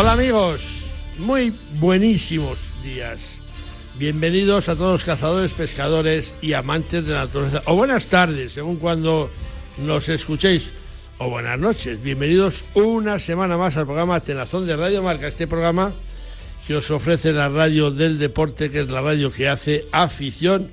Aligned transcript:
Hola 0.00 0.12
amigos, 0.12 0.92
muy 1.16 1.52
buenísimos 1.80 2.72
días. 2.84 3.34
Bienvenidos 3.98 4.68
a 4.68 4.76
todos 4.76 4.92
los 4.92 5.04
cazadores, 5.04 5.52
pescadores 5.52 6.36
y 6.40 6.52
amantes 6.52 7.04
de 7.04 7.14
la 7.14 7.24
naturaleza. 7.24 7.62
O 7.64 7.74
buenas 7.74 8.06
tardes, 8.06 8.52
según 8.52 8.76
cuando 8.76 9.28
nos 9.78 10.08
escuchéis. 10.08 10.70
O 11.18 11.28
buenas 11.30 11.58
noches. 11.58 12.00
Bienvenidos 12.00 12.64
una 12.74 13.18
semana 13.18 13.56
más 13.56 13.76
al 13.76 13.86
programa 13.86 14.20
Tenazón 14.20 14.68
de 14.68 14.76
Radio 14.76 15.02
Marca. 15.02 15.26
Este 15.26 15.48
programa 15.48 15.92
que 16.68 16.76
os 16.76 16.88
ofrece 16.92 17.32
la 17.32 17.48
radio 17.48 17.90
del 17.90 18.20
deporte, 18.20 18.70
que 18.70 18.82
es 18.82 18.88
la 18.88 19.00
radio 19.00 19.32
que 19.32 19.48
hace 19.48 19.88
afición, 19.90 20.70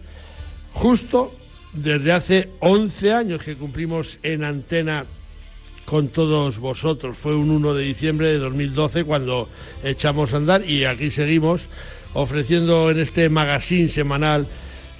justo 0.72 1.34
desde 1.74 2.12
hace 2.12 2.52
11 2.60 3.14
años 3.14 3.42
que 3.42 3.56
cumplimos 3.56 4.20
en 4.22 4.44
antena 4.44 5.08
con 5.86 6.10
todos 6.10 6.60
vosotros. 6.60 7.18
Fue 7.18 7.36
un 7.36 7.52
1 7.52 7.74
de 7.76 7.84
diciembre 7.84 8.32
de 8.32 8.40
2012 8.40 9.04
cuando 9.04 9.48
echamos 9.84 10.34
a 10.34 10.38
andar 10.38 10.68
y 10.70 10.86
aquí 10.86 11.12
seguimos 11.12 11.68
ofreciendo 12.14 12.90
en 12.92 13.00
este 13.00 13.30
magazine 13.30 13.90
semanal 13.90 14.48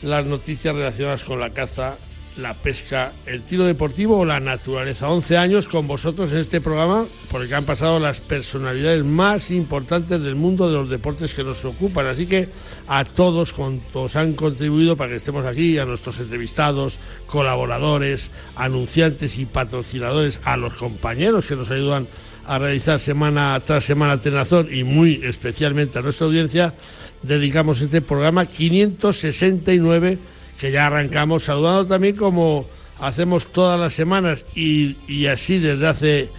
las 0.02 0.26
noticias 0.26 0.76
relacionadas 0.76 1.24
con 1.24 1.40
la 1.40 1.52
caza, 1.52 1.98
la 2.38 2.54
pesca, 2.54 3.14
el 3.26 3.44
tiro 3.44 3.66
deportivo 3.66 4.20
o 4.20 4.26
la 4.26 4.40
naturaleza. 4.40 5.10
11 5.10 5.38
años 5.38 5.68
con 5.68 5.88
vosotros 5.88 6.32
en 6.32 6.40
este 6.40 6.60
programa 6.60 7.06
porque 7.32 7.56
han 7.56 7.64
pasado 7.64 8.00
las 8.00 8.20
personalidades 8.20 9.06
más 9.06 9.52
importantes 9.52 10.22
del 10.22 10.36
mundo 10.36 10.68
de 10.68 10.74
los 10.74 10.90
deportes 10.90 11.34
que 11.34 11.44
nos 11.44 11.64
ocupan. 11.64 12.08
Así 12.08 12.26
que 12.26 12.50
a 12.88 13.06
todos 13.06 13.54
cuantos 13.54 14.16
han 14.16 14.34
contribuido 14.34 14.98
para 14.98 15.12
que 15.12 15.18
estemos 15.18 15.46
aquí, 15.46 15.78
a 15.78 15.86
nuestros 15.86 16.20
entrevistados, 16.20 17.00
colaboradores, 17.26 18.32
anunciantes 18.56 19.38
y 19.38 19.46
patrocinadores, 19.46 20.40
a 20.44 20.58
los 20.58 20.76
compañeros 20.76 21.46
que 21.46 21.56
nos 21.56 21.72
ayudan 21.72 22.08
a 22.46 22.60
realizar 22.60 23.00
semana 23.00 23.60
tras 23.66 23.86
semana 23.86 24.22
Tenazón 24.22 24.68
y 24.72 24.84
muy 24.84 25.22
especialmente 25.24 25.98
a 25.98 26.02
nuestra 26.02 26.28
audiencia, 26.28 26.76
dedicamos 27.24 27.82
este 27.82 28.02
programa 28.02 28.46
569 28.46 30.35
que 30.60 30.72
ya 30.72 30.88
arrancamos 30.88 31.44
saludando 31.44 31.86
también 31.86 32.16
como 32.16 32.68
hacemos 33.00 33.52
todas 33.52 33.80
las 33.80 33.94
semanas 33.94 34.46
y, 34.56 34.98
y 35.08 35.28
así 35.28 35.60
desde 35.60 35.88
hace 35.88 36.30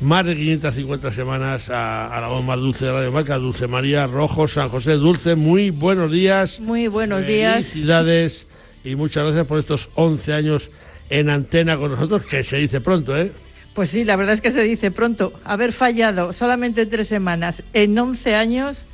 más 0.00 0.26
de 0.26 0.36
550 0.36 1.12
semanas 1.12 1.70
a, 1.70 2.14
a, 2.14 2.20
la 2.20 2.28
voz 2.28 2.44
más 2.44 2.58
dulce 2.58 2.84
de 2.84 2.92
Radio 2.92 3.12
Marca, 3.12 3.38
Dulce 3.38 3.66
María 3.66 4.06
Rojo, 4.06 4.48
San 4.48 4.68
José 4.68 4.92
Dulce. 4.92 5.34
Muy 5.34 5.70
buenos 5.70 6.10
días. 6.10 6.60
Muy 6.60 6.88
buenos 6.88 7.26
días. 7.26 7.68
Felicidades 7.68 8.46
y 8.84 8.96
muchas 8.96 9.24
gracias 9.24 9.46
por 9.46 9.58
estos 9.58 9.88
11 9.94 10.32
años 10.34 10.70
en 11.10 11.30
antena 11.30 11.76
con 11.76 11.92
nosotros, 11.92 12.26
que 12.26 12.44
se 12.44 12.56
dice 12.56 12.80
pronto, 12.80 13.16
¿eh? 13.16 13.32
Pues 13.74 13.90
sí, 13.90 14.04
la 14.04 14.16
verdad 14.16 14.34
es 14.34 14.40
que 14.40 14.52
se 14.52 14.62
dice 14.62 14.90
pronto. 14.90 15.32
Haber 15.44 15.72
fallado 15.72 16.32
solamente 16.32 16.86
tres 16.86 17.08
semanas 17.08 17.62
en 17.72 17.98
11 17.98 18.34
años 18.34 18.84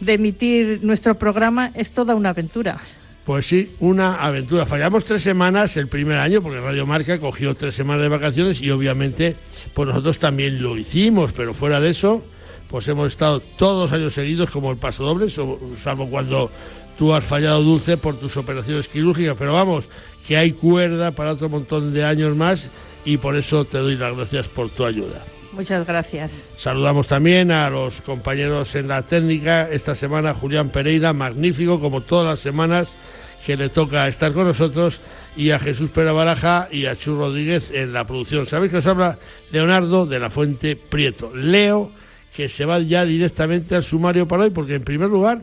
de 0.00 0.14
emitir 0.14 0.80
nuestro 0.82 1.18
programa 1.18 1.72
es 1.74 1.90
toda 1.90 2.14
una 2.14 2.30
aventura. 2.30 2.80
Pues 3.28 3.44
sí, 3.44 3.72
una 3.80 4.24
aventura. 4.24 4.64
Fallamos 4.64 5.04
tres 5.04 5.20
semanas 5.20 5.76
el 5.76 5.86
primer 5.86 6.16
año 6.16 6.40
porque 6.40 6.62
Radio 6.62 6.86
Marca 6.86 7.18
cogió 7.18 7.54
tres 7.54 7.74
semanas 7.74 8.00
de 8.00 8.08
vacaciones 8.08 8.62
y 8.62 8.70
obviamente 8.70 9.36
pues 9.74 9.86
nosotros 9.86 10.18
también 10.18 10.62
lo 10.62 10.78
hicimos, 10.78 11.32
pero 11.32 11.52
fuera 11.52 11.78
de 11.78 11.90
eso 11.90 12.24
pues 12.70 12.88
hemos 12.88 13.08
estado 13.08 13.40
todos 13.40 13.90
los 13.90 13.92
años 13.92 14.14
seguidos 14.14 14.48
como 14.48 14.70
el 14.70 14.78
paso 14.78 15.04
doble, 15.04 15.28
salvo 15.28 16.08
cuando 16.08 16.50
tú 16.96 17.12
has 17.12 17.22
fallado 17.22 17.62
dulce 17.62 17.98
por 17.98 18.18
tus 18.18 18.34
operaciones 18.38 18.88
quirúrgicas, 18.88 19.36
pero 19.38 19.52
vamos, 19.52 19.84
que 20.26 20.38
hay 20.38 20.52
cuerda 20.52 21.10
para 21.10 21.32
otro 21.32 21.50
montón 21.50 21.92
de 21.92 22.06
años 22.06 22.34
más 22.34 22.70
y 23.04 23.18
por 23.18 23.36
eso 23.36 23.66
te 23.66 23.76
doy 23.76 23.96
las 23.96 24.16
gracias 24.16 24.48
por 24.48 24.70
tu 24.70 24.86
ayuda. 24.86 25.22
Muchas 25.58 25.84
gracias. 25.84 26.48
Saludamos 26.56 27.08
también 27.08 27.50
a 27.50 27.68
los 27.68 28.00
compañeros 28.02 28.76
en 28.76 28.86
la 28.86 29.02
técnica. 29.02 29.68
Esta 29.68 29.96
semana 29.96 30.32
Julián 30.32 30.70
Pereira, 30.70 31.12
magnífico 31.12 31.80
como 31.80 32.00
todas 32.00 32.24
las 32.24 32.38
semanas 32.38 32.96
que 33.44 33.56
le 33.56 33.68
toca 33.68 34.06
estar 34.06 34.32
con 34.32 34.46
nosotros, 34.46 35.00
y 35.36 35.50
a 35.50 35.58
Jesús 35.58 35.90
Pérez 35.90 36.12
Baraja 36.12 36.68
y 36.70 36.86
a 36.86 36.94
Chu 36.94 37.16
Rodríguez 37.16 37.72
en 37.72 37.92
la 37.92 38.06
producción. 38.06 38.46
Sabéis 38.46 38.70
que 38.70 38.78
os 38.78 38.86
habla 38.86 39.18
Leonardo 39.50 40.06
de 40.06 40.20
la 40.20 40.30
Fuente 40.30 40.76
Prieto. 40.76 41.34
Leo 41.34 41.90
que 42.36 42.48
se 42.48 42.64
va 42.64 42.78
ya 42.78 43.04
directamente 43.04 43.74
al 43.74 43.82
sumario 43.82 44.28
para 44.28 44.44
hoy, 44.44 44.50
porque 44.50 44.74
en 44.74 44.84
primer 44.84 45.08
lugar 45.08 45.42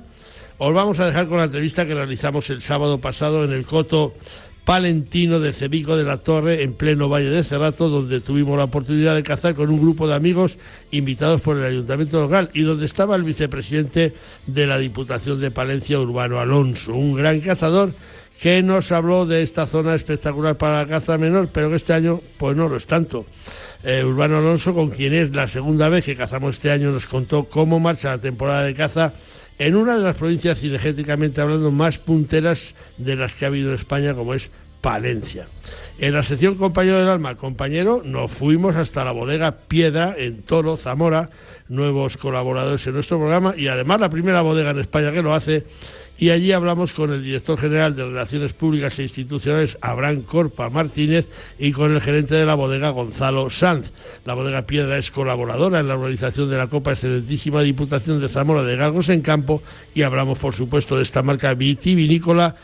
os 0.57 0.73
vamos 0.73 0.97
a 0.99 1.07
dejar 1.07 1.27
con 1.27 1.39
la 1.39 1.43
entrevista 1.43 1.85
que 1.85 1.93
realizamos 1.93 2.49
el 2.49 2.61
sábado 2.61 3.01
pasado 3.01 3.43
en 3.43 3.51
el 3.51 3.65
Coto 3.65 4.13
palentino 4.65 5.39
de 5.39 5.53
Cebico 5.53 5.95
de 5.95 6.03
la 6.03 6.17
Torre, 6.17 6.63
en 6.63 6.73
pleno 6.73 7.07
Valle 7.07 7.29
de 7.29 7.43
Cerrato, 7.43 7.87
donde 7.87 8.19
tuvimos 8.19 8.57
la 8.57 8.63
oportunidad 8.65 9.13
de 9.13 9.23
cazar 9.23 9.53
con 9.53 9.69
un 9.69 9.79
grupo 9.79 10.07
de 10.07 10.15
amigos 10.15 10.57
invitados 10.89 11.39
por 11.41 11.57
el 11.57 11.63
ayuntamiento 11.63 12.19
local 12.19 12.49
y 12.53 12.63
donde 12.63 12.87
estaba 12.87 13.15
el 13.15 13.23
vicepresidente 13.23 14.15
de 14.47 14.67
la 14.67 14.79
Diputación 14.79 15.39
de 15.39 15.51
Palencia, 15.51 15.99
Urbano 15.99 16.39
Alonso, 16.39 16.93
un 16.93 17.15
gran 17.15 17.41
cazador 17.41 17.93
que 18.41 18.61
nos 18.63 18.91
habló 18.91 19.25
de 19.25 19.43
esta 19.43 19.67
zona 19.67 19.95
espectacular 19.95 20.57
para 20.57 20.81
la 20.81 20.87
caza 20.87 21.17
menor, 21.17 21.49
pero 21.53 21.69
que 21.69 21.75
este 21.75 21.93
año 21.93 22.19
pues 22.37 22.57
no 22.57 22.67
lo 22.67 22.75
es 22.75 22.87
tanto. 22.87 23.25
Eh, 23.83 24.03
Urbano 24.03 24.39
Alonso, 24.39 24.73
con 24.73 24.89
quien 24.89 25.13
es 25.13 25.33
la 25.33 25.47
segunda 25.47 25.89
vez 25.89 26.03
que 26.03 26.15
cazamos 26.15 26.55
este 26.55 26.71
año, 26.71 26.91
nos 26.91 27.05
contó 27.05 27.45
cómo 27.45 27.79
marcha 27.79 28.09
la 28.09 28.17
temporada 28.17 28.63
de 28.63 28.73
caza 28.73 29.13
en 29.57 29.75
una 29.75 29.97
de 29.97 30.03
las 30.03 30.15
provincias 30.15 30.59
cinegéticamente 30.59 31.41
hablando 31.41 31.71
más 31.71 31.97
punteras 31.97 32.75
de 32.97 33.15
las 33.15 33.33
que 33.35 33.45
ha 33.45 33.47
habido 33.47 33.69
en 33.69 33.75
España, 33.75 34.13
como 34.13 34.33
es 34.33 34.49
Palencia. 34.81 35.47
En 35.97 36.13
la 36.13 36.21
sección 36.21 36.55
Compañero 36.55 36.99
del 36.99 37.09
Alma, 37.09 37.35
compañero, 37.37 38.01
nos 38.05 38.31
fuimos 38.31 38.75
hasta 38.75 39.03
la 39.03 39.11
bodega 39.11 39.59
Piedra 39.67 40.13
en 40.15 40.43
Toro, 40.43 40.77
Zamora, 40.77 41.31
nuevos 41.69 42.17
colaboradores 42.17 42.85
en 42.85 42.93
nuestro 42.93 43.17
programa 43.17 43.55
y 43.57 43.67
además 43.67 43.99
la 43.99 44.09
primera 44.09 44.41
bodega 44.41 44.71
en 44.71 44.79
España 44.79 45.11
que 45.11 45.23
lo 45.23 45.33
hace. 45.33 45.65
Y 46.17 46.29
allí 46.29 46.53
hablamos 46.53 46.93
con 46.93 47.11
el 47.11 47.23
director 47.23 47.59
general 47.59 47.95
de 47.95 48.05
Relaciones 48.05 48.53
Públicas 48.53 48.97
e 48.99 49.03
Institucionales, 49.03 49.77
Abraham 49.81 50.21
Corpa 50.21 50.69
Martínez, 50.69 51.27
y 51.59 51.73
con 51.73 51.93
el 51.93 52.01
gerente 52.01 52.35
de 52.35 52.45
la 52.45 52.55
bodega, 52.55 52.89
Gonzalo 52.89 53.49
Sanz. 53.49 53.91
La 54.23 54.33
bodega 54.33 54.65
Piedra 54.65 54.97
es 54.97 55.11
colaboradora 55.11 55.81
en 55.81 55.89
la 55.89 55.95
organización 55.95 56.49
de 56.49 56.57
la 56.57 56.67
Copa 56.67 56.93
Excelentísima 56.93 57.61
Diputación 57.61 58.21
de 58.21 58.29
Zamora 58.29 58.63
de 58.63 58.77
Galgos 58.77 59.09
en 59.09 59.21
Campo 59.21 59.61
y 59.93 60.03
hablamos, 60.03 60.39
por 60.39 60.55
supuesto, 60.55 60.95
de 60.95 61.03
esta 61.03 61.21
marca 61.21 61.53
vitivinícola 61.53 62.55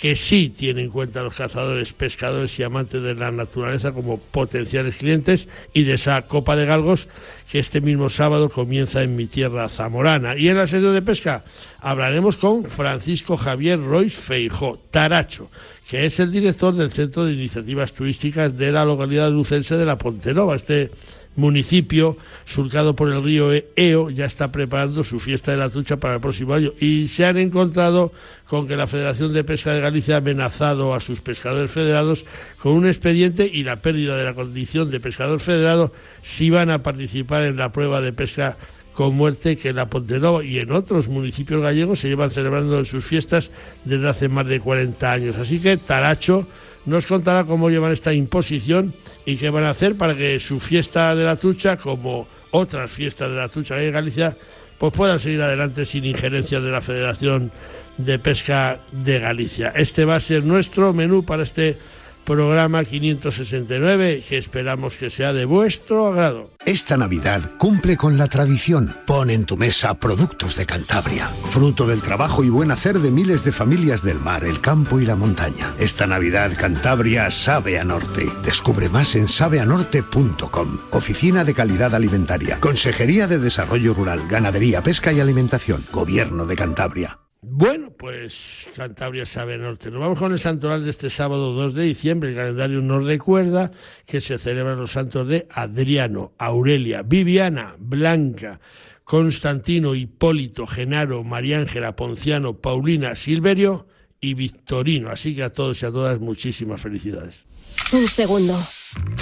que 0.00 0.16
sí 0.16 0.48
tiene 0.48 0.80
en 0.80 0.88
cuenta 0.88 1.20
a 1.20 1.22
los 1.22 1.34
cazadores, 1.34 1.92
pescadores 1.92 2.58
y 2.58 2.62
amantes 2.62 3.02
de 3.02 3.14
la 3.14 3.30
naturaleza 3.30 3.92
como 3.92 4.16
potenciales 4.16 4.96
clientes 4.96 5.46
y 5.74 5.82
de 5.82 5.92
esa 5.92 6.22
Copa 6.22 6.56
de 6.56 6.64
Galgos 6.64 7.06
que 7.52 7.58
este 7.58 7.82
mismo 7.82 8.08
sábado 8.08 8.48
comienza 8.48 9.02
en 9.02 9.14
mi 9.14 9.26
tierra 9.26 9.68
zamorana. 9.68 10.38
Y 10.38 10.48
en 10.48 10.56
la 10.56 10.66
sede 10.66 10.90
de 10.92 11.02
pesca 11.02 11.44
hablaremos 11.80 12.38
con 12.38 12.64
Francisco 12.64 13.36
Javier 13.36 13.78
Royce 13.78 14.18
Feijó, 14.18 14.80
Taracho, 14.90 15.50
que 15.86 16.06
es 16.06 16.18
el 16.18 16.32
director 16.32 16.74
del 16.74 16.90
Centro 16.90 17.26
de 17.26 17.34
Iniciativas 17.34 17.92
Turísticas 17.92 18.56
de 18.56 18.72
la 18.72 18.86
localidad 18.86 19.30
lucense 19.30 19.76
de 19.76 19.84
La 19.84 19.98
Pontenova. 19.98 20.56
Este 20.56 20.92
municipio 21.36 22.16
surcado 22.44 22.96
por 22.96 23.12
el 23.12 23.22
río 23.22 23.50
Eo 23.76 24.10
ya 24.10 24.24
está 24.24 24.50
preparando 24.50 25.04
su 25.04 25.20
fiesta 25.20 25.52
de 25.52 25.58
la 25.58 25.70
trucha 25.70 25.98
para 25.98 26.14
el 26.14 26.20
próximo 26.20 26.54
año 26.54 26.72
y 26.80 27.08
se 27.08 27.24
han 27.24 27.38
encontrado 27.38 28.12
con 28.48 28.66
que 28.66 28.76
la 28.76 28.86
Federación 28.86 29.32
de 29.32 29.44
Pesca 29.44 29.72
de 29.72 29.80
Galicia 29.80 30.16
ha 30.16 30.18
amenazado 30.18 30.92
a 30.94 31.00
sus 31.00 31.20
pescadores 31.20 31.70
federados 31.70 32.24
con 32.58 32.72
un 32.72 32.86
expediente 32.86 33.48
y 33.52 33.62
la 33.62 33.76
pérdida 33.76 34.16
de 34.16 34.24
la 34.24 34.34
condición 34.34 34.90
de 34.90 35.00
pescador 35.00 35.40
federado 35.40 35.92
si 36.22 36.50
van 36.50 36.70
a 36.70 36.82
participar 36.82 37.42
en 37.42 37.56
la 37.56 37.72
prueba 37.72 38.00
de 38.00 38.12
pesca 38.12 38.56
con 38.92 39.14
muerte 39.14 39.56
que 39.56 39.70
en 39.70 39.76
la 39.76 39.88
Pontenova 39.88 40.44
y 40.44 40.58
en 40.58 40.72
otros 40.72 41.08
municipios 41.08 41.62
gallegos 41.62 42.00
se 42.00 42.08
llevan 42.08 42.30
celebrando 42.30 42.78
en 42.78 42.86
sus 42.86 43.04
fiestas 43.04 43.50
desde 43.84 44.08
hace 44.08 44.28
más 44.28 44.46
de 44.46 44.60
40 44.60 45.12
años. 45.12 45.36
Así 45.36 45.60
que 45.60 45.76
Taracho 45.76 46.46
nos 46.86 47.06
contará 47.06 47.44
cómo 47.44 47.70
llevan 47.70 47.92
esta 47.92 48.12
imposición 48.12 48.94
y 49.24 49.36
qué 49.36 49.50
van 49.50 49.64
a 49.64 49.70
hacer 49.70 49.96
para 49.96 50.16
que 50.16 50.40
su 50.40 50.60
fiesta 50.60 51.14
de 51.14 51.24
la 51.24 51.36
trucha, 51.36 51.76
como 51.76 52.26
otras 52.50 52.90
fiestas 52.90 53.30
de 53.30 53.36
la 53.36 53.48
trucha 53.48 53.82
en 53.82 53.92
Galicia, 53.92 54.36
pues 54.78 54.92
puedan 54.92 55.20
seguir 55.20 55.42
adelante 55.42 55.84
sin 55.84 56.04
injerencia 56.04 56.60
de 56.60 56.70
la 56.70 56.80
Federación 56.80 57.52
de 57.98 58.18
Pesca 58.18 58.80
de 58.92 59.18
Galicia. 59.18 59.72
Este 59.76 60.04
va 60.04 60.16
a 60.16 60.20
ser 60.20 60.44
nuestro 60.44 60.92
menú 60.94 61.24
para 61.24 61.42
este 61.42 61.76
programa 62.30 62.84
569 62.84 64.22
que 64.28 64.38
esperamos 64.38 64.94
que 64.94 65.10
sea 65.10 65.32
de 65.32 65.44
vuestro 65.46 66.06
agrado. 66.06 66.52
Esta 66.64 66.96
Navidad 66.96 67.42
cumple 67.58 67.96
con 67.96 68.18
la 68.18 68.28
tradición. 68.28 68.94
Pon 69.04 69.30
en 69.30 69.46
tu 69.46 69.56
mesa 69.56 69.94
productos 69.94 70.54
de 70.54 70.64
Cantabria, 70.64 71.26
fruto 71.26 71.88
del 71.88 72.02
trabajo 72.02 72.44
y 72.44 72.48
buen 72.48 72.70
hacer 72.70 73.00
de 73.00 73.10
miles 73.10 73.42
de 73.42 73.50
familias 73.50 74.04
del 74.04 74.20
mar, 74.20 74.44
el 74.44 74.60
campo 74.60 75.00
y 75.00 75.06
la 75.06 75.16
montaña. 75.16 75.74
Esta 75.80 76.06
Navidad 76.06 76.52
Cantabria 76.56 77.28
sabe 77.30 77.80
a 77.80 77.84
norte. 77.84 78.26
Descubre 78.44 78.88
más 78.88 79.16
en 79.16 79.26
sabeanorte.com. 79.26 80.78
Oficina 80.92 81.42
de 81.42 81.54
Calidad 81.54 81.96
Alimentaria, 81.96 82.60
Consejería 82.60 83.26
de 83.26 83.38
Desarrollo 83.38 83.92
Rural, 83.92 84.20
Ganadería, 84.28 84.82
Pesca 84.84 85.12
y 85.12 85.18
Alimentación, 85.18 85.84
Gobierno 85.90 86.46
de 86.46 86.54
Cantabria. 86.54 87.18
Bueno, 87.52 87.90
pues 87.90 88.68
Cantabria 88.76 89.26
sabe 89.26 89.58
norte. 89.58 89.90
Nos 89.90 90.00
vamos 90.00 90.20
con 90.20 90.30
el 90.30 90.38
santoral 90.38 90.84
de 90.84 90.90
este 90.90 91.10
sábado 91.10 91.52
2 91.52 91.74
de 91.74 91.82
diciembre. 91.82 92.30
El 92.30 92.36
calendario 92.36 92.80
nos 92.80 93.04
recuerda 93.04 93.72
que 94.06 94.20
se 94.20 94.38
celebran 94.38 94.78
los 94.78 94.92
santos 94.92 95.26
de 95.26 95.48
Adriano, 95.50 96.32
Aurelia, 96.38 97.02
Viviana, 97.02 97.74
Blanca, 97.76 98.60
Constantino, 99.02 99.96
Hipólito, 99.96 100.64
Genaro, 100.64 101.24
Mariángela, 101.24 101.96
Ponciano, 101.96 102.58
Paulina, 102.58 103.16
Silverio 103.16 103.88
y 104.20 104.34
Victorino. 104.34 105.10
Así 105.10 105.34
que 105.34 105.42
a 105.42 105.52
todos 105.52 105.82
y 105.82 105.86
a 105.86 105.90
todas 105.90 106.20
muchísimas 106.20 106.80
felicidades. 106.80 107.40
Un 107.92 108.06
segundo. 108.06 108.56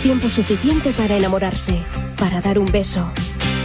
Tiempo 0.03 0.29
suficiente 0.29 0.93
para 0.93 1.17
enamorarse, 1.17 1.81
para 2.19 2.43
dar 2.43 2.59
un 2.59 2.67
beso, 2.67 3.11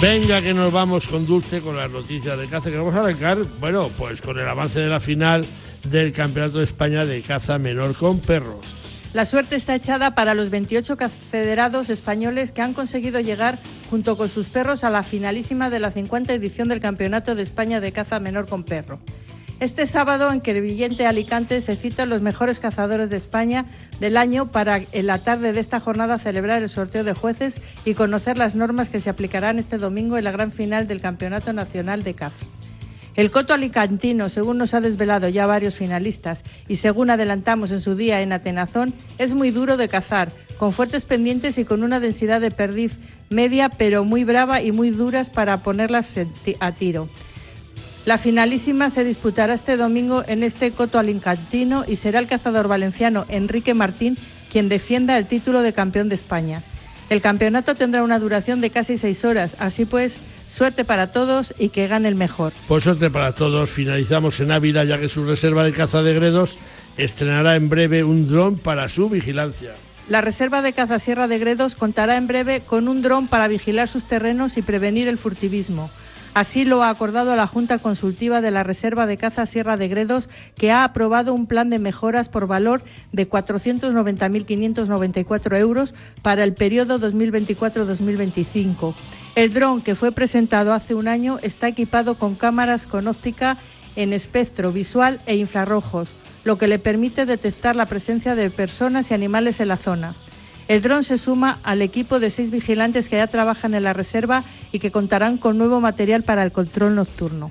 Venga 0.00 0.40
que 0.40 0.54
nos 0.54 0.72
vamos 0.72 1.06
con 1.06 1.26
Dulce 1.26 1.60
con 1.60 1.76
las 1.76 1.90
noticias 1.90 2.38
de 2.38 2.46
caza 2.46 2.70
que 2.70 2.78
vamos 2.78 2.94
a 2.94 3.00
arrancar, 3.00 3.36
bueno, 3.60 3.90
pues 3.98 4.22
con 4.22 4.38
el 4.38 4.48
avance 4.48 4.80
de 4.80 4.88
la 4.88 4.98
final 4.98 5.44
del 5.84 6.14
Campeonato 6.14 6.56
de 6.56 6.64
España 6.64 7.04
de 7.04 7.20
caza 7.20 7.58
menor 7.58 7.94
con 7.94 8.18
perros. 8.18 8.64
La 9.12 9.26
suerte 9.26 9.56
está 9.56 9.74
echada 9.74 10.14
para 10.14 10.32
los 10.32 10.48
28 10.48 10.96
federados 11.30 11.90
españoles 11.90 12.50
que 12.50 12.62
han 12.62 12.72
conseguido 12.72 13.20
llegar 13.20 13.58
junto 13.90 14.16
con 14.16 14.30
sus 14.30 14.48
perros 14.48 14.84
a 14.84 14.90
la 14.90 15.02
finalísima 15.02 15.68
de 15.68 15.80
la 15.80 15.90
50 15.90 16.32
edición 16.32 16.68
del 16.68 16.80
Campeonato 16.80 17.34
de 17.34 17.42
España 17.42 17.80
de 17.80 17.92
caza 17.92 18.20
menor 18.20 18.48
con 18.48 18.64
perro. 18.64 19.00
Este 19.60 19.86
sábado 19.86 20.32
en 20.32 20.40
Crevillente, 20.40 21.06
Alicante, 21.06 21.60
se 21.60 21.76
citan 21.76 22.08
los 22.08 22.22
mejores 22.22 22.60
cazadores 22.60 23.10
de 23.10 23.18
España 23.18 23.66
del 24.00 24.16
año 24.16 24.50
para 24.50 24.80
en 24.92 25.06
la 25.06 25.22
tarde 25.22 25.52
de 25.52 25.60
esta 25.60 25.80
jornada 25.80 26.18
celebrar 26.18 26.62
el 26.62 26.70
sorteo 26.70 27.04
de 27.04 27.12
jueces 27.12 27.60
y 27.84 27.92
conocer 27.92 28.38
las 28.38 28.54
normas 28.54 28.88
que 28.88 29.02
se 29.02 29.10
aplicarán 29.10 29.58
este 29.58 29.76
domingo 29.76 30.16
en 30.16 30.24
la 30.24 30.30
gran 30.30 30.50
final 30.50 30.88
del 30.88 31.02
Campeonato 31.02 31.52
Nacional 31.52 32.02
de 32.04 32.14
Caza. 32.14 32.46
El 33.16 33.30
coto 33.30 33.52
alicantino, 33.52 34.30
según 34.30 34.56
nos 34.56 34.72
ha 34.72 34.80
desvelado 34.80 35.28
ya 35.28 35.44
varios 35.44 35.74
finalistas 35.74 36.42
y 36.66 36.76
según 36.76 37.10
adelantamos 37.10 37.70
en 37.70 37.82
su 37.82 37.96
día 37.96 38.22
en 38.22 38.32
Atenazón, 38.32 38.94
es 39.18 39.34
muy 39.34 39.50
duro 39.50 39.76
de 39.76 39.88
cazar, 39.88 40.32
con 40.56 40.72
fuertes 40.72 41.04
pendientes 41.04 41.58
y 41.58 41.66
con 41.66 41.82
una 41.82 42.00
densidad 42.00 42.40
de 42.40 42.50
perdiz 42.50 42.98
media, 43.28 43.68
pero 43.68 44.04
muy 44.04 44.24
brava 44.24 44.62
y 44.62 44.72
muy 44.72 44.88
duras 44.88 45.28
para 45.28 45.62
ponerlas 45.62 46.14
a 46.60 46.72
tiro. 46.72 47.10
La 48.06 48.16
finalísima 48.16 48.88
se 48.90 49.04
disputará 49.04 49.52
este 49.54 49.76
domingo 49.76 50.24
en 50.26 50.42
este 50.42 50.70
coto 50.70 50.98
alincantino 50.98 51.84
y 51.86 51.96
será 51.96 52.18
el 52.18 52.26
cazador 52.26 52.66
valenciano 52.66 53.26
Enrique 53.28 53.74
Martín 53.74 54.16
quien 54.50 54.68
defienda 54.68 55.16
el 55.16 55.26
título 55.26 55.62
de 55.62 55.72
campeón 55.72 56.08
de 56.08 56.16
España. 56.16 56.62
El 57.08 57.20
campeonato 57.20 57.74
tendrá 57.74 58.02
una 58.02 58.18
duración 58.18 58.60
de 58.60 58.70
casi 58.70 58.98
seis 58.98 59.24
horas, 59.24 59.56
así 59.58 59.84
pues, 59.84 60.16
suerte 60.48 60.84
para 60.84 61.12
todos 61.12 61.54
y 61.58 61.68
que 61.68 61.88
gane 61.88 62.08
el 62.08 62.14
mejor. 62.14 62.52
Pues 62.68 62.84
suerte 62.84 63.10
para 63.10 63.32
todos. 63.32 63.70
Finalizamos 63.70 64.40
en 64.40 64.50
Ávila 64.50 64.84
ya 64.84 64.98
que 64.98 65.08
su 65.08 65.24
reserva 65.24 65.64
de 65.64 65.72
caza 65.72 66.02
de 66.02 66.14
gredos 66.14 66.56
estrenará 66.96 67.56
en 67.56 67.68
breve 67.68 68.04
un 68.04 68.28
dron 68.28 68.58
para 68.58 68.88
su 68.88 69.08
vigilancia. 69.08 69.74
La 70.08 70.20
Reserva 70.20 70.60
de 70.60 70.72
Caza 70.72 70.98
Sierra 70.98 71.28
de 71.28 71.38
Gredos 71.38 71.76
contará 71.76 72.16
en 72.16 72.26
breve 72.26 72.62
con 72.62 72.88
un 72.88 73.00
dron 73.00 73.28
para 73.28 73.46
vigilar 73.46 73.86
sus 73.86 74.02
terrenos 74.04 74.56
y 74.56 74.62
prevenir 74.62 75.06
el 75.06 75.18
furtivismo. 75.18 75.88
Así 76.32 76.64
lo 76.64 76.84
ha 76.84 76.90
acordado 76.90 77.34
la 77.34 77.48
Junta 77.48 77.78
Consultiva 77.78 78.40
de 78.40 78.52
la 78.52 78.62
Reserva 78.62 79.06
de 79.06 79.16
Caza 79.16 79.46
Sierra 79.46 79.76
de 79.76 79.88
Gredos, 79.88 80.28
que 80.54 80.70
ha 80.70 80.84
aprobado 80.84 81.34
un 81.34 81.46
plan 81.46 81.70
de 81.70 81.80
mejoras 81.80 82.28
por 82.28 82.46
valor 82.46 82.84
de 83.10 83.28
490.594 83.28 85.58
euros 85.58 85.92
para 86.22 86.44
el 86.44 86.54
periodo 86.54 87.00
2024-2025. 87.00 88.94
El 89.34 89.52
dron, 89.52 89.82
que 89.82 89.96
fue 89.96 90.12
presentado 90.12 90.72
hace 90.72 90.94
un 90.94 91.08
año, 91.08 91.40
está 91.42 91.66
equipado 91.66 92.14
con 92.14 92.36
cámaras 92.36 92.86
con 92.86 93.08
óptica 93.08 93.56
en 93.96 94.12
espectro 94.12 94.70
visual 94.70 95.20
e 95.26 95.34
infrarrojos, 95.36 96.10
lo 96.44 96.58
que 96.58 96.68
le 96.68 96.78
permite 96.78 97.26
detectar 97.26 97.74
la 97.74 97.86
presencia 97.86 98.36
de 98.36 98.50
personas 98.50 99.10
y 99.10 99.14
animales 99.14 99.58
en 99.58 99.66
la 99.68 99.76
zona. 99.76 100.14
El 100.70 100.82
dron 100.82 101.02
se 101.02 101.18
suma 101.18 101.58
al 101.64 101.82
equipo 101.82 102.20
de 102.20 102.30
seis 102.30 102.52
vigilantes 102.52 103.08
que 103.08 103.16
ya 103.16 103.26
trabajan 103.26 103.74
en 103.74 103.82
la 103.82 103.92
reserva 103.92 104.44
y 104.70 104.78
que 104.78 104.92
contarán 104.92 105.36
con 105.36 105.58
nuevo 105.58 105.80
material 105.80 106.22
para 106.22 106.44
el 106.44 106.52
control 106.52 106.94
nocturno. 106.94 107.50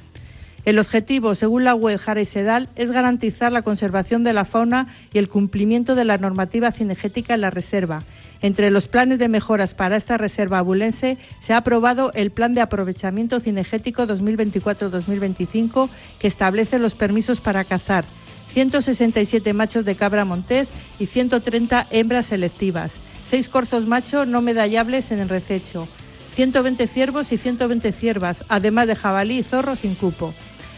El 0.64 0.80
objetivo, 0.80 1.36
según 1.36 1.66
la 1.66 1.76
web 1.76 2.00
Jara 2.00 2.22
y 2.22 2.26
Sedal, 2.26 2.70
es 2.78 2.92
garantizar 2.92 3.52
la 3.52 3.62
conservación 3.62 4.24
de 4.24 4.32
la 4.32 4.46
fauna 4.46 4.88
y 5.12 5.18
el 5.18 5.28
cumplimiento 5.28 5.96
de 5.96 6.06
la 6.06 6.18
normativa 6.18 6.72
cinegética 6.72 7.34
en 7.34 7.42
la 7.42 7.50
reserva. 7.50 8.04
Entre 8.42 8.72
los 8.72 8.88
planes 8.88 9.20
de 9.20 9.28
mejoras 9.28 9.74
para 9.74 9.98
esta 9.98 10.18
reserva 10.18 10.60
abulense 10.60 11.18
se 11.42 11.52
ha 11.52 11.58
aprobado 11.58 12.14
el 12.14 12.32
Plan 12.32 12.54
de 12.54 12.62
Aprovechamiento 12.62 13.42
Cinegético 13.42 14.08
2024-2025 14.08 15.90
que 16.20 16.28
establece 16.30 16.80
los 16.80 16.96
permisos 16.96 17.42
para 17.42 17.66
cazar 17.66 18.06
167 18.54 19.54
machos 19.54 19.84
de 19.84 19.96
cabra 19.96 20.24
montés 20.24 20.70
y 21.00 21.08
130 21.08 21.86
hembras 21.92 22.28
selectivas 22.28 22.94
seis 23.30 23.48
corzos 23.48 23.86
macho 23.86 24.26
no 24.26 24.42
medallables 24.42 25.12
en 25.12 25.20
el 25.20 25.30
rececho, 25.30 25.88
120 26.34 26.88
ciervos 26.88 27.32
y 27.32 27.38
120 27.38 27.92
ciervas, 27.92 28.44
además 28.50 28.88
de 28.88 28.96
jabalí 28.96 29.38
y 29.38 29.44
zorro 29.44 29.76
sin 29.76 29.94
cupo. 29.94 30.34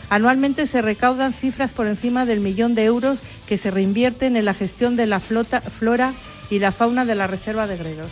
Anualmente 0.10 0.68
se 0.68 0.82
recaudan 0.82 1.32
cifras 1.32 1.72
por 1.72 1.88
encima 1.88 2.26
del 2.26 2.42
millón 2.42 2.76
de 2.76 2.84
euros 2.84 3.20
que 3.48 3.58
se 3.58 3.72
reinvierten 3.72 4.36
en 4.36 4.44
la 4.44 4.54
gestión 4.54 4.98
de 4.98 5.06
la 5.06 5.22
flora 5.22 6.12
y 6.50 6.60
la 6.60 6.74
fauna 6.74 7.06
de 7.06 7.16
la 7.16 7.28
Reserva 7.28 7.68
de 7.68 7.78
Gredos. 7.78 8.12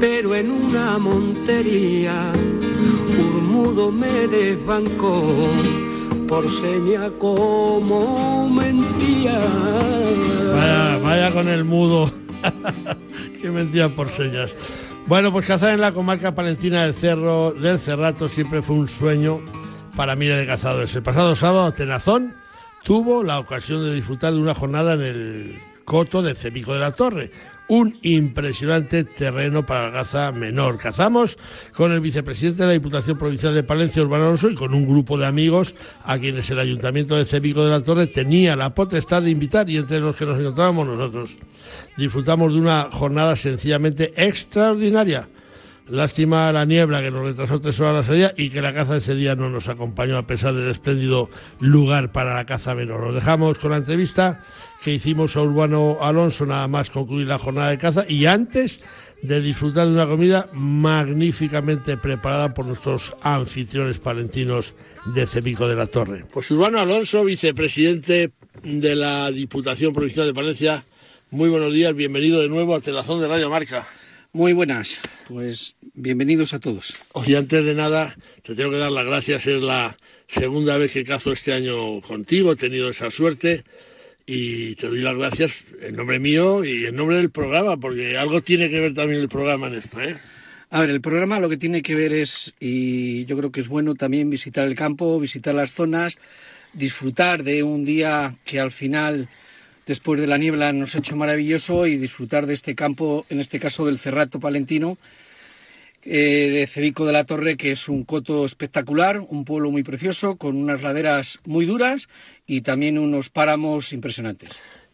pero 0.00 0.34
en 0.34 0.50
una 0.50 0.98
montería 0.98 2.32
un 2.34 3.46
mudo 3.46 3.90
me 3.90 4.26
desbancó 4.26 5.50
por 6.28 6.50
seña 6.50 7.10
como 7.18 8.48
mentía. 8.48 9.38
Vaya, 10.52 10.98
vaya 10.98 11.30
con 11.32 11.48
el 11.48 11.64
mudo, 11.64 12.10
que 13.40 13.50
mentía 13.50 13.94
por 13.94 14.08
señas. 14.08 14.54
Bueno, 15.06 15.30
pues 15.30 15.46
cazar 15.46 15.72
en 15.72 15.80
la 15.80 15.92
comarca 15.92 16.34
palentina 16.34 16.82
del 16.82 16.94
Cerro 16.94 17.52
del 17.52 17.78
Cerrato 17.78 18.28
siempre 18.28 18.60
fue 18.60 18.76
un 18.76 18.88
sueño 18.88 19.40
para 19.96 20.16
miles 20.16 20.38
de 20.38 20.46
cazadores. 20.46 20.94
El 20.96 21.02
pasado 21.02 21.36
sábado, 21.36 21.72
Tenazón 21.72 22.34
tuvo 22.82 23.22
la 23.22 23.38
ocasión 23.38 23.84
de 23.84 23.94
disfrutar 23.94 24.32
de 24.32 24.40
una 24.40 24.54
jornada 24.54 24.94
en 24.94 25.02
el 25.02 25.58
coto 25.84 26.22
de 26.22 26.34
Cebico 26.34 26.74
de 26.74 26.80
la 26.80 26.92
Torre, 26.92 27.30
un 27.68 27.96
impresionante 28.02 29.04
terreno 29.04 29.66
para 29.66 29.86
la 29.86 29.92
caza 29.92 30.32
menor. 30.32 30.78
Cazamos 30.78 31.36
con 31.74 31.92
el 31.92 32.00
vicepresidente 32.00 32.62
de 32.62 32.68
la 32.68 32.72
Diputación 32.74 33.18
Provincial 33.18 33.54
de 33.54 33.62
Palencia, 33.62 34.02
Urbano 34.02 34.24
Alonso, 34.24 34.50
y 34.50 34.54
con 34.54 34.74
un 34.74 34.86
grupo 34.86 35.18
de 35.18 35.26
amigos 35.26 35.74
a 36.02 36.18
quienes 36.18 36.48
el 36.50 36.60
Ayuntamiento 36.60 37.16
de 37.16 37.24
Cebico 37.24 37.64
de 37.64 37.70
la 37.70 37.82
Torre 37.82 38.06
tenía 38.06 38.56
la 38.56 38.74
potestad 38.74 39.22
de 39.22 39.30
invitar 39.30 39.68
y 39.68 39.76
entre 39.76 40.00
los 40.00 40.16
que 40.16 40.26
nos 40.26 40.38
encontrábamos 40.38 40.86
nosotros. 40.86 41.36
Disfrutamos 41.96 42.52
de 42.52 42.60
una 42.60 42.88
jornada 42.92 43.36
sencillamente 43.36 44.12
extraordinaria 44.16 45.28
Lástima 45.88 46.50
la 46.50 46.64
niebla 46.64 47.00
que 47.00 47.12
nos 47.12 47.22
retrasó 47.22 47.60
tres 47.60 47.78
horas 47.78 47.94
la 47.94 48.02
salida 48.02 48.32
y 48.36 48.50
que 48.50 48.60
la 48.60 48.74
caza 48.74 48.96
ese 48.96 49.14
día 49.14 49.36
no 49.36 49.50
nos 49.50 49.68
acompañó 49.68 50.18
a 50.18 50.26
pesar 50.26 50.52
del 50.52 50.68
espléndido 50.68 51.30
lugar 51.60 52.10
para 52.10 52.34
la 52.34 52.44
caza 52.44 52.74
menor. 52.74 53.04
Lo 53.04 53.12
dejamos 53.12 53.58
con 53.58 53.70
la 53.70 53.76
entrevista 53.76 54.40
que 54.86 54.94
hicimos 54.94 55.36
a 55.36 55.42
Urbano 55.42 55.98
Alonso 56.00 56.46
nada 56.46 56.68
más 56.68 56.90
concluir 56.90 57.26
la 57.26 57.38
jornada 57.38 57.70
de 57.70 57.78
caza 57.78 58.04
y 58.08 58.26
antes 58.26 58.78
de 59.20 59.40
disfrutar 59.40 59.88
de 59.88 59.94
una 59.94 60.06
comida 60.06 60.48
magníficamente 60.52 61.96
preparada 61.96 62.54
por 62.54 62.66
nuestros 62.66 63.16
anfitriones 63.20 63.98
palentinos 63.98 64.74
de 65.06 65.26
Cebico 65.26 65.66
de 65.66 65.74
la 65.74 65.88
Torre. 65.88 66.24
Pues 66.32 66.48
Urbano 66.52 66.78
Alonso, 66.78 67.24
vicepresidente 67.24 68.30
de 68.62 68.94
la 68.94 69.32
Diputación 69.32 69.92
Provincial 69.92 70.28
de 70.28 70.34
Palencia, 70.34 70.84
muy 71.30 71.48
buenos 71.48 71.74
días, 71.74 71.92
bienvenido 71.92 72.40
de 72.40 72.48
nuevo 72.48 72.76
a 72.76 72.80
Telazón 72.80 73.20
de 73.20 73.26
Radio 73.26 73.50
Marca. 73.50 73.88
Muy 74.32 74.52
buenas, 74.52 75.00
pues 75.26 75.74
bienvenidos 75.94 76.54
a 76.54 76.60
todos. 76.60 76.94
Oye, 77.10 77.36
antes 77.36 77.64
de 77.64 77.74
nada, 77.74 78.14
te 78.44 78.54
tengo 78.54 78.70
que 78.70 78.78
dar 78.78 78.92
las 78.92 79.04
gracias, 79.04 79.48
es 79.48 79.60
la 79.64 79.96
segunda 80.28 80.78
vez 80.78 80.92
que 80.92 81.02
cazo 81.02 81.32
este 81.32 81.52
año 81.54 82.00
contigo, 82.02 82.52
he 82.52 82.56
tenido 82.56 82.88
esa 82.88 83.10
suerte 83.10 83.64
y 84.26 84.74
te 84.74 84.88
doy 84.88 85.00
las 85.00 85.16
gracias 85.16 85.52
en 85.80 85.94
nombre 85.94 86.18
mío 86.18 86.64
y 86.64 86.86
en 86.86 86.96
nombre 86.96 87.16
del 87.16 87.30
programa, 87.30 87.76
porque 87.76 88.18
algo 88.18 88.40
tiene 88.40 88.68
que 88.68 88.80
ver 88.80 88.92
también 88.92 89.20
el 89.20 89.28
programa 89.28 89.68
en 89.68 89.74
esto, 89.76 90.00
¿eh? 90.00 90.18
A 90.68 90.80
ver, 90.80 90.90
el 90.90 91.00
programa 91.00 91.38
lo 91.38 91.48
que 91.48 91.56
tiene 91.56 91.80
que 91.80 91.94
ver 91.94 92.12
es, 92.12 92.52
y 92.58 93.24
yo 93.26 93.36
creo 93.38 93.52
que 93.52 93.60
es 93.60 93.68
bueno 93.68 93.94
también 93.94 94.28
visitar 94.28 94.66
el 94.66 94.74
campo, 94.74 95.20
visitar 95.20 95.54
las 95.54 95.70
zonas, 95.70 96.18
disfrutar 96.72 97.44
de 97.44 97.62
un 97.62 97.84
día 97.84 98.34
que 98.44 98.58
al 98.58 98.72
final 98.72 99.28
después 99.86 100.20
de 100.20 100.26
la 100.26 100.38
niebla 100.38 100.72
nos 100.72 100.96
ha 100.96 100.98
hecho 100.98 101.14
maravilloso 101.14 101.86
y 101.86 101.96
disfrutar 101.96 102.46
de 102.46 102.54
este 102.54 102.74
campo, 102.74 103.24
en 103.30 103.38
este 103.38 103.60
caso 103.60 103.86
del 103.86 103.98
Cerrato 103.98 104.40
Palentino, 104.40 104.98
eh, 106.08 106.50
de 106.52 106.66
Cebico 106.68 107.04
de 107.04 107.12
la 107.12 107.24
Torre, 107.24 107.56
que 107.56 107.72
es 107.72 107.88
un 107.88 108.04
coto 108.04 108.44
espectacular, 108.44 109.18
un 109.18 109.44
pueblo 109.44 109.72
muy 109.72 109.82
precioso, 109.82 110.36
con 110.36 110.56
unas 110.56 110.80
laderas 110.80 111.40
muy 111.44 111.66
duras 111.66 112.08
y 112.46 112.60
también 112.60 112.96
unos 112.96 113.28
páramos 113.28 113.92
impresionantes. 113.92 114.50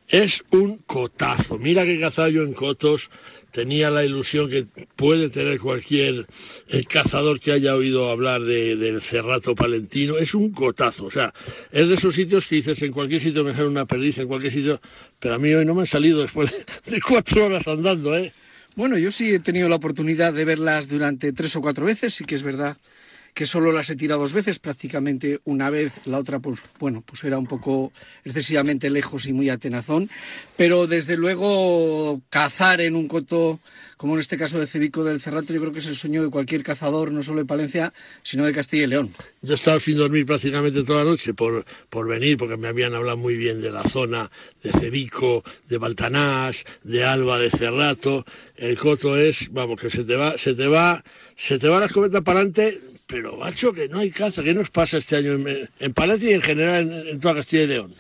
Es 0.09 0.43
un 0.51 0.79
cotazo. 0.79 1.59
Mira 1.59 1.85
que 1.85 1.99
yo 1.99 2.43
en 2.43 2.55
cotos 2.55 3.11
tenía 3.51 3.91
la 3.91 4.05
ilusión 4.05 4.49
que 4.49 4.67
puede 4.97 5.29
tener 5.29 5.61
cualquier 5.61 6.27
eh, 6.69 6.85
cazador 6.85 7.39
que 7.41 7.53
haya 7.53 7.77
oído 7.77 8.11
hablar 8.11 8.43
del 8.43 9.03
cerrato 9.03 9.55
palentino. 9.55 10.17
Es 10.17 10.35
un 10.35 10.51
cotazo, 10.53 11.07
o 11.07 11.11
sea, 11.11 11.33
es 11.71 11.89
de 11.89 11.95
esos 11.95 12.15
sitios 12.15 12.47
que 12.47 12.57
dices 12.57 12.81
en 12.81 12.93
cualquier 12.93 13.21
sitio 13.21 13.45
me 13.45 13.53
sale 13.53 13.69
una 13.69 13.85
perdiz, 13.85 14.17
en 14.19 14.29
cualquier 14.29 14.53
sitio, 14.53 14.81
pero 15.19 15.35
a 15.35 15.39
mí 15.39 15.53
hoy 15.53 15.67
no 15.67 15.75
me 15.75 15.83
han 15.83 15.87
salido 15.87 16.23
después 16.23 16.51
de 16.87 17.01
cuatro 17.01 17.45
horas 17.47 17.69
andando, 17.69 18.17
¿eh? 18.17 18.33
Bueno, 18.75 18.97
yo 18.97 19.13
sí 19.13 19.35
he 19.35 19.39
tenido 19.39 19.69
la 19.69 19.77
oportunidad 19.77 20.33
de 20.33 20.47
verlas 20.47 20.89
durante 20.89 21.33
tres 21.33 21.55
o 21.57 21.61
cuatro 21.61 21.85
veces, 21.85 22.15
sí 22.15 22.25
que 22.25 22.35
es 22.35 22.43
verdad 22.43 22.79
que 23.35 23.47
solo 23.47 23.73
las 23.73 23.89
he 23.89 23.97
tirado 23.97 24.21
dos 24.21 24.33
veces, 24.33 24.59
prácticamente 24.59 25.41
una 25.45 25.71
vez, 25.71 26.01
la 26.05 26.19
otra, 26.19 26.39
pues 26.39 26.61
bueno, 26.79 27.03
pues 27.05 27.25
era 27.25 27.39
un 27.39 27.47
poco 27.47 27.93
excesivamente 28.25 28.91
lejos 28.91 29.27
y 29.27 29.33
muy 29.33 29.49
atenazón, 29.49 30.11
pero 30.57 30.87
desde 30.87 31.17
luego 31.17 32.21
cazar 32.29 32.81
en 32.83 32.95
un 32.95 33.09
coto, 33.09 33.61
como 33.97 34.15
en 34.15 34.21
este 34.21 34.37
caso 34.37 34.59
de 34.59 34.67
Cebico 34.67 35.03
del 35.03 35.21
Cerrato, 35.21 35.55
yo 35.55 35.61
creo 35.61 35.73
que 35.73 35.79
es 35.79 35.87
el 35.87 35.97
sueño 35.97 36.23
de 36.23 36.29
cualquier 36.29 36.63
cazador, 36.63 37.11
no 37.11 37.23
solo 37.23 37.39
de 37.39 37.47
Palencia, 37.47 37.95
sino 38.23 38.45
de 38.45 38.53
Castilla 38.53 38.85
y 38.85 38.89
León. 38.89 39.11
Yo 39.41 39.53
he 39.53 39.57
estado 39.57 39.81
sin 39.81 39.97
dormir 39.97 40.27
prácticamente 40.27 40.83
toda 40.83 41.05
la 41.05 41.11
noche 41.11 41.33
por, 41.33 41.65
por 41.89 42.07
venir, 42.07 42.37
porque 42.37 42.59
me 42.59 42.69
habían 42.69 42.95
hablado 42.95 43.17
muy 43.17 43.37
bien 43.37 43.63
de 43.63 43.71
la 43.71 43.83
zona 43.85 44.31
de 44.63 44.73
Cebico, 44.73 45.43
de 45.69 45.79
Baltanás, 45.79 46.65
de 46.83 47.05
Alba, 47.05 47.39
de 47.39 47.51
Cerrato. 47.51 48.27
El 48.57 48.77
coto 48.77 49.17
es, 49.17 49.51
vamos, 49.53 49.81
que 49.81 49.89
se 49.89 50.05
te 50.05 50.17
va, 50.17 50.37
se 50.37 50.55
te 50.55 50.69
va, 50.69 51.03
se 51.37 51.59
te 51.59 51.69
va 51.69 51.81
la 51.81 51.87
escopeta 51.87 52.21
para 52.21 52.41
adelante 52.41 52.92
pero 53.13 53.37
macho, 53.37 53.75
que 53.75 53.89
no 53.89 53.99
hay 53.99 54.11
caza. 54.11 54.43
¿Qué 54.43 54.55
nos 54.55 54.71
pasa 54.71 54.97
este 54.97 55.17
año 55.17 55.33
en, 55.35 55.93
Palencia 55.93 56.31
y 56.31 56.35
en 56.35 56.41
general 56.41 57.09
en, 57.09 57.21
toda 57.21 57.35
Castilla 57.35 57.65
y 57.65 57.67
León? 57.67 57.95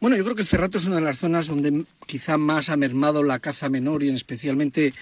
Bueno, 0.00 0.18
yo 0.18 0.22
creo 0.22 0.36
que 0.36 0.42
el 0.42 0.48
Cerrato 0.48 0.76
es 0.76 0.84
una 0.84 0.96
de 0.96 1.02
las 1.02 1.18
zonas 1.18 1.46
donde 1.46 1.84
quizá 2.06 2.36
más 2.36 2.68
ha 2.68 2.76
mermado 2.76 3.22
la 3.22 3.38
caza 3.38 3.70
menor 3.70 4.02
y 4.02 4.10
especialmente 4.10 4.92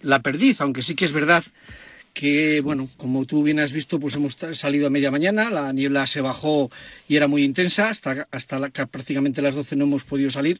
la 0.00 0.22
perdiz, 0.22 0.62
aunque 0.62 0.80
sí 0.80 0.94
que 0.94 1.04
es 1.04 1.12
verdad 1.12 1.44
que, 2.14 2.62
bueno, 2.62 2.88
como 2.96 3.26
tú 3.26 3.42
bien 3.42 3.60
has 3.60 3.72
visto, 3.72 4.00
pues 4.00 4.14
hemos 4.14 4.36
salido 4.52 4.86
a 4.86 4.90
media 4.90 5.10
mañana, 5.10 5.50
la 5.50 5.72
niebla 5.74 6.06
se 6.06 6.22
bajó 6.22 6.70
y 7.06 7.16
era 7.16 7.28
muy 7.28 7.44
intensa, 7.44 7.90
hasta, 7.90 8.28
hasta 8.30 8.70
prácticamente 8.86 9.42
las 9.42 9.54
12 9.54 9.76
no 9.76 9.84
hemos 9.84 10.04
podido 10.04 10.30
salir. 10.30 10.58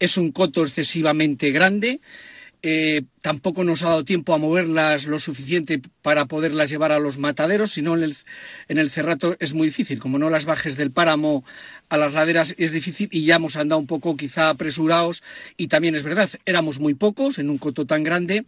Es 0.00 0.16
un 0.16 0.32
coto 0.32 0.62
excesivamente 0.62 1.52
grande, 1.52 2.00
eh, 2.62 3.02
tampoco 3.22 3.64
nos 3.64 3.82
ha 3.82 3.88
dado 3.88 4.04
tiempo 4.04 4.34
a 4.34 4.38
moverlas 4.38 5.06
lo 5.06 5.18
suficiente 5.18 5.80
para 6.00 6.26
poderlas 6.26 6.70
llevar 6.70 6.92
a 6.92 7.00
los 7.00 7.18
mataderos, 7.18 7.72
sino 7.72 7.96
en 7.96 8.04
el, 8.04 8.16
en 8.68 8.78
el 8.78 8.88
cerrato 8.88 9.36
es 9.40 9.52
muy 9.52 9.66
difícil. 9.66 9.98
Como 9.98 10.18
no 10.18 10.30
las 10.30 10.44
bajes 10.44 10.76
del 10.76 10.92
páramo 10.92 11.44
a 11.88 11.96
las 11.96 12.12
laderas 12.12 12.54
es 12.58 12.70
difícil 12.70 13.08
y 13.10 13.24
ya 13.24 13.36
hemos 13.36 13.56
andado 13.56 13.80
un 13.80 13.88
poco 13.88 14.16
quizá 14.16 14.48
apresurados 14.48 15.22
y 15.56 15.66
también 15.66 15.96
es 15.96 16.04
verdad, 16.04 16.30
éramos 16.46 16.78
muy 16.78 16.94
pocos 16.94 17.38
en 17.38 17.50
un 17.50 17.58
coto 17.58 17.84
tan 17.84 18.04
grande 18.04 18.44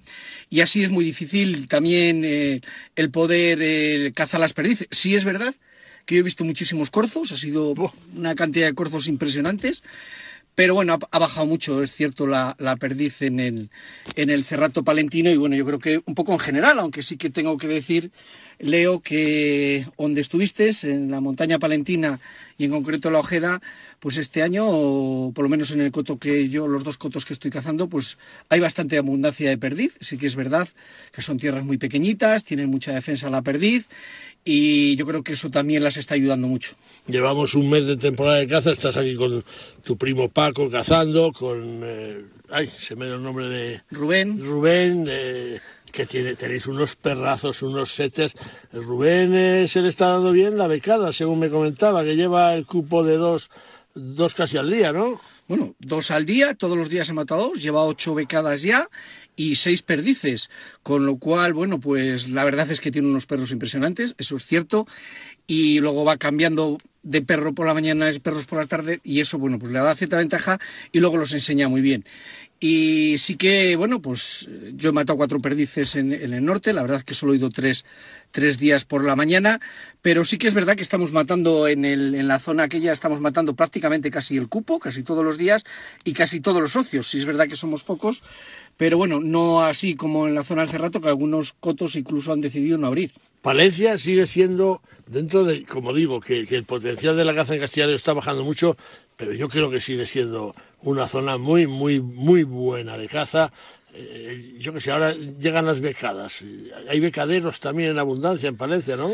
y 0.48 0.60
así 0.60 0.82
es 0.82 0.90
muy 0.90 1.04
difícil 1.04 1.68
también 1.68 2.24
eh, 2.24 2.60
el 2.94 3.10
poder 3.10 3.58
eh, 3.62 4.12
cazar 4.14 4.40
las 4.40 4.52
perdices. 4.52 4.86
Sí 4.92 5.16
es 5.16 5.24
verdad 5.24 5.54
que 6.06 6.16
yo 6.16 6.20
he 6.20 6.24
visto 6.24 6.44
muchísimos 6.44 6.90
corzos, 6.90 7.32
ha 7.32 7.36
sido 7.36 7.74
una 8.14 8.34
cantidad 8.34 8.66
de 8.66 8.74
corzos 8.74 9.08
impresionantes, 9.08 9.82
pero 10.54 10.74
bueno, 10.74 10.98
ha, 11.10 11.18
bajado 11.18 11.46
mucho, 11.46 11.82
es 11.82 11.90
cierto, 11.92 12.26
la, 12.26 12.54
perdiz 12.78 13.22
en 13.22 13.40
el, 13.40 13.70
en 14.16 14.30
el 14.30 14.44
Cerrato 14.44 14.84
Palentino 14.84 15.30
y 15.30 15.36
bueno, 15.36 15.56
yo 15.56 15.64
creo 15.66 15.78
que 15.78 16.02
un 16.06 16.14
poco 16.14 16.32
en 16.32 16.38
general, 16.38 16.78
aunque 16.78 17.02
sí 17.02 17.16
que 17.16 17.30
tengo 17.30 17.58
que 17.58 17.68
decir, 17.68 18.12
Leo, 18.58 19.00
que 19.00 19.86
donde 19.98 20.20
estuviste, 20.20 20.70
en 20.84 21.10
la 21.10 21.20
montaña 21.20 21.58
palentina 21.58 22.20
y 22.58 22.64
en 22.64 22.70
concreto 22.70 23.10
la 23.10 23.20
Ojeda, 23.20 23.60
pues 23.98 24.16
este 24.16 24.42
año, 24.42 24.66
o 24.68 25.32
por 25.32 25.44
lo 25.44 25.48
menos 25.48 25.70
en 25.70 25.80
el 25.80 25.90
coto 25.90 26.18
que 26.18 26.48
yo, 26.48 26.68
los 26.68 26.84
dos 26.84 26.98
cotos 26.98 27.24
que 27.24 27.32
estoy 27.32 27.50
cazando, 27.50 27.88
pues 27.88 28.18
hay 28.50 28.60
bastante 28.60 28.98
abundancia 28.98 29.48
de 29.48 29.58
perdiz. 29.58 29.96
Sí 30.00 30.18
que 30.18 30.26
es 30.26 30.36
verdad 30.36 30.68
que 31.12 31.22
son 31.22 31.38
tierras 31.38 31.64
muy 31.64 31.78
pequeñitas, 31.78 32.44
tienen 32.44 32.68
mucha 32.68 32.92
defensa 32.92 33.30
la 33.30 33.42
perdiz 33.42 33.88
y 34.44 34.94
yo 34.96 35.06
creo 35.06 35.22
que 35.22 35.32
eso 35.32 35.50
también 35.50 35.82
las 35.82 35.96
está 35.96 36.14
ayudando 36.14 36.48
mucho. 36.48 36.74
Llevamos 37.06 37.54
un 37.54 37.70
mes 37.70 37.86
de 37.86 37.96
temporada 37.96 38.38
de 38.38 38.46
caza, 38.46 38.72
estás 38.72 38.96
aquí 38.96 39.14
con 39.14 39.42
tu 39.82 39.96
primo 39.96 40.28
Paco 40.28 40.68
cazando, 40.68 41.32
con... 41.32 41.80
Eh, 41.82 42.24
ay, 42.50 42.70
se 42.78 42.94
me 42.96 43.06
dio 43.06 43.14
el 43.14 43.22
nombre 43.22 43.48
de... 43.48 43.80
Rubén. 43.90 44.38
Rubén, 44.38 45.06
eh, 45.08 45.60
que 45.94 46.06
tiene, 46.06 46.34
tenéis 46.34 46.66
unos 46.66 46.96
perrazos, 46.96 47.62
unos 47.62 47.92
setes. 47.92 48.34
Rubén 48.72 49.34
eh, 49.34 49.68
se 49.68 49.80
le 49.80 49.88
está 49.88 50.08
dando 50.08 50.32
bien 50.32 50.58
la 50.58 50.66
becada, 50.66 51.12
según 51.12 51.38
me 51.38 51.50
comentaba, 51.50 52.02
que 52.02 52.16
lleva 52.16 52.52
el 52.54 52.66
cupo 52.66 53.04
de 53.04 53.16
dos, 53.16 53.48
dos 53.94 54.34
casi 54.34 54.56
al 54.56 54.70
día, 54.70 54.92
¿no? 54.92 55.20
Bueno, 55.46 55.74
dos 55.78 56.10
al 56.10 56.26
día, 56.26 56.54
todos 56.54 56.76
los 56.76 56.88
días 56.88 57.08
he 57.08 57.12
matado 57.12 57.48
dos, 57.50 57.62
lleva 57.62 57.84
ocho 57.84 58.14
becadas 58.14 58.62
ya 58.62 58.88
y 59.36 59.56
seis 59.56 59.82
perdices, 59.82 60.50
con 60.82 61.06
lo 61.06 61.16
cual, 61.18 61.52
bueno, 61.52 61.78
pues 61.78 62.28
la 62.28 62.44
verdad 62.44 62.70
es 62.70 62.80
que 62.80 62.90
tiene 62.90 63.08
unos 63.08 63.26
perros 63.26 63.52
impresionantes, 63.52 64.14
eso 64.18 64.36
es 64.36 64.44
cierto, 64.44 64.86
y 65.46 65.80
luego 65.80 66.04
va 66.04 66.16
cambiando 66.16 66.78
de 67.02 67.20
perro 67.20 67.52
por 67.54 67.66
la 67.66 67.74
mañana 67.74 68.10
y 68.10 68.18
perros 68.18 68.46
por 68.46 68.58
la 68.58 68.66
tarde, 68.66 69.00
y 69.04 69.20
eso, 69.20 69.38
bueno, 69.38 69.58
pues 69.58 69.72
le 69.72 69.78
da 69.78 69.94
cierta 69.94 70.16
ventaja 70.16 70.58
y 70.92 71.00
luego 71.00 71.18
los 71.18 71.32
enseña 71.32 71.68
muy 71.68 71.82
bien. 71.82 72.04
Y 72.66 73.18
sí 73.18 73.36
que, 73.36 73.76
bueno, 73.76 74.00
pues 74.00 74.48
yo 74.72 74.88
he 74.88 74.92
matado 74.92 75.18
cuatro 75.18 75.38
perdices 75.38 75.96
en, 75.96 76.14
el 76.14 76.42
norte, 76.42 76.72
la 76.72 76.80
verdad 76.80 77.00
es 77.00 77.04
que 77.04 77.12
solo 77.12 77.34
he 77.34 77.36
ido 77.36 77.50
tres, 77.50 77.84
tres, 78.30 78.58
días 78.58 78.86
por 78.86 79.04
la 79.04 79.14
mañana, 79.14 79.60
pero 80.00 80.24
sí 80.24 80.38
que 80.38 80.46
es 80.46 80.54
verdad 80.54 80.74
que 80.74 80.82
estamos 80.82 81.12
matando 81.12 81.68
en, 81.68 81.84
el, 81.84 82.14
en 82.14 82.26
la 82.26 82.38
zona 82.38 82.62
aquella, 82.62 82.94
estamos 82.94 83.20
matando 83.20 83.52
prácticamente 83.52 84.10
casi 84.10 84.38
el 84.38 84.48
cupo, 84.48 84.78
casi 84.78 85.02
todos 85.02 85.22
los 85.22 85.36
días 85.36 85.64
y 86.04 86.14
casi 86.14 86.40
todos 86.40 86.62
los 86.62 86.72
socios. 86.72 87.10
Sí 87.10 87.18
es 87.18 87.26
verdad 87.26 87.48
que 87.48 87.56
somos 87.56 87.84
pocos, 87.84 88.22
pero 88.78 88.96
bueno, 88.96 89.20
no 89.20 89.62
así 89.62 89.94
como 89.94 90.26
en 90.26 90.34
la 90.34 90.42
zona 90.42 90.62
del 90.62 90.70
Cerrato, 90.70 91.02
que 91.02 91.08
algunos 91.08 91.52
cotos 91.52 91.96
incluso 91.96 92.32
han 92.32 92.40
decidido 92.40 92.78
no 92.78 92.86
abrir. 92.86 93.10
Palencia 93.44 93.98
sigue 93.98 94.26
siendo, 94.26 94.80
dentro 95.06 95.44
de, 95.44 95.64
como 95.64 95.92
digo, 95.92 96.18
que, 96.18 96.46
el 96.48 96.64
potencial 96.64 97.14
de 97.14 97.26
la 97.26 97.34
caza 97.34 97.54
en 97.54 97.60
Castilla 97.60 97.90
está 97.90 98.14
bajando 98.14 98.42
mucho, 98.42 98.74
pero 99.18 99.34
yo 99.34 99.50
creo 99.50 99.70
que 99.70 99.82
sigue 99.82 100.06
siendo 100.06 100.54
una 100.80 101.06
zona 101.08 101.36
muy, 101.36 101.66
muy, 101.66 102.00
muy 102.00 102.44
buena 102.44 102.96
de 102.96 103.06
caza. 103.06 103.52
Eh, 103.92 104.54
yo 104.58 104.72
que 104.72 104.80
sé, 104.80 104.92
ahora 104.92 105.12
llegan 105.12 105.66
las 105.66 105.80
becadas. 105.80 106.38
Hay 106.88 107.00
becaderos 107.00 107.60
también 107.60 107.90
en 107.90 107.98
abundancia 107.98 108.48
en 108.48 108.56
Palencia, 108.56 108.96
¿no? 108.96 109.12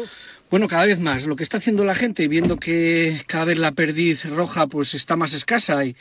Bueno, 0.49 0.69
cada 0.69 0.87
vez 0.87 1.01
más. 1.01 1.27
Lo 1.27 1.35
que 1.35 1.43
está 1.43 1.57
haciendo 1.57 1.85
la 1.85 1.97
gente, 1.97 2.29
viendo 2.29 2.57
que 2.57 3.21
cada 3.27 3.47
vez 3.47 3.59
la 3.59 3.73
perdiz 3.73 4.27
roja 4.27 4.69
pues 4.69 4.95
está 4.95 5.17
más 5.17 5.33
escasa 5.33 5.85
y, 5.85 5.97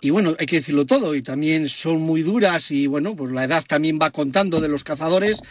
y 0.00 0.10
bueno, 0.10 0.34
hay 0.38 0.46
que 0.46 0.56
decirlo 0.56 0.86
todo, 0.86 1.14
y 1.14 1.22
también 1.22 1.68
son 1.68 2.00
muy 2.00 2.22
duras 2.22 2.70
y 2.70 2.86
bueno, 2.86 3.14
pues 3.14 3.32
la 3.32 3.44
edad 3.44 3.64
también 3.66 3.98
va 4.00 4.10
contando 4.10 4.60
de 4.60 4.68
los 4.68 4.84
cazadores, 4.84 5.42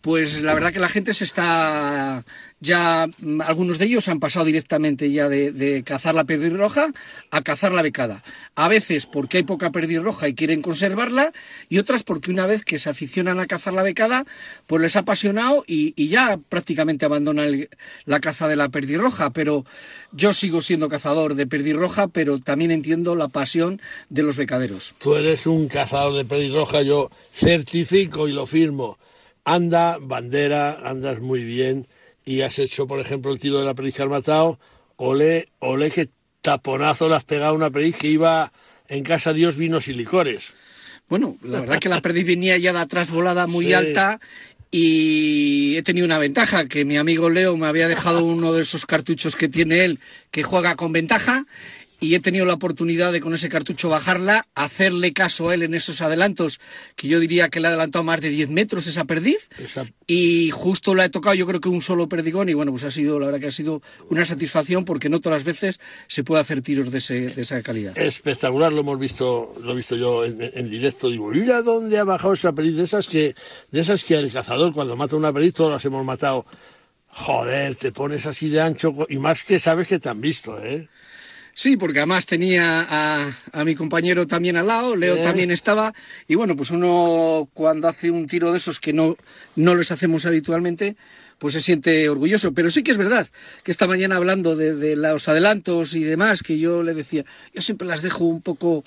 pues 0.00 0.40
la 0.40 0.54
verdad 0.54 0.72
que 0.72 0.80
la 0.80 0.88
gente 0.88 1.14
se 1.14 1.24
está 1.24 2.24
ya 2.64 3.06
mm, 3.18 3.42
algunos 3.42 3.78
de 3.78 3.84
ellos 3.84 4.08
han 4.08 4.18
pasado 4.18 4.46
directamente 4.46 5.12
ya 5.12 5.28
de, 5.28 5.82
cazar 5.84 6.14
la 6.14 6.24
perdiz 6.24 6.52
roja 6.52 6.92
a 7.30 7.42
cazar 7.42 7.72
la 7.72 7.82
becada. 7.82 8.24
A 8.56 8.68
veces 8.68 9.06
porque 9.06 9.38
hay 9.38 9.42
poca 9.44 9.70
perdiz 9.70 10.02
roja 10.02 10.28
y 10.28 10.34
quieren 10.34 10.62
conservarla 10.62 11.32
y 11.68 11.78
otras 11.78 12.02
porque 12.02 12.30
una 12.30 12.46
vez 12.46 12.64
que 12.64 12.78
se 12.78 12.90
aficionan 12.90 13.38
a 13.38 13.46
cazar 13.46 13.74
la 13.74 13.82
becada 13.82 14.24
pues 14.66 14.82
les 14.82 14.96
ha 14.96 15.00
apasionado 15.00 15.64
y, 15.66 15.92
ya 16.08 16.38
prácticamente 16.48 17.04
abandonan 17.04 17.68
la 18.04 18.20
caza 18.20 18.48
de 18.48 18.56
la 18.56 18.68
perdiz 18.68 18.98
roja. 18.98 19.30
Pero 19.30 19.64
yo 20.12 20.32
sigo 20.32 20.60
siendo 20.60 20.88
cazador 20.88 21.34
de 21.34 21.46
perdiz 21.46 21.76
roja, 21.76 22.08
pero 22.08 22.38
también 22.38 22.70
entiendo 22.70 23.14
la 23.14 23.28
pasión 23.28 23.80
de 24.08 24.22
los 24.22 24.36
becaderos. 24.36 24.94
Tú 24.98 25.14
eres 25.16 25.46
un 25.46 25.68
cazador 25.68 26.14
de 26.14 26.24
perdiz 26.24 26.52
roja, 26.52 26.82
yo 26.82 27.10
certifico 27.32 28.28
y 28.28 28.32
lo 28.32 28.46
firmo. 28.46 28.98
Anda, 29.44 29.98
bandera, 30.00 30.78
andas 30.88 31.20
muy 31.20 31.44
bien 31.44 31.86
y 32.24 32.42
has 32.42 32.58
hecho, 32.58 32.86
por 32.86 33.00
ejemplo, 33.00 33.32
el 33.32 33.38
tiro 33.38 33.58
de 33.58 33.64
la 33.64 33.74
perdiz 33.74 33.96
que 33.96 34.02
has 34.02 34.08
matado, 34.08 34.58
ole, 34.96 35.48
ole, 35.58 35.90
que 35.90 36.08
taponazo 36.42 37.08
le 37.08 37.16
has 37.16 37.24
pegado 37.24 37.52
a 37.52 37.54
una 37.54 37.70
perdiz 37.70 37.96
que 37.96 38.08
iba 38.08 38.52
en 38.88 39.02
casa 39.02 39.32
Dios 39.32 39.56
vinos 39.56 39.88
y 39.88 39.94
licores. 39.94 40.52
Bueno, 41.08 41.36
la 41.42 41.60
verdad 41.60 41.78
que 41.78 41.88
la 41.88 42.00
perdiz 42.00 42.26
venía 42.26 42.56
ya 42.56 42.72
de 42.72 42.78
atrás 42.78 43.10
volada 43.10 43.46
muy 43.46 43.72
alta 43.72 44.20
y 44.70 45.76
he 45.76 45.82
tenido 45.82 46.04
una 46.04 46.18
ventaja, 46.18 46.66
que 46.66 46.84
mi 46.84 46.96
amigo 46.96 47.30
Leo 47.30 47.56
me 47.56 47.66
había 47.66 47.88
dejado 47.88 48.24
uno 48.24 48.52
de 48.52 48.62
esos 48.62 48.86
cartuchos 48.86 49.36
que 49.36 49.48
tiene 49.48 49.84
él, 49.84 50.00
que 50.30 50.42
juega 50.42 50.74
con 50.76 50.92
ventaja, 50.92 51.44
y 52.04 52.14
he 52.14 52.20
tenido 52.20 52.44
la 52.44 52.52
oportunidad 52.52 53.12
de 53.12 53.20
con 53.20 53.32
ese 53.32 53.48
cartucho 53.48 53.88
bajarla, 53.88 54.46
hacerle 54.54 55.14
caso 55.14 55.48
a 55.48 55.54
él 55.54 55.62
en 55.62 55.72
esos 55.72 56.02
adelantos, 56.02 56.60
que 56.96 57.08
yo 57.08 57.18
diría 57.18 57.48
que 57.48 57.60
le 57.60 57.68
ha 57.68 57.70
adelantado 57.70 58.04
más 58.04 58.20
de 58.20 58.28
10 58.28 58.50
metros 58.50 58.86
esa 58.86 59.06
perdiz, 59.06 59.48
y 60.06 60.50
justo 60.50 60.94
la 60.94 61.06
he 61.06 61.08
tocado 61.08 61.34
yo 61.34 61.46
creo 61.46 61.60
que 61.60 61.70
un 61.70 61.80
solo 61.80 62.06
perdigón, 62.06 62.50
y 62.50 62.54
bueno, 62.54 62.72
pues 62.72 62.84
ha 62.84 62.90
sido, 62.90 63.18
la 63.18 63.26
verdad 63.26 63.40
que 63.40 63.46
ha 63.46 63.52
sido 63.52 63.80
una 64.10 64.26
satisfacción 64.26 64.84
porque 64.84 65.08
no 65.08 65.20
todas 65.20 65.40
las 65.40 65.44
veces 65.44 65.80
se 66.06 66.24
puede 66.24 66.42
hacer 66.42 66.60
tiros 66.60 66.90
de, 66.90 67.32
esa 67.36 67.62
calidad. 67.62 67.96
Espectacular, 67.96 68.70
lo 68.70 68.80
hemos 68.80 68.98
visto, 68.98 69.54
lo 69.62 69.72
he 69.72 69.76
visto 69.76 69.96
yo 69.96 70.26
en, 70.26 70.68
directo, 70.68 71.08
digo, 71.08 71.30
mira 71.30 71.62
dónde 71.62 71.96
ha 71.96 72.04
bajado 72.04 72.34
esa 72.34 72.52
perdiz, 72.52 72.76
de 72.76 72.82
esas 72.82 73.08
que, 73.08 73.34
de 73.70 73.80
esas 73.80 74.04
que 74.04 74.18
el 74.18 74.30
cazador 74.30 74.74
cuando 74.74 74.94
mata 74.94 75.16
una 75.16 75.32
perdiz 75.32 75.54
todas 75.54 75.72
las 75.72 75.84
hemos 75.86 76.04
matado. 76.04 76.44
Joder, 77.08 77.76
te 77.76 77.92
pones 77.92 78.26
así 78.26 78.48
de 78.48 78.60
ancho 78.60 78.92
y 79.08 79.18
más 79.18 79.44
que 79.44 79.60
sabes 79.60 79.86
que 79.86 80.00
te 80.00 80.08
han 80.08 80.20
visto, 80.20 80.58
¿eh? 80.62 80.88
Sí, 81.54 81.76
porque 81.76 82.00
además 82.00 82.26
tenía 82.26 82.86
a, 82.90 83.64
mi 83.64 83.76
compañero 83.76 84.26
también 84.26 84.56
al 84.56 84.66
lado, 84.66 84.96
Leo 84.96 85.18
también 85.18 85.52
estaba, 85.52 85.94
y 86.26 86.34
bueno, 86.34 86.56
pues 86.56 86.70
uno 86.72 87.48
cuando 87.54 87.86
hace 87.86 88.10
un 88.10 88.26
tiro 88.26 88.50
de 88.50 88.58
esos 88.58 88.80
que 88.80 88.92
no, 88.92 89.16
no 89.54 89.76
los 89.76 89.92
hacemos 89.92 90.26
habitualmente, 90.26 90.96
pues 91.38 91.54
se 91.54 91.60
siente 91.60 92.08
orgulloso. 92.08 92.52
Pero 92.52 92.70
sí 92.70 92.82
que 92.82 92.90
es 92.90 92.98
verdad 92.98 93.28
que 93.62 93.70
esta 93.70 93.86
mañana 93.86 94.16
hablando 94.16 94.56
de, 94.56 94.74
de 94.74 94.96
los 94.96 95.28
adelantos 95.28 95.94
y 95.94 96.02
demás, 96.02 96.42
que 96.42 96.58
yo 96.58 96.82
le 96.82 96.94
decía, 96.94 97.24
yo 97.52 97.62
siempre 97.62 97.86
las 97.86 98.02
dejo 98.02 98.24
un 98.24 98.42
poco 98.42 98.84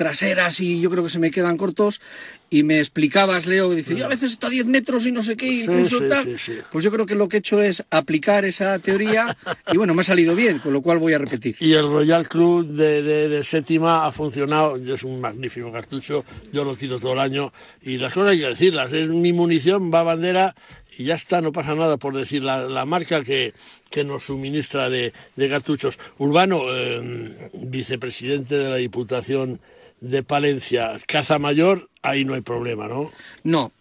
traseras 0.00 0.60
y 0.60 0.80
yo 0.80 0.88
creo 0.88 1.04
que 1.04 1.10
se 1.10 1.18
me 1.18 1.30
quedan 1.30 1.58
cortos. 1.58 2.00
Y 2.48 2.62
me 2.62 2.80
explicabas, 2.80 3.46
Leo, 3.46 3.68
que 3.68 3.76
dice, 3.76 3.94
yo 3.94 4.06
a 4.06 4.08
veces 4.08 4.32
está 4.32 4.46
a 4.46 4.50
10 4.50 4.66
metros 4.66 5.06
y 5.06 5.12
no 5.12 5.22
sé 5.22 5.36
qué, 5.36 5.46
incluso 5.46 6.00
tal. 6.08 6.36
pues 6.72 6.84
yo 6.84 6.90
creo 6.90 7.04
que 7.06 7.14
lo 7.14 7.28
que 7.28 7.36
he 7.36 7.38
hecho 7.40 7.62
es 7.62 7.84
aplicar 7.90 8.44
esa 8.44 8.78
teoría 8.78 9.36
y 9.70 9.76
bueno, 9.76 9.94
me 9.94 10.00
ha 10.00 10.04
salido 10.04 10.34
bien, 10.34 10.58
con 10.58 10.72
lo 10.72 10.80
cual 10.80 10.98
voy 10.98 11.12
a 11.12 11.18
repetir. 11.18 11.54
Y 11.60 11.74
el 11.74 11.88
Royal 11.88 12.26
Club 12.26 12.66
de, 12.66 13.02
de, 13.28 13.44
séptima 13.44 14.06
ha 14.06 14.10
funcionado, 14.10 14.76
es 14.76 15.04
un 15.04 15.20
magnífico 15.20 15.70
cartucho, 15.70 16.24
yo 16.52 16.64
lo 16.64 16.74
tiro 16.74 16.98
todo 16.98 17.12
el 17.12 17.20
año 17.20 17.52
y 17.82 17.98
las 17.98 18.12
cosas 18.12 18.30
hay 18.30 18.40
que 18.40 18.46
decirlas, 18.46 18.92
es 18.92 19.10
mi 19.10 19.32
munición, 19.32 19.92
va 19.94 20.02
bandera 20.02 20.56
y 20.98 21.04
ya 21.04 21.14
está, 21.14 21.40
no 21.40 21.52
pasa 21.52 21.74
nada 21.74 21.98
por 21.98 22.16
decir 22.16 22.42
la, 22.42 22.84
marca 22.84 23.22
que, 23.22 23.54
que, 23.90 24.02
nos 24.02 24.24
suministra 24.24 24.90
de, 24.90 25.12
cartuchos. 25.48 25.98
Urbano, 26.18 26.62
eh, 26.68 27.50
vicepresidente 27.54 28.56
de 28.56 28.68
la 28.68 28.76
Diputación 28.76 29.60
de 30.00 30.22
Palencia, 30.22 31.00
Caza 31.06 31.38
Mayor, 31.38 31.88
ahí 32.02 32.24
no 32.24 32.34
hay 32.34 32.40
problema, 32.40 32.88
¿no? 32.88 33.10
No. 33.44 33.72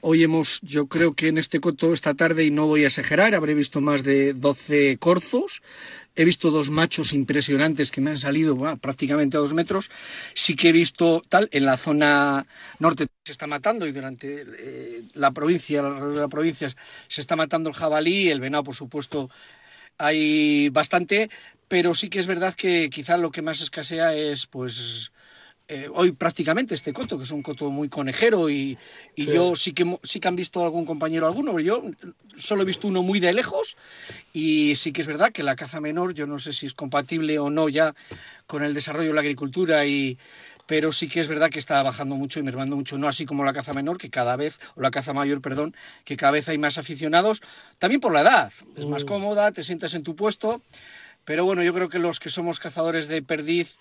Hoy 0.00 0.22
hemos, 0.22 0.60
yo 0.62 0.86
creo 0.86 1.14
que 1.14 1.28
en 1.28 1.38
este 1.38 1.60
coto 1.60 1.92
esta 1.92 2.14
tarde, 2.14 2.44
y 2.44 2.50
no 2.50 2.66
voy 2.66 2.84
a 2.84 2.86
exagerar, 2.86 3.34
habré 3.34 3.54
visto 3.54 3.80
más 3.80 4.04
de 4.04 4.32
12 4.32 4.98
corzos. 4.98 5.62
He 6.14 6.24
visto 6.24 6.50
dos 6.50 6.70
machos 6.70 7.12
impresionantes 7.12 7.90
que 7.90 8.00
me 8.00 8.10
han 8.10 8.18
salido 8.18 8.56
prácticamente 8.80 9.36
a 9.36 9.40
dos 9.40 9.54
metros. 9.54 9.90
Sí 10.34 10.56
que 10.56 10.68
he 10.68 10.72
visto 10.72 11.22
tal, 11.28 11.48
en 11.52 11.64
la 11.64 11.76
zona 11.76 12.46
norte 12.78 13.06
se 13.24 13.32
está 13.32 13.46
matando 13.46 13.86
y 13.86 13.92
durante 13.92 14.42
eh, 14.42 15.00
la 15.14 15.32
provincia, 15.32 15.82
la 15.82 16.28
provincia 16.28 16.68
se 17.08 17.20
está 17.20 17.36
matando 17.36 17.68
el 17.70 17.76
jabalí, 17.76 18.30
el 18.30 18.40
venado, 18.40 18.64
por 18.64 18.74
supuesto, 18.74 19.28
hay 19.98 20.68
bastante, 20.70 21.30
pero 21.66 21.94
sí 21.94 22.08
que 22.08 22.20
es 22.20 22.26
verdad 22.26 22.54
que 22.54 22.88
quizá 22.90 23.16
lo 23.16 23.30
que 23.30 23.42
más 23.42 23.60
escasea 23.60 24.14
es 24.14 24.46
pues 24.46 25.12
eh, 25.70 25.88
hoy 25.92 26.12
prácticamente 26.12 26.74
este 26.74 26.94
coto, 26.94 27.18
que 27.18 27.24
es 27.24 27.30
un 27.30 27.42
coto 27.42 27.70
muy 27.70 27.90
conejero 27.90 28.48
y, 28.48 28.78
yo 29.16 29.54
sí 29.54 29.72
que, 29.72 29.98
sí 30.02 30.18
que 30.18 30.28
han 30.28 30.36
visto 30.36 30.64
algún 30.64 30.86
compañero 30.86 31.26
alguno, 31.26 31.52
pero 31.52 31.62
yo 31.62 31.82
solo 32.38 32.62
he 32.62 32.64
visto 32.64 32.88
uno 32.88 33.02
muy 33.02 33.20
de 33.20 33.34
lejos 33.34 33.76
y 34.32 34.76
sí 34.76 34.92
que 34.92 35.02
es 35.02 35.06
verdad 35.06 35.30
que 35.30 35.42
la 35.42 35.56
caza 35.56 35.80
menor, 35.82 36.14
yo 36.14 36.26
no 36.26 36.38
sé 36.38 36.54
si 36.54 36.64
es 36.64 36.72
compatible 36.72 37.38
o 37.38 37.50
no 37.50 37.68
ya 37.68 37.94
con 38.46 38.62
el 38.62 38.72
desarrollo 38.72 39.08
de 39.08 39.14
la 39.14 39.20
agricultura 39.20 39.84
y 39.84 40.16
pero 40.66 40.92
sí 40.92 41.08
que 41.08 41.20
es 41.20 41.28
verdad 41.28 41.50
que 41.50 41.58
está 41.58 41.82
bajando 41.82 42.14
mucho 42.14 42.40
y 42.40 42.42
mermando 42.42 42.76
mucho, 42.76 42.96
no 42.98 43.08
así 43.08 43.26
como 43.26 43.44
la 43.44 43.54
caza 43.54 43.72
menor, 43.72 43.96
que 43.96 44.10
cada 44.10 44.36
vez, 44.36 44.60
o 44.74 44.82
la 44.82 44.90
caza 44.90 45.14
mayor, 45.14 45.40
perdón, 45.40 45.74
que 46.04 46.16
cada 46.16 46.32
vez 46.32 46.48
hay 46.48 46.58
más 46.58 46.76
aficionados, 46.76 47.42
también 47.78 48.02
por 48.02 48.12
la 48.12 48.20
edad, 48.20 48.52
es 48.76 48.84
más 48.84 49.04
mm. 49.04 49.08
cómoda, 49.08 49.52
te 49.52 49.64
sientas 49.64 49.94
en 49.94 50.02
tu 50.02 50.14
puesto, 50.14 50.60
pero 51.24 51.44
bueno, 51.44 51.62
yo 51.62 51.72
creo 51.72 51.88
que 51.88 51.98
los 51.98 52.20
que 52.20 52.28
somos 52.28 52.58
cazadores 52.58 53.08
de 53.08 53.22
perdiz, 53.22 53.78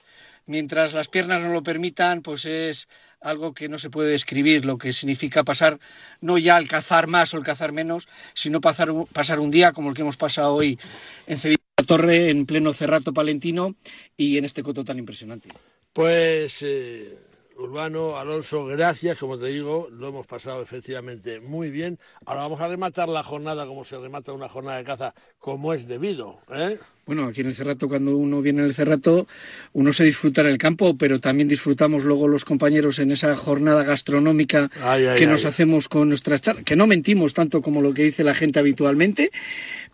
mientras 0.47 0.93
las 0.93 1.07
piernas 1.07 1.41
no 1.41 1.49
lo 1.49 1.61
permitan, 1.63 2.21
pues 2.21 2.45
es 2.45 2.87
algo 3.21 3.53
que 3.53 3.69
no 3.69 3.77
se 3.77 3.89
puede 3.89 4.09
describir, 4.09 4.65
lo 4.65 4.77
que 4.77 4.93
significa 4.93 5.43
pasar 5.43 5.77
no 6.21 6.37
ya 6.37 6.55
al 6.55 6.67
cazar 6.67 7.07
más 7.07 7.33
o 7.33 7.37
el 7.37 7.43
cazar 7.43 7.71
menos, 7.71 8.07
sino 8.33 8.61
pasar, 8.61 8.89
pasar 9.13 9.39
un 9.39 9.51
día 9.51 9.71
como 9.71 9.89
el 9.89 9.95
que 9.95 10.01
hemos 10.01 10.17
pasado 10.17 10.55
hoy 10.55 10.79
en 11.27 11.37
Sevilla 11.37 11.57
Torre, 11.85 12.29
en 12.29 12.45
pleno 12.45 12.73
cerrato 12.73 13.13
palentino 13.13 13.75
y 14.15 14.37
en 14.37 14.45
este 14.45 14.63
coto 14.63 14.83
tan 14.83 14.97
impresionante. 14.97 15.49
Pues 15.93 16.59
eh, 16.61 17.17
Urbano, 17.57 18.17
Alonso, 18.17 18.65
gracias, 18.65 19.17
como 19.17 19.37
te 19.37 19.47
digo, 19.47 19.89
lo 19.91 20.09
hemos 20.09 20.27
pasado 20.27 20.61
efectivamente 20.61 21.39
muy 21.39 21.71
bien. 21.71 21.97
Ahora 22.25 22.41
vamos 22.41 22.61
a 22.61 22.67
rematar 22.67 23.09
la 23.09 23.23
jornada 23.23 23.65
como 23.65 23.83
se 23.83 23.97
remata 23.97 24.31
una 24.31 24.47
jornada 24.47 24.77
de 24.77 24.83
caza, 24.83 25.15
como 25.39 25.73
es 25.73 25.87
debido. 25.87 26.39
¿eh? 26.53 26.77
Bueno, 27.07 27.25
aquí 27.25 27.41
en 27.41 27.47
el 27.47 27.55
Cerrato, 27.55 27.87
cuando 27.87 28.15
uno 28.15 28.41
viene 28.41 28.59
en 28.59 28.65
el 28.65 28.73
Cerrato, 28.75 29.27
uno 29.73 29.91
se 29.91 30.03
disfruta 30.03 30.41
en 30.41 30.47
el 30.47 30.57
campo, 30.57 30.97
pero 30.97 31.19
también 31.19 31.47
disfrutamos 31.47 32.03
luego 32.03 32.27
los 32.27 32.45
compañeros 32.45 32.99
en 32.99 33.11
esa 33.11 33.35
jornada 33.35 33.83
gastronómica 33.83 34.69
que 35.15 35.25
nos 35.25 35.45
hacemos 35.45 35.87
con 35.87 36.09
nuestras 36.09 36.41
charlas, 36.41 36.65
que 36.65 36.75
no 36.75 36.85
mentimos 36.85 37.33
tanto 37.33 37.61
como 37.61 37.81
lo 37.81 37.93
que 37.93 38.03
dice 38.03 38.23
la 38.23 38.35
gente 38.35 38.59
habitualmente, 38.59 39.31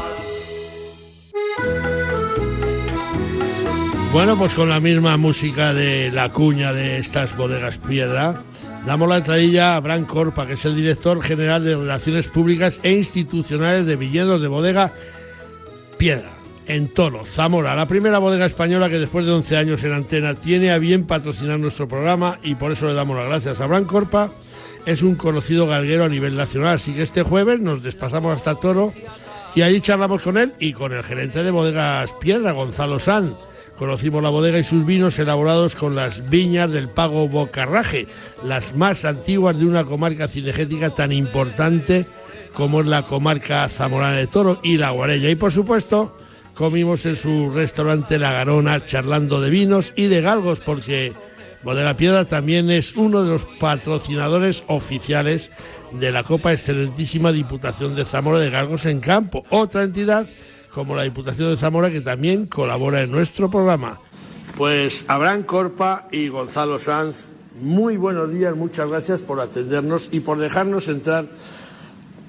Bueno, 4.13 4.39
pues 4.39 4.55
con 4.55 4.71
la 4.71 4.81
misma 4.81 5.17
música 5.17 5.75
de 5.75 6.11
la 6.11 6.31
cuña 6.31 6.73
de 6.73 6.99
estas 6.99 7.37
bodegas 7.37 7.77
piedra, 7.77 8.41
damos 8.87 9.09
la 9.09 9.19
entradilla 9.19 9.77
a 9.77 9.81
Bran 9.81 10.05
Corpa, 10.05 10.47
que 10.47 10.55
es 10.55 10.65
el 10.65 10.77
director 10.77 11.21
general 11.21 11.65
de 11.65 11.77
Relaciones 11.77 12.29
Públicas 12.29 12.81
e 12.83 12.93
Institucionales 12.93 13.87
de 13.87 13.97
Viñedos 13.97 14.41
de 14.41 14.49
Bodega 14.49 14.93
Piedra 15.99 16.31
en 16.69 16.89
Toro, 16.89 17.25
Zamora, 17.25 17.75
la 17.75 17.87
primera 17.87 18.19
bodega 18.19 18.47
española 18.47 18.89
que 18.89 18.99
después 18.99 19.25
de 19.25 19.33
11 19.33 19.57
años 19.57 19.85
en 19.85 19.93
antena 19.93 20.35
tiene 20.35 20.73
a 20.73 20.79
bien 20.79 21.07
patrocinar 21.07 21.61
nuestro 21.61 21.87
programa 21.87 22.39
y 22.43 22.57
por 22.57 22.73
eso 22.73 22.87
le 22.87 22.95
damos 22.95 23.17
las 23.17 23.29
gracias 23.29 23.61
a 23.61 23.67
Bran 23.67 23.85
Corpa. 23.85 24.31
Es 24.85 25.03
un 25.03 25.17
conocido 25.17 25.67
galguero 25.67 26.05
a 26.05 26.09
nivel 26.09 26.37
nacional, 26.37 26.75
así 26.75 26.93
que 26.93 27.03
este 27.03 27.23
jueves 27.23 27.61
nos 27.61 27.83
desplazamos 27.83 28.35
hasta 28.35 28.57
Toro 28.57 28.93
y 29.55 29.63
allí 29.63 29.81
charlamos 29.81 30.23
con 30.23 30.39
él 30.39 30.55
y 30.59 30.73
con 30.73 30.93
el 30.93 31.03
gerente 31.03 31.43
de 31.43 31.51
bodegas 31.51 32.13
Piedra, 32.21 32.53
Gonzalo 32.53 32.99
San. 32.99 33.37
Conocimos 33.79 34.23
la 34.23 34.31
bodega 34.31 34.59
y 34.59 34.65
sus 34.65 34.87
vinos 34.87 35.19
elaborados 35.19 35.75
con 35.75 35.95
las 35.95 36.31
viñas 36.31 36.73
del 36.73 36.89
Pago 36.89 37.29
Bocarraje, 37.29 38.07
las 38.43 38.75
más 38.75 39.05
antiguas 39.05 39.59
de 39.59 39.67
una 39.67 39.85
comarca 39.85 40.29
cinegética 40.29 40.91
tan 40.91 41.13
importante 41.13 42.07
como 42.55 42.81
es 42.81 42.87
la 42.87 43.03
comarca 43.03 43.69
zamorana 43.69 44.17
de 44.17 44.29
Toro 44.29 44.61
y 44.63 44.79
la 44.79 44.91
Guarella. 44.91 45.29
Y 45.29 45.35
por 45.35 45.53
supuesto, 45.53 46.17
comimos 46.55 47.05
en 47.05 47.17
su 47.17 47.51
restaurante 47.51 48.19
La 48.19 48.33
Garona 48.33 48.83
charlando 48.83 49.43
de 49.43 49.51
vinos 49.51 49.93
y 49.95 50.07
de 50.07 50.23
galgos 50.23 50.59
porque 50.61 51.13
Bodega 51.63 51.95
Piedra 51.95 52.25
también 52.25 52.71
es 52.71 52.97
uno 52.97 53.25
de 53.25 53.29
los 53.29 53.45
patrocinadores 53.45 54.65
oficiales 54.69 55.51
de 55.93 56.13
la 56.13 56.23
Copa 56.23 56.55
Excelentísima 56.55 57.31
Diputación 57.31 57.95
de 57.95 58.07
Zamora 58.07 58.39
de 58.39 58.49
Galgos 58.49 58.87
en 58.87 59.01
Campo, 59.01 59.45
otra 59.51 59.83
entidad 59.83 60.27
como 60.77 60.95
la 60.95 61.05
Diputación 61.05 61.49
de 61.49 61.57
Zamora 61.57 61.91
que 61.91 62.03
también 62.03 62.45
colabora 62.45 63.03
en 63.03 63.11
nuestro 63.11 63.51
programa. 63.51 63.99
Pues 64.59 65.07
Abraham 65.09 65.45
Corpa 65.45 66.07
y 66.13 66.29
Gonzalo 66.29 66.79
Sanz, 66.79 67.25
muy 67.63 67.97
buenos 67.97 68.31
días, 68.31 68.55
muchas 68.55 68.91
gracias 68.91 69.23
por 69.23 69.41
atendernos 69.41 70.11
y 70.13 70.21
por 70.21 70.37
dejarnos 70.37 70.89
entrar 70.89 71.29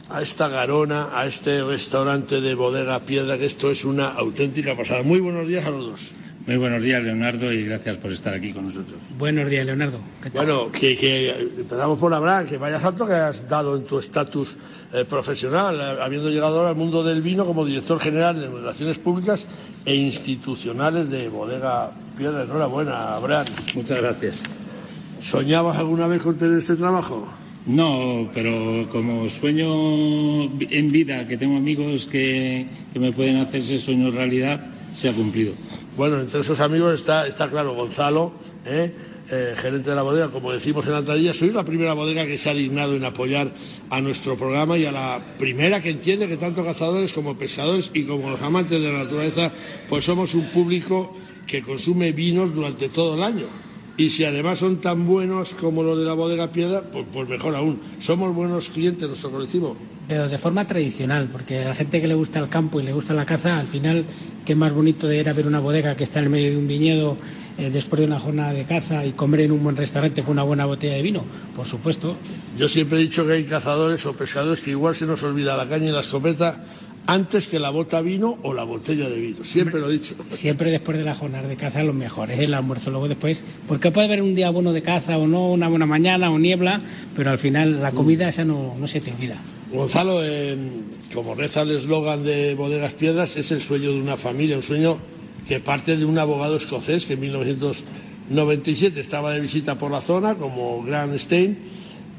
a 0.09 0.21
esta 0.21 0.47
garona, 0.47 1.09
a 1.13 1.25
este 1.25 1.61
restaurante 1.61 2.39
de 2.39 2.55
bodega 2.55 3.01
piedra, 3.01 3.37
que 3.37 3.45
esto 3.45 3.69
es 3.69 3.83
una 3.83 4.07
auténtica 4.07 4.77
pasada. 4.77 5.03
Muy 5.03 5.19
buenos 5.19 5.45
días 5.45 5.65
a 5.65 5.69
los 5.69 5.85
dos. 5.85 6.11
Muy 6.47 6.55
buenos 6.55 6.81
días, 6.81 7.03
Leonardo, 7.03 7.51
y 7.51 7.65
gracias 7.65 7.97
por 7.97 8.09
estar 8.09 8.33
aquí 8.33 8.53
con 8.53 8.63
nosotros. 8.63 8.95
Buenos 9.17 9.49
días, 9.49 9.65
Leonardo. 9.65 9.99
Bueno, 10.33 10.71
que, 10.71 11.29
empezamos 11.57 11.99
por 11.99 12.13
hablar, 12.13 12.45
que 12.45 12.57
vaya 12.57 12.79
salto 12.79 13.05
que 13.05 13.15
has 13.15 13.49
dado 13.49 13.75
en 13.75 13.83
tu 13.83 13.99
estatus 13.99 14.55
eh, 14.93 15.03
profesional, 15.03 15.75
eh, 15.75 16.01
habiendo 16.01 16.29
llegado 16.29 16.59
ahora 16.59 16.69
al 16.69 16.77
mundo 16.77 17.03
del 17.03 17.21
vino 17.21 17.45
como 17.45 17.65
director 17.65 17.99
general 17.99 18.39
de 18.39 18.47
Relaciones 18.47 18.97
Públicas 18.97 19.45
e 19.83 19.93
Institucionales 19.93 21.09
de 21.09 21.27
Bodega 21.27 21.91
Piedra. 22.17 22.43
Enhorabuena, 22.43 23.15
Abraham. 23.15 23.45
Muchas 23.75 23.97
gracias. 23.97 24.43
¿Soñabas 25.19 25.77
alguna 25.77 26.07
vez 26.07 26.21
con 26.21 26.37
tener 26.37 26.59
este 26.59 26.77
trabajo? 26.77 27.27
No, 27.65 28.29
pero 28.33 28.87
como 28.89 29.27
sueño 29.27 30.45
en 30.45 30.91
vida, 30.93 31.27
que 31.27 31.35
tengo 31.35 31.57
amigos 31.57 32.05
que, 32.05 32.67
me 32.95 33.11
pueden 33.11 33.35
hacer 33.37 33.59
ese 33.59 33.77
sueño 33.77 34.11
realidad, 34.11 34.65
se 34.93 35.09
ha 35.09 35.11
cumplido. 35.11 35.51
Bueno, 35.97 36.19
entre 36.19 36.41
esos 36.41 36.59
amigos 36.59 36.99
está, 36.99 37.25
está 37.25 37.49
claro 37.49 37.73
Gonzalo, 37.73 38.31
¿eh? 38.65 38.93
Eh, 39.31 39.55
gerente 39.57 39.89
de 39.89 39.95
la 39.95 40.03
bodega, 40.03 40.29
como 40.29 40.53
decimos 40.53 40.85
en 40.85 40.91
la 40.91 40.99
entradilla, 40.99 41.33
soy 41.33 41.51
la 41.51 41.65
primera 41.65 41.93
bodega 41.93 42.27
que 42.27 42.37
se 42.37 42.51
ha 42.51 42.53
dignado 42.53 42.95
en 42.95 43.03
apoyar 43.03 43.51
a 43.89 43.99
nuestro 43.99 44.37
programa 44.37 44.77
y 44.77 44.85
a 44.85 44.91
la 44.91 45.19
primera 45.39 45.81
que 45.81 45.89
entiende 45.89 46.27
que 46.27 46.37
tanto 46.37 46.63
cazadores 46.63 47.11
como 47.13 47.35
pescadores 47.35 47.89
y 47.95 48.03
como 48.03 48.29
los 48.29 48.41
amantes 48.43 48.79
de 48.79 48.91
la 48.91 48.99
naturaleza, 48.99 49.51
pues 49.89 50.05
somos 50.05 50.35
un 50.35 50.51
público 50.51 51.13
que 51.47 51.63
consume 51.63 52.11
vinos 52.11 52.53
durante 52.53 52.89
todo 52.89 53.15
el 53.15 53.23
año. 53.23 53.47
Y 53.97 54.11
si 54.11 54.23
además 54.23 54.59
son 54.59 54.77
tan 54.77 55.07
buenos 55.07 55.55
como 55.55 55.81
los 55.81 55.97
de 55.97 56.05
la 56.05 56.13
bodega 56.13 56.51
Piedra, 56.51 56.83
pues, 56.83 57.05
pues 57.11 57.27
mejor 57.27 57.55
aún. 57.55 57.81
Somos 57.99 58.35
buenos 58.35 58.69
clientes 58.69 59.07
nuestro 59.07 59.31
colectivo. 59.31 59.75
Pero 60.07 60.29
de 60.29 60.37
forma 60.37 60.65
tradicional, 60.65 61.27
porque 61.31 61.57
a 61.57 61.69
la 61.69 61.75
gente 61.75 61.99
que 61.99 62.07
le 62.07 62.13
gusta 62.13 62.39
el 62.39 62.47
campo 62.47 62.79
y 62.79 62.83
le 62.83 62.93
gusta 62.93 63.13
la 63.13 63.25
caza, 63.25 63.59
al 63.59 63.67
final, 63.67 64.05
qué 64.47 64.55
más 64.55 64.71
bonito 64.71 65.09
de 65.09 65.19
ir 65.19 65.27
a 65.27 65.33
ver 65.33 65.45
una 65.45 65.59
bodega 65.59 65.97
que 65.97 66.05
está 66.05 66.19
en 66.19 66.25
el 66.25 66.31
medio 66.31 66.51
de 66.51 66.57
un 66.57 66.69
viñedo 66.69 67.17
eh, 67.57 67.69
después 67.69 67.99
de 67.99 68.05
una 68.05 68.17
jornada 68.17 68.53
de 68.53 68.63
caza 68.63 69.05
y 69.05 69.11
comer 69.11 69.41
en 69.41 69.51
un 69.51 69.61
buen 69.61 69.75
restaurante 69.75 70.23
con 70.23 70.31
una 70.31 70.43
buena 70.43 70.65
botella 70.65 70.93
de 70.93 71.01
vino, 71.01 71.25
por 71.53 71.65
supuesto. 71.65 72.15
Yo 72.57 72.69
siempre 72.69 72.97
he 72.97 73.01
dicho 73.01 73.27
que 73.27 73.33
hay 73.33 73.43
cazadores 73.43 74.05
o 74.05 74.13
pescadores 74.13 74.61
que 74.61 74.71
igual 74.71 74.95
se 74.95 75.05
nos 75.05 75.21
olvida 75.23 75.57
la 75.57 75.67
caña 75.67 75.89
y 75.89 75.91
la 75.91 75.99
escopeta 75.99 76.63
antes 77.07 77.47
que 77.47 77.59
la 77.59 77.71
bota 77.71 77.99
vino 77.99 78.37
o 78.41 78.53
la 78.53 78.63
botella 78.63 79.09
de 79.09 79.19
vino. 79.19 79.43
Siempre 79.43 79.81
lo 79.81 79.89
he 79.89 79.93
dicho. 79.93 80.15
Siempre 80.29 80.71
después 80.71 80.97
de 80.97 81.03
la 81.03 81.13
jornada 81.13 81.45
de 81.45 81.57
caza 81.57 81.83
lo 81.83 81.91
mejor 81.91 82.31
es 82.31 82.39
el 82.39 82.53
almuerzo. 82.53 82.89
Luego 82.89 83.09
después, 83.09 83.43
porque 83.67 83.91
puede 83.91 84.07
haber 84.07 84.21
un 84.21 84.33
día 84.33 84.49
bueno 84.49 84.71
de 84.71 84.81
caza 84.81 85.17
o 85.17 85.27
no, 85.27 85.51
una 85.51 85.67
buena 85.67 85.85
mañana 85.85 86.31
o 86.31 86.39
niebla, 86.39 86.81
pero 87.17 87.31
al 87.31 87.37
final 87.37 87.81
la 87.81 87.91
comida 87.91 88.29
esa 88.29 88.45
no, 88.45 88.75
no 88.79 88.87
se 88.87 89.01
te 89.01 89.11
olvida. 89.11 89.35
Gonzalo, 89.73 90.21
como 91.13 91.35
reza 91.35 91.61
el 91.61 91.71
eslogan 91.71 92.23
de 92.23 92.55
Bodegas 92.55 92.93
Piedras, 92.93 93.37
es 93.37 93.51
el 93.51 93.61
sueño 93.61 93.91
de 93.91 94.01
una 94.01 94.17
familia, 94.17 94.57
un 94.57 94.63
sueño 94.63 94.97
que 95.47 95.59
parte 95.59 95.95
de 95.95 96.05
un 96.05 96.17
abogado 96.17 96.57
escocés 96.57 97.05
que 97.05 97.13
en 97.13 97.21
1997 97.21 98.99
estaba 98.99 99.31
de 99.31 99.39
visita 99.39 99.77
por 99.77 99.91
la 99.91 100.01
zona 100.01 100.35
como 100.35 100.83
Grant 100.83 101.17
Stein 101.17 101.57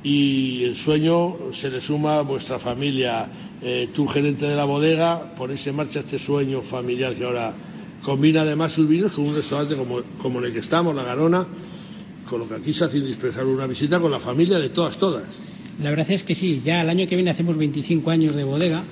y 0.02 0.64
el 0.64 0.74
sueño 0.74 1.36
se 1.52 1.70
le 1.70 1.80
suma 1.80 2.20
a 2.20 2.22
vuestra 2.22 2.58
familia 2.58 3.28
eh, 3.60 3.88
tu 3.92 4.06
gerente 4.06 4.46
de 4.46 4.56
la 4.56 4.64
bodega, 4.64 5.34
ponéis 5.36 5.66
en 5.66 5.76
marcha 5.76 6.00
este 6.00 6.18
sueño 6.18 6.62
familiar 6.62 7.14
que 7.14 7.24
ahora 7.24 7.52
combina 8.02 8.42
además 8.42 8.72
sus 8.72 8.88
vinos 8.88 9.12
con 9.12 9.26
un 9.26 9.34
restaurante 9.34 9.76
como, 9.76 10.00
como 10.18 10.38
en 10.38 10.46
el 10.46 10.52
que 10.52 10.60
estamos, 10.60 10.94
La 10.94 11.02
Garona, 11.02 11.46
con 12.28 12.40
lo 12.40 12.48
que 12.48 12.54
aquí 12.54 12.72
se 12.72 12.84
hace 12.84 12.98
indispensable 12.98 13.52
una 13.52 13.66
visita 13.66 14.00
con 14.00 14.10
la 14.10 14.20
familia 14.20 14.58
de 14.58 14.68
todas, 14.70 14.96
todas. 14.96 15.24
La 15.82 15.90
verdad 15.90 16.10
es 16.10 16.24
que 16.24 16.34
sí, 16.34 16.60
ya 16.64 16.82
el 16.82 16.90
año 16.90 17.06
que 17.06 17.14
viene 17.14 17.30
hacemos 17.30 17.56
25 17.56 18.10
años 18.10 18.34
de 18.34 18.42
bodega 18.42 18.82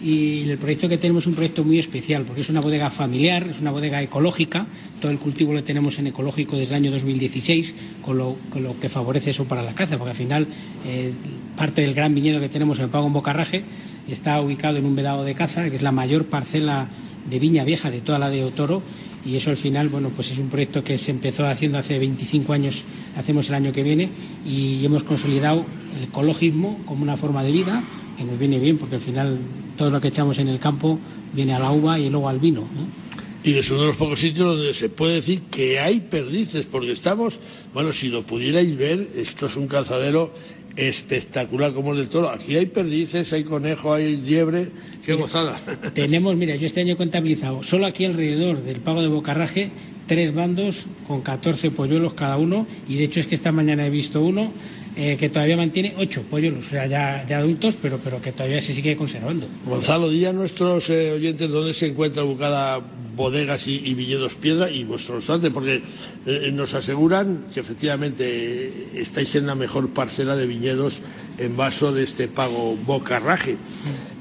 y 0.00 0.48
el 0.48 0.58
proyecto 0.58 0.88
que 0.88 0.98
tenemos 0.98 1.24
es 1.24 1.28
un 1.28 1.34
proyecto 1.34 1.64
muy 1.64 1.78
especial 1.78 2.22
porque 2.22 2.42
es 2.42 2.48
una 2.48 2.60
bodega 2.60 2.90
familiar, 2.90 3.48
es 3.50 3.60
una 3.60 3.72
bodega 3.72 4.00
ecológica, 4.00 4.66
todo 5.00 5.10
el 5.10 5.18
cultivo 5.18 5.52
lo 5.52 5.64
tenemos 5.64 5.98
en 5.98 6.06
ecológico 6.06 6.56
desde 6.56 6.76
el 6.76 6.82
año 6.82 6.90
2016, 6.92 7.74
con 8.02 8.18
lo, 8.18 8.36
con 8.50 8.62
lo 8.62 8.78
que 8.78 8.88
favorece 8.88 9.30
eso 9.30 9.46
para 9.46 9.62
la 9.62 9.72
caza, 9.72 9.98
porque 9.98 10.10
al 10.10 10.16
final 10.16 10.46
eh, 10.86 11.12
parte 11.56 11.80
del 11.82 11.94
gran 11.94 12.14
viñedo 12.14 12.40
que 12.40 12.48
tenemos 12.48 12.78
en 12.78 12.90
Pago 12.90 13.08
en 13.08 13.12
Bocarraje 13.12 13.64
está 14.08 14.40
ubicado 14.40 14.76
en 14.76 14.84
un 14.84 14.94
vedado 14.94 15.24
de 15.24 15.34
caza, 15.34 15.68
que 15.68 15.76
es 15.76 15.82
la 15.82 15.92
mayor 15.92 16.26
parcela 16.26 16.86
de 17.28 17.38
viña 17.40 17.64
vieja 17.64 17.90
de 17.90 18.00
toda 18.00 18.20
la 18.20 18.30
de 18.30 18.44
Otoro 18.44 18.82
y 19.26 19.36
eso 19.36 19.50
al 19.50 19.56
final, 19.56 19.88
bueno, 19.88 20.10
pues 20.14 20.30
es 20.30 20.38
un 20.38 20.48
proyecto 20.48 20.84
que 20.84 20.96
se 20.98 21.10
empezó 21.10 21.46
haciendo 21.46 21.78
hace 21.78 21.98
25 21.98 22.52
años, 22.52 22.84
hacemos 23.16 23.48
el 23.48 23.56
año 23.56 23.72
que 23.72 23.82
viene 23.82 24.08
y 24.46 24.84
hemos 24.84 25.02
consolidado 25.02 25.66
el 25.96 26.04
ecologismo 26.04 26.78
como 26.86 27.02
una 27.02 27.16
forma 27.16 27.42
de 27.42 27.50
vida 27.50 27.82
que 28.16 28.24
nos 28.24 28.38
viene 28.38 28.58
bien 28.58 28.78
porque 28.78 28.94
al 28.94 29.00
final 29.00 29.38
todo 29.76 29.90
lo 29.90 30.00
que 30.00 30.08
echamos 30.08 30.38
en 30.38 30.48
el 30.48 30.60
campo 30.60 30.98
viene 31.34 31.54
a 31.54 31.58
la 31.58 31.72
uva 31.72 31.98
y 31.98 32.08
luego 32.08 32.28
al 32.28 32.38
vino. 32.38 32.60
¿eh? 32.62 33.06
Y 33.50 33.54
es 33.54 33.70
uno 33.70 33.82
de 33.82 33.86
los 33.88 33.96
pocos 33.96 34.18
sitios 34.18 34.56
donde 34.56 34.74
se 34.74 34.88
puede 34.88 35.16
decir 35.16 35.42
que 35.50 35.78
hay 35.78 36.00
perdices, 36.00 36.66
porque 36.66 36.92
estamos, 36.92 37.38
bueno, 37.72 37.92
si 37.92 38.08
lo 38.08 38.22
pudierais 38.22 38.76
ver, 38.76 39.10
esto 39.16 39.46
es 39.46 39.56
un 39.56 39.66
calzadero 39.66 40.34
espectacular 40.76 41.72
como 41.72 41.92
el 41.92 41.98
del 41.98 42.08
toro. 42.08 42.30
Aquí 42.30 42.56
hay 42.56 42.66
perdices, 42.66 43.32
hay 43.32 43.44
conejo, 43.44 43.94
hay 43.94 44.16
liebre, 44.16 44.68
qué 45.04 45.14
gozada. 45.14 45.58
Tenemos, 45.94 46.36
mira, 46.36 46.54
yo 46.56 46.66
este 46.66 46.80
año 46.80 46.94
he 46.94 46.96
contabilizado, 46.96 47.62
solo 47.62 47.86
aquí 47.86 48.04
alrededor 48.04 48.62
del 48.62 48.80
pago 48.80 49.02
de 49.02 49.08
Bocarraje, 49.08 49.70
tres 50.06 50.34
bandos 50.34 50.84
con 51.08 51.22
14 51.22 51.70
polluelos 51.70 52.14
cada 52.14 52.36
uno, 52.36 52.66
y 52.88 52.96
de 52.96 53.04
hecho 53.04 53.20
es 53.20 53.26
que 53.26 53.34
esta 53.34 53.52
mañana 53.52 53.86
he 53.86 53.90
visto 53.90 54.22
uno 54.22 54.52
eh, 54.96 55.16
que 55.18 55.28
todavía 55.28 55.56
mantiene 55.56 55.94
ocho 55.98 56.22
polluelos, 56.22 56.66
o 56.66 56.70
sea, 56.70 56.86
ya, 56.86 57.24
ya, 57.28 57.38
adultos, 57.38 57.74
pero, 57.80 57.98
pero 58.02 58.20
que 58.22 58.32
todavía 58.32 58.60
se 58.60 58.72
sigue 58.72 58.96
conservando. 58.96 59.46
Gonzalo, 59.66 60.08
di 60.08 60.24
a 60.24 60.32
nuestros 60.32 60.88
eh, 60.90 61.12
oyentes 61.12 61.50
dónde 61.50 61.74
se 61.74 61.88
encuentra 61.88 62.24
ubicada 62.24 62.80
bodegas 63.16 63.66
y, 63.66 63.94
viñedos 63.94 64.34
piedra 64.34 64.70
y 64.70 64.84
vuestro 64.84 65.16
restaurante, 65.16 65.50
porque 65.50 65.82
eh, 66.26 66.50
nos 66.52 66.74
aseguran 66.74 67.46
que 67.52 67.60
efectivamente 67.60 69.00
estáis 69.00 69.34
en 69.34 69.46
la 69.46 69.54
mejor 69.54 69.88
parcela 69.88 70.36
de 70.36 70.46
viñedos 70.46 71.00
en 71.38 71.56
vaso 71.56 71.92
de 71.92 72.04
este 72.04 72.28
pago 72.28 72.76
bocarraje. 72.76 73.56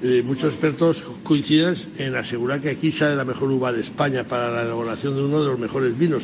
Eh, 0.02 0.24
muchos 0.26 0.54
expertos 0.54 1.04
coinciden 1.24 1.76
en 1.98 2.16
asegurar 2.16 2.62
que 2.62 2.70
aquí 2.70 2.92
sale 2.92 3.16
la 3.16 3.26
mejor 3.26 3.52
uva 3.52 3.72
de 3.72 3.82
España 3.82 4.24
para 4.26 4.52
la 4.52 4.64
elaboración 4.64 5.16
de 5.16 5.24
uno 5.24 5.42
de 5.42 5.48
los 5.48 5.60
mejores 5.60 5.98
vinos 5.98 6.24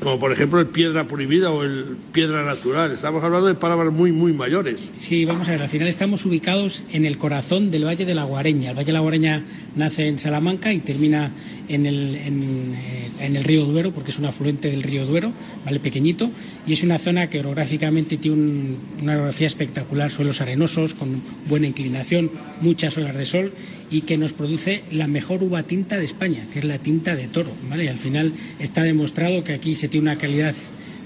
como 0.00 0.18
por 0.18 0.32
ejemplo 0.32 0.60
el 0.60 0.66
piedra 0.66 1.06
prohibida 1.06 1.50
o 1.50 1.62
el 1.62 1.96
piedra 2.12 2.44
natural. 2.44 2.92
Estamos 2.92 3.22
hablando 3.22 3.46
de 3.46 3.54
palabras 3.54 3.92
muy, 3.92 4.12
muy 4.12 4.32
mayores. 4.32 4.80
Sí, 4.98 5.24
vamos 5.24 5.48
a 5.48 5.52
ver, 5.52 5.62
al 5.62 5.68
final 5.68 5.88
estamos 5.88 6.24
ubicados 6.24 6.82
en 6.92 7.04
el 7.04 7.18
corazón 7.18 7.70
del 7.70 7.84
Valle 7.84 8.06
de 8.06 8.14
la 8.14 8.24
Guareña. 8.24 8.70
El 8.70 8.76
Valle 8.76 8.86
de 8.86 8.92
la 8.92 9.00
Guareña 9.00 9.44
nace 9.76 10.08
en 10.08 10.18
Salamanca 10.18 10.72
y 10.72 10.80
termina 10.80 11.30
en 11.68 11.86
el, 11.86 12.16
en, 12.16 12.74
en 13.20 13.36
el 13.36 13.44
río 13.44 13.64
Duero, 13.64 13.92
porque 13.92 14.10
es 14.10 14.18
un 14.18 14.24
afluente 14.24 14.70
del 14.70 14.82
río 14.82 15.06
Duero, 15.06 15.32
¿vale? 15.64 15.78
pequeñito, 15.80 16.30
y 16.66 16.72
es 16.72 16.82
una 16.82 16.98
zona 16.98 17.28
que 17.30 17.40
orográficamente 17.40 18.16
tiene 18.16 18.36
un, 18.36 18.78
una 19.02 19.12
orografía 19.12 19.46
espectacular, 19.46 20.10
suelos 20.10 20.40
arenosos, 20.40 20.94
con 20.94 21.22
buena 21.48 21.66
inclinación, 21.66 22.30
muchas 22.60 22.96
horas 22.98 23.16
de 23.16 23.24
sol, 23.26 23.52
y 23.90 24.02
que 24.02 24.16
nos 24.16 24.32
produce 24.32 24.84
la 24.90 25.06
mejor 25.06 25.42
uva 25.42 25.64
tinta 25.64 25.98
de 25.98 26.04
España, 26.04 26.46
que 26.52 26.60
es 26.60 26.64
la 26.64 26.78
tinta 26.78 27.16
de 27.16 27.26
toro. 27.26 27.50
¿vale? 27.68 27.84
Y 27.84 27.88
al 27.88 27.98
final 27.98 28.32
está 28.58 28.82
demostrado 28.82 29.44
que 29.44 29.52
aquí 29.52 29.74
se 29.74 29.88
tiene 29.88 30.10
una 30.10 30.18
calidad 30.18 30.54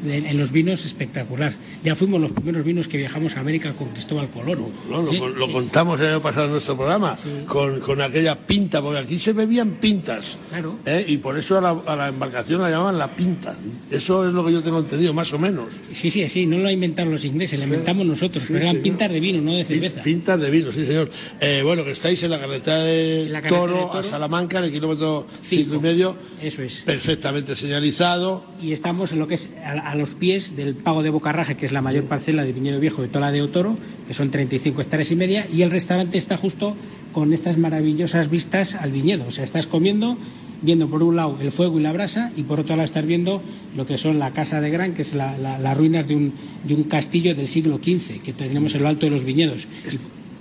en 0.06 0.36
los 0.36 0.52
vinos 0.52 0.84
espectacular. 0.84 1.54
Ya 1.84 1.94
fuimos 1.94 2.18
los 2.18 2.32
primeros 2.32 2.64
vinos 2.64 2.88
que 2.88 2.96
viajamos 2.96 3.36
a 3.36 3.40
América 3.40 3.74
con 3.74 3.90
Cristóbal 3.90 4.30
Colón. 4.30 4.72
No, 4.88 5.02
lo, 5.02 5.28
lo, 5.28 5.52
contamos 5.52 6.00
el 6.00 6.06
año 6.06 6.22
pasado 6.22 6.46
en 6.46 6.52
nuestro 6.52 6.78
programa, 6.78 7.14
sí. 7.14 7.28
con, 7.46 7.78
con, 7.80 8.00
aquella 8.00 8.38
pinta, 8.38 8.80
porque 8.80 9.00
aquí 9.00 9.18
se 9.18 9.34
bebían 9.34 9.72
pintas. 9.72 10.38
Claro. 10.48 10.78
¿eh? 10.86 11.04
Y 11.06 11.18
por 11.18 11.36
eso 11.36 11.58
a 11.58 11.60
la, 11.60 11.82
a 11.84 11.94
la, 11.94 12.08
embarcación 12.08 12.62
la 12.62 12.70
llamaban 12.70 12.96
la 12.96 13.14
pinta. 13.14 13.54
Eso 13.90 14.26
es 14.26 14.32
lo 14.32 14.46
que 14.46 14.52
yo 14.52 14.62
tengo 14.62 14.78
entendido, 14.78 15.12
más 15.12 15.30
o 15.34 15.38
menos. 15.38 15.74
Sí, 15.92 16.10
sí, 16.10 16.26
sí, 16.30 16.46
no 16.46 16.56
lo 16.56 16.70
inventaron 16.70 17.12
los 17.12 17.24
ingleses, 17.26 17.58
lo 17.58 17.66
inventamos 17.66 18.06
nosotros, 18.06 18.44
pero 18.46 18.60
eran 18.60 18.78
pintas 18.78 19.10
de 19.10 19.20
vino, 19.20 19.42
no 19.42 19.52
de 19.52 19.66
cerveza. 19.66 20.02
Pintas 20.02 20.40
de 20.40 20.50
vino, 20.50 20.72
sí, 20.72 20.86
señor. 20.86 21.10
Eh, 21.38 21.60
bueno, 21.62 21.84
que 21.84 21.90
estáis 21.90 22.22
en 22.22 22.30
la 22.30 22.40
carretera 22.40 22.78
de, 22.78 23.28
la 23.28 23.42
Toro, 23.42 23.74
de 23.74 23.80
Toro, 23.82 23.92
a 23.92 24.02
Salamanca, 24.02 24.56
en 24.56 24.64
el 24.64 24.72
kilómetro 24.72 25.26
cinco 25.46 25.74
y 25.74 25.80
medio. 25.80 26.16
Eso 26.40 26.62
es. 26.62 26.78
Perfectamente 26.78 27.54
señalizado. 27.54 28.46
Y 28.62 28.72
estamos 28.72 29.12
en 29.12 29.18
lo 29.18 29.26
que 29.26 29.34
es 29.34 29.50
a, 29.62 29.90
a 29.90 29.94
los 29.96 30.14
pies 30.14 30.56
del 30.56 30.74
pago 30.76 31.02
de 31.02 31.10
Bocarraje, 31.10 31.58
que 31.58 31.66
es 31.66 31.73
la 31.74 31.82
mayor 31.82 32.04
parcela 32.04 32.44
de 32.44 32.52
viñedo 32.52 32.80
viejo 32.80 33.02
de 33.02 33.08
Tola 33.08 33.30
de 33.30 33.42
Otoro, 33.42 33.76
que 34.08 34.14
son 34.14 34.30
35 34.30 34.80
hectáreas 34.80 35.10
y 35.10 35.16
media, 35.16 35.46
y 35.52 35.62
el 35.62 35.70
restaurante 35.70 36.16
está 36.16 36.36
justo 36.36 36.74
con 37.12 37.32
estas 37.34 37.58
maravillosas 37.58 38.30
vistas 38.30 38.76
al 38.76 38.92
viñedo. 38.92 39.26
O 39.28 39.30
sea, 39.30 39.44
estás 39.44 39.66
comiendo, 39.66 40.16
viendo 40.62 40.88
por 40.88 41.02
un 41.02 41.16
lado 41.16 41.36
el 41.42 41.52
fuego 41.52 41.78
y 41.78 41.82
la 41.82 41.92
brasa, 41.92 42.32
y 42.36 42.44
por 42.44 42.60
otro 42.60 42.76
lado 42.76 42.84
estás 42.84 43.04
viendo 43.04 43.42
lo 43.76 43.86
que 43.86 43.98
son 43.98 44.18
la 44.18 44.30
Casa 44.30 44.60
de 44.60 44.70
Gran, 44.70 44.94
que 44.94 45.02
es 45.02 45.14
la, 45.14 45.36
la, 45.36 45.58
las 45.58 45.76
ruinas 45.76 46.08
de 46.08 46.16
un, 46.16 46.32
de 46.64 46.74
un 46.74 46.84
castillo 46.84 47.34
del 47.34 47.48
siglo 47.48 47.76
XV, 47.76 48.22
que 48.22 48.32
tenemos 48.32 48.74
en 48.74 48.82
lo 48.82 48.88
alto 48.88 49.06
de 49.06 49.10
los 49.10 49.24
viñedos. 49.24 49.66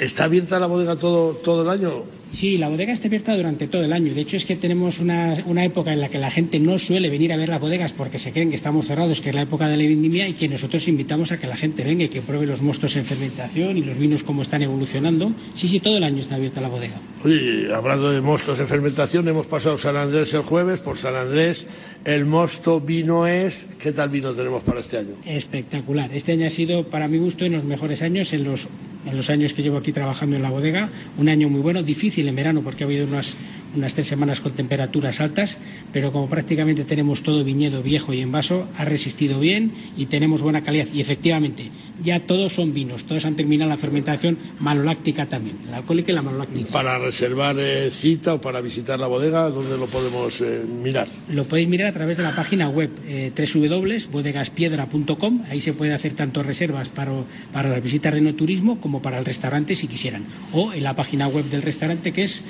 ¿Está 0.04 0.26
abierta 0.26 0.60
la 0.60 0.68
bodega 0.68 0.98
todo, 0.98 1.32
todo 1.36 1.62
el 1.62 1.70
año? 1.70 2.04
Sí, 2.34 2.58
la 2.58 2.68
bodega 2.68 2.92
está 2.92 3.08
abierta 3.08 3.38
durante 3.38 3.68
todo 3.68 3.84
el 3.84 3.94
año. 3.94 4.14
De 4.14 4.20
hecho, 4.22 4.36
es 4.36 4.44
que 4.44 4.56
tenemos 4.58 5.00
una, 5.00 5.36
una, 5.46 5.64
época 5.64 5.94
en 5.94 6.02
la 6.02 6.10
que 6.10 6.18
la 6.18 6.30
gente 6.30 6.60
no 6.60 6.78
suele 6.78 7.10
venir 7.10 7.32
a 7.32 7.38
ver 7.38 7.48
las 7.48 7.62
bodegas 7.62 7.94
porque 7.94 8.20
se 8.20 8.32
creen 8.34 8.50
que 8.50 8.56
estamos 8.56 8.88
cerrados, 8.88 9.22
que 9.22 9.30
es 9.30 9.36
la 9.36 9.44
época 9.44 9.68
de 9.68 9.78
la 9.78 9.84
vendimia, 9.84 10.28
y 10.28 10.34
que 10.34 10.50
nosotros 10.50 10.88
invitamos 10.88 11.32
a 11.32 11.40
que 11.40 11.48
la 11.48 11.56
gente 11.56 11.84
venga 11.84 12.04
y 12.04 12.10
que 12.10 12.22
pruebe 12.22 12.46
los 12.46 12.62
mostos 12.62 12.96
en 12.98 13.06
fermentación 13.06 13.78
y 13.78 13.82
los 13.82 13.98
vinos 13.98 14.24
cómo 14.24 14.42
están 14.42 14.62
evolucionando. 14.64 15.32
Sí, 15.54 15.70
sí, 15.70 15.80
todo 15.80 15.98
el 15.98 16.04
año 16.04 16.20
está 16.20 16.36
abierta 16.36 16.60
la 16.60 16.70
bodega. 16.70 16.96
Oye, 17.24 17.74
hablando 17.74 18.12
de 18.12 18.20
mostos 18.20 18.60
en 18.60 18.68
fermentación, 18.68 19.28
hemos 19.28 19.46
pasado 19.46 19.78
San 19.78 19.96
Andrés 19.96 20.34
el 20.34 20.42
jueves. 20.42 20.82
Por 20.82 20.98
San 20.98 21.16
Andrés, 21.16 21.66
el 22.06 22.26
mosto 22.26 22.82
vino 22.82 23.28
es. 23.28 23.68
¿Qué 23.80 23.92
tal 23.92 24.10
vino 24.10 24.34
tenemos 24.34 24.64
para 24.64 24.80
este 24.80 24.98
año? 24.98 25.16
Espectacular. 25.26 26.12
Este 26.14 26.34
año 26.34 26.48
ha 26.48 26.50
sido, 26.50 26.88
para 26.90 27.08
mi 27.08 27.18
gusto, 27.18 27.46
en 27.46 27.54
los 27.54 27.64
mejores 27.64 28.02
años, 28.02 28.34
en 28.34 28.44
los 28.44 28.68
en 29.06 29.18
los 29.18 29.30
años 29.30 29.54
que 29.54 29.62
llevo 29.62 29.78
aquí 29.78 29.92
trabajando 29.92 30.36
en 30.36 30.42
la 30.42 30.50
bodega, 30.50 30.90
un 31.18 31.30
año 31.30 31.50
muy 31.50 31.62
bueno, 31.62 31.84
difícil 31.84 32.28
en 32.28 32.36
verano 32.36 32.62
porque 32.62 32.84
ha 32.84 32.88
habido 32.88 33.06
unas, 33.06 33.36
unas 33.76 33.94
tres 33.94 34.08
semanas 34.08 34.40
con 34.40 34.54
temperaturas 34.54 35.22
altas, 35.22 35.58
pero 35.92 36.12
como 36.12 36.30
prácticamente 36.30 36.84
tenemos 36.84 37.22
todo 37.24 37.44
viñedo 37.44 37.84
viejo 37.84 38.14
y 38.14 38.22
en 38.22 38.32
vaso, 38.32 38.68
ha 38.78 38.86
resistido 38.86 39.40
bien 39.40 39.74
y 39.98 40.06
tenemos 40.08 40.42
buena 40.42 40.64
calidad. 40.64 40.88
Y 40.94 41.02
efectivamente, 41.02 41.70
ya 42.04 42.22
todos 42.22 42.54
son 42.54 42.74
vinos, 42.74 43.06
todos 43.06 43.26
han 43.26 43.36
terminado 43.36 43.70
la 43.70 43.78
fermentación 43.78 44.38
maloláctica 44.60 45.28
también, 45.28 45.58
la 45.70 45.78
alcohólica 45.78 46.12
y 46.12 46.16
la 46.16 46.22
maloláctica. 46.22 46.72
Para 46.72 46.98
reservar 46.98 47.58
eh, 47.60 47.90
cita 47.92 48.36
o 48.36 48.42
para 48.42 48.62
visitar 48.62 49.00
la 49.00 49.08
bodega, 49.08 49.50
¿dónde 49.50 49.78
lo 49.78 49.88
podemos 49.88 50.40
eh, 50.42 50.64
mirar? 50.68 51.08
Lo 51.30 51.46
podéis 51.46 51.68
mirar 51.68 51.88
a 51.88 51.94
través 51.94 52.18
de 52.18 52.24
la 52.24 52.36
página 52.36 52.70
web 52.70 52.92
eh, 53.08 53.32
www.bodegaspiedra.com, 53.36 55.44
ahí 55.50 55.62
se 55.62 55.74
puede 55.74 55.94
hacer 55.94 56.14
tanto 56.14 56.44
reservas 56.44 56.90
para, 56.90 57.12
para 57.52 57.70
las 57.70 57.82
visitas 57.82 58.14
de 58.14 58.22
no 58.22 58.36
turismo 58.36 58.80
como 58.80 59.02
para 59.02 59.18
el 59.20 59.26
restaurante 59.26 59.76
si 59.76 59.88
quisieran, 59.88 60.26
o 60.52 60.74
en 60.74 60.84
la 60.84 60.96
página 60.96 61.28
web 61.28 61.46
del 61.46 61.62
restaurante 61.62 62.12
que 62.12 62.24
es 62.24 62.44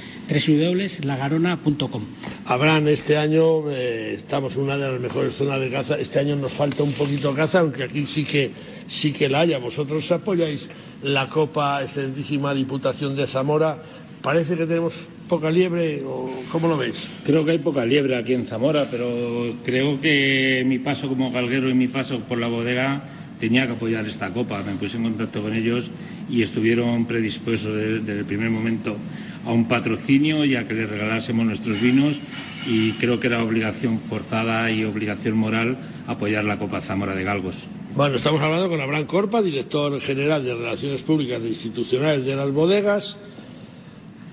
www.lagarona.com. 1.17 2.03
Habrán 2.45 2.87
este 2.87 3.17
año, 3.17 3.69
eh, 3.69 4.15
estamos 4.15 4.55
en 4.55 4.63
una 4.63 4.77
de 4.77 4.91
las 4.91 5.01
mejores 5.01 5.35
zonas 5.35 5.59
de 5.59 5.69
caza, 5.69 5.97
este 5.97 6.19
año 6.19 6.35
nos 6.35 6.51
falta 6.51 6.83
un 6.83 6.93
poquito 6.93 7.33
caza, 7.33 7.59
aunque 7.59 7.83
aquí 7.83 8.05
sí 8.05 8.23
que, 8.23 8.51
sí 8.87 9.13
que 9.13 9.29
la 9.29 9.41
haya. 9.41 9.59
Vosotros 9.59 10.11
apoyáis 10.11 10.69
la 11.03 11.29
Copa 11.29 11.81
Excelentísima 11.83 12.53
Diputación 12.53 13.15
de 13.15 13.27
Zamora, 13.27 13.81
parece 14.21 14.55
que 14.55 14.65
tenemos 14.65 15.07
poca 15.27 15.49
liebre 15.49 16.03
o 16.05 16.29
cómo 16.51 16.67
lo 16.67 16.77
veis? 16.77 17.07
Creo 17.25 17.45
que 17.45 17.51
hay 17.51 17.57
poca 17.59 17.85
liebre 17.85 18.17
aquí 18.17 18.33
en 18.33 18.45
Zamora, 18.45 18.87
pero 18.91 19.53
creo 19.63 19.99
que 20.01 20.63
mi 20.65 20.79
paso 20.79 21.07
como 21.07 21.31
galguero 21.31 21.69
y 21.69 21.73
mi 21.73 21.87
paso 21.87 22.19
por 22.19 22.37
la 22.37 22.47
bodega 22.47 23.03
tenía 23.39 23.65
que 23.65 23.73
apoyar 23.73 24.05
esta 24.05 24.31
copa. 24.31 24.61
Me 24.63 24.73
puse 24.73 24.97
en 24.97 25.03
contacto 25.03 25.41
con 25.41 25.53
ellos 25.53 25.91
y 26.29 26.41
estuvieron 26.41 27.05
predispuestos 27.05 27.75
desde, 27.75 28.19
el 28.19 28.25
primer 28.25 28.49
momento 28.49 28.97
a 29.45 29.51
un 29.51 29.67
patrocinio 29.67 30.45
y 30.45 30.55
a 30.55 30.67
que 30.67 30.73
les 30.73 30.89
regalásemos 30.89 31.45
nuestros 31.45 31.81
vinos 31.81 32.19
y 32.67 32.93
creo 32.93 33.19
que 33.19 33.27
era 33.27 33.43
obligación 33.43 33.99
forzada 33.99 34.71
y 34.71 34.85
obligación 34.85 35.35
moral 35.35 35.77
apoyar 36.07 36.45
la 36.45 36.57
Copa 36.57 36.81
Zamora 36.81 37.15
de 37.15 37.23
Galgos. 37.23 37.67
Bueno, 37.95 38.15
estamos 38.15 38.41
hablando 38.41 38.69
con 38.69 38.81
Abraham 38.81 39.05
Corpa, 39.05 39.41
director 39.41 39.99
general 40.01 40.43
de 40.43 40.55
Relaciones 40.55 41.01
Públicas 41.01 41.41
e 41.43 41.47
Institucionales 41.47 42.25
de 42.25 42.35
las 42.35 42.51
Bodegas 42.51 43.17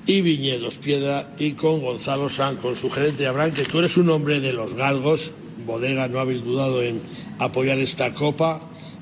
y 0.06 0.22
Viñedos 0.22 0.76
Piedra 0.76 1.34
y 1.38 1.52
con 1.52 1.80
Gonzalo 1.80 2.28
San, 2.28 2.56
con 2.56 2.74
su 2.76 2.90
gerente 2.90 3.26
Abraham, 3.26 3.52
que 3.52 3.64
tú 3.64 3.78
eres 3.78 3.96
un 3.96 4.08
hombre 4.10 4.40
de 4.40 4.52
los 4.52 4.74
galgos, 4.74 5.32
bodega, 5.66 6.08
no 6.08 6.18
habéis 6.18 6.42
dudado 6.42 6.82
en 6.82 7.02
apoyar 7.38 7.78
esta 7.78 8.14
copa, 8.14 8.60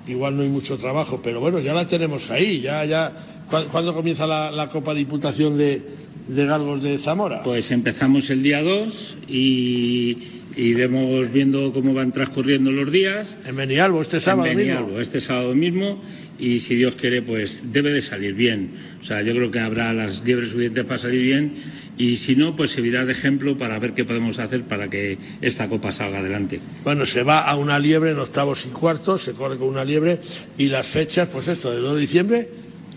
igual 0.08 0.36
no 0.36 0.42
hay 0.42 0.48
mucho 0.48 0.78
trabajo, 0.78 1.20
pero 1.22 1.40
bueno, 1.40 1.60
ya 1.60 1.74
la 1.74 1.86
tenemos 1.86 2.30
ahí, 2.30 2.60
ya, 2.60 2.84
ya. 2.84 3.12
¿Cuándo, 3.48 3.70
¿cuándo 3.70 3.94
comienza 3.94 4.26
la, 4.26 4.50
la, 4.50 4.68
Copa 4.68 4.92
Diputación 4.94 5.56
de, 5.56 5.82
de 6.26 6.46
Galgos 6.46 6.82
de 6.82 6.98
Zamora? 6.98 7.42
Pues 7.42 7.70
empezamos 7.70 8.28
el 8.30 8.42
día 8.42 8.62
2 8.62 9.18
y 9.28 10.37
iremos 10.58 11.30
viendo 11.32 11.72
cómo 11.72 11.94
van 11.94 12.12
transcurriendo 12.12 12.72
los 12.72 12.90
días. 12.90 13.36
En 13.46 13.56
Benialbo, 13.56 14.02
este 14.02 14.20
sábado 14.20 14.48
en 14.48 14.58
Benialbo, 14.58 14.86
mismo. 14.88 15.00
este 15.00 15.20
sábado 15.20 15.54
mismo. 15.54 16.02
Y 16.38 16.60
si 16.60 16.74
Dios 16.74 16.94
quiere, 16.94 17.22
pues 17.22 17.72
debe 17.72 17.92
de 17.92 18.00
salir 18.00 18.34
bien. 18.34 18.70
O 19.00 19.04
sea, 19.04 19.22
yo 19.22 19.34
creo 19.34 19.50
que 19.50 19.60
habrá 19.60 19.92
las 19.92 20.24
liebres 20.24 20.50
suficientes 20.50 20.84
para 20.84 20.98
salir 20.98 21.22
bien. 21.22 21.54
Y 21.96 22.16
si 22.16 22.36
no, 22.36 22.54
pues 22.54 22.72
servirá 22.72 23.04
de 23.04 23.12
ejemplo 23.12 23.56
para 23.56 23.78
ver 23.78 23.92
qué 23.92 24.04
podemos 24.04 24.38
hacer 24.38 24.62
para 24.62 24.88
que 24.88 25.18
esta 25.40 25.68
copa 25.68 25.90
salga 25.90 26.18
adelante. 26.18 26.60
Bueno, 26.84 27.06
se 27.06 27.22
va 27.22 27.40
a 27.40 27.56
una 27.56 27.78
liebre 27.78 28.12
en 28.12 28.18
octavos 28.18 28.66
y 28.66 28.68
cuartos, 28.68 29.22
se 29.22 29.32
corre 29.32 29.56
con 29.56 29.68
una 29.68 29.84
liebre. 29.84 30.20
Y 30.56 30.66
las 30.66 30.86
fechas, 30.86 31.28
pues 31.32 31.48
esto, 31.48 31.72
del 31.72 31.82
2 31.82 31.94
de 31.94 32.00
diciembre 32.00 32.48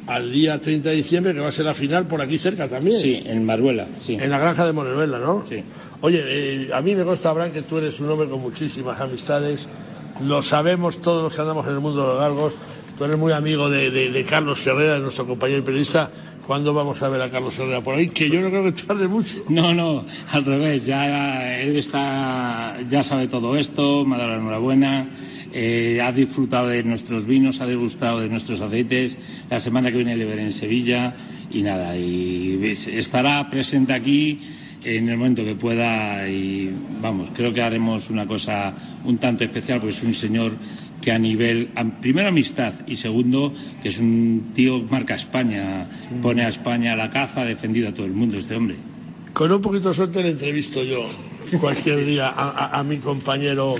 al 0.07 0.31
día 0.31 0.59
30 0.59 0.89
de 0.89 0.95
diciembre, 0.95 1.33
que 1.33 1.39
va 1.39 1.49
a 1.49 1.51
ser 1.51 1.65
la 1.65 1.73
final 1.73 2.07
por 2.07 2.21
aquí 2.21 2.37
cerca 2.37 2.67
también. 2.67 2.99
Sí, 2.99 3.21
en 3.25 3.45
Maruela, 3.45 3.87
sí. 3.99 4.17
En 4.19 4.29
la 4.29 4.39
granja 4.39 4.65
de 4.65 4.73
Moreruela, 4.73 5.19
¿no? 5.19 5.45
Sí. 5.47 5.63
Oye, 6.03 6.23
eh, 6.25 6.69
a 6.73 6.81
mí 6.81 6.95
me 6.95 7.03
consta, 7.03 7.29
Abraham, 7.29 7.51
que 7.51 7.61
tú 7.61 7.77
eres 7.77 7.99
un 7.99 8.09
hombre 8.09 8.27
con 8.27 8.41
muchísimas 8.41 8.99
amistades. 8.99 9.67
Lo 10.25 10.41
sabemos 10.41 10.99
todos 10.99 11.21
los 11.21 11.35
que 11.35 11.41
andamos 11.41 11.67
en 11.67 11.73
el 11.73 11.79
mundo 11.79 12.01
de 12.01 12.07
los 12.07 12.19
galgos. 12.19 12.53
tú 12.97 13.05
eres 13.05 13.19
muy 13.19 13.31
amigo 13.31 13.69
de, 13.69 14.25
Carlos 14.27 14.65
Herrera, 14.65 14.97
nuestro 14.97 15.27
compañero 15.27 15.63
periodista. 15.63 16.09
¿Cuándo 16.47 16.73
vamos 16.73 17.01
a 17.03 17.09
ver 17.09 17.21
a 17.21 17.29
Carlos 17.29 17.57
Herrera 17.59 17.81
por 17.81 17.95
ahí? 17.95 18.09
Que 18.09 18.31
yo 18.31 18.41
no 18.41 18.49
creo 18.49 18.63
que 18.63 18.71
tarde 18.71 19.07
mucho. 19.07 19.43
No, 19.49 19.75
no, 19.75 20.03
al 20.31 20.43
revés. 20.43 20.87
Ya 20.87 21.59
él 21.59 21.77
está, 21.77 22.79
ya 22.89 23.03
sabe 23.03 23.27
todo 23.27 23.55
esto. 23.55 24.03
Me 24.03 24.15
ha 24.15 24.17
dado 24.17 24.31
la 24.31 24.37
enhorabuena. 24.37 25.07
Eh, 25.53 25.99
ha 26.01 26.11
disfrutado 26.11 26.69
de 26.69 26.81
nuestros 26.81 27.27
vinos, 27.27 27.61
ha 27.61 27.67
degustado 27.67 28.21
de 28.21 28.27
nuestros 28.27 28.59
aceites. 28.59 29.19
La 29.51 29.59
semana 29.59 29.91
que 29.91 29.97
viene 29.97 30.17
le 30.17 30.25
veré 30.25 30.41
en 30.41 30.51
Sevilla 30.51 31.13
y 31.51 31.61
nada, 31.61 31.95
y 31.97 32.59
estará 32.63 33.49
presente 33.49 33.93
aquí 33.93 34.39
en 34.83 35.09
el 35.09 35.17
momento 35.17 35.43
que 35.43 35.55
pueda 35.55 36.27
y 36.27 36.73
vamos, 37.01 37.29
creo 37.33 37.53
que 37.53 37.61
haremos 37.61 38.09
una 38.09 38.25
cosa 38.25 38.73
un 39.05 39.17
tanto 39.17 39.43
especial 39.43 39.79
porque 39.79 39.95
es 39.95 40.03
un 40.03 40.13
señor 40.13 40.53
que 41.01 41.11
a 41.11 41.17
nivel, 41.17 41.69
primero 41.99 42.29
amistad 42.29 42.73
y 42.85 42.95
segundo, 42.95 43.53
que 43.81 43.89
es 43.89 43.97
un 43.97 44.51
tío 44.53 44.83
marca 44.89 45.15
España, 45.15 45.89
pone 46.21 46.45
a 46.45 46.49
España 46.49 46.93
a 46.93 46.95
la 46.95 47.09
caza, 47.09 47.41
ha 47.41 47.45
defendido 47.45 47.89
a 47.89 47.91
todo 47.91 48.05
el 48.05 48.13
mundo 48.13 48.37
este 48.37 48.55
hombre. 48.55 48.75
Con 49.33 49.51
un 49.51 49.61
poquito 49.61 49.89
de 49.89 49.95
suerte 49.95 50.21
le 50.21 50.29
entrevisto 50.29 50.83
yo 50.83 51.03
cualquier 51.59 52.05
día 52.05 52.31
a, 52.35 52.83
mi 52.83 52.97
compañero 52.97 53.75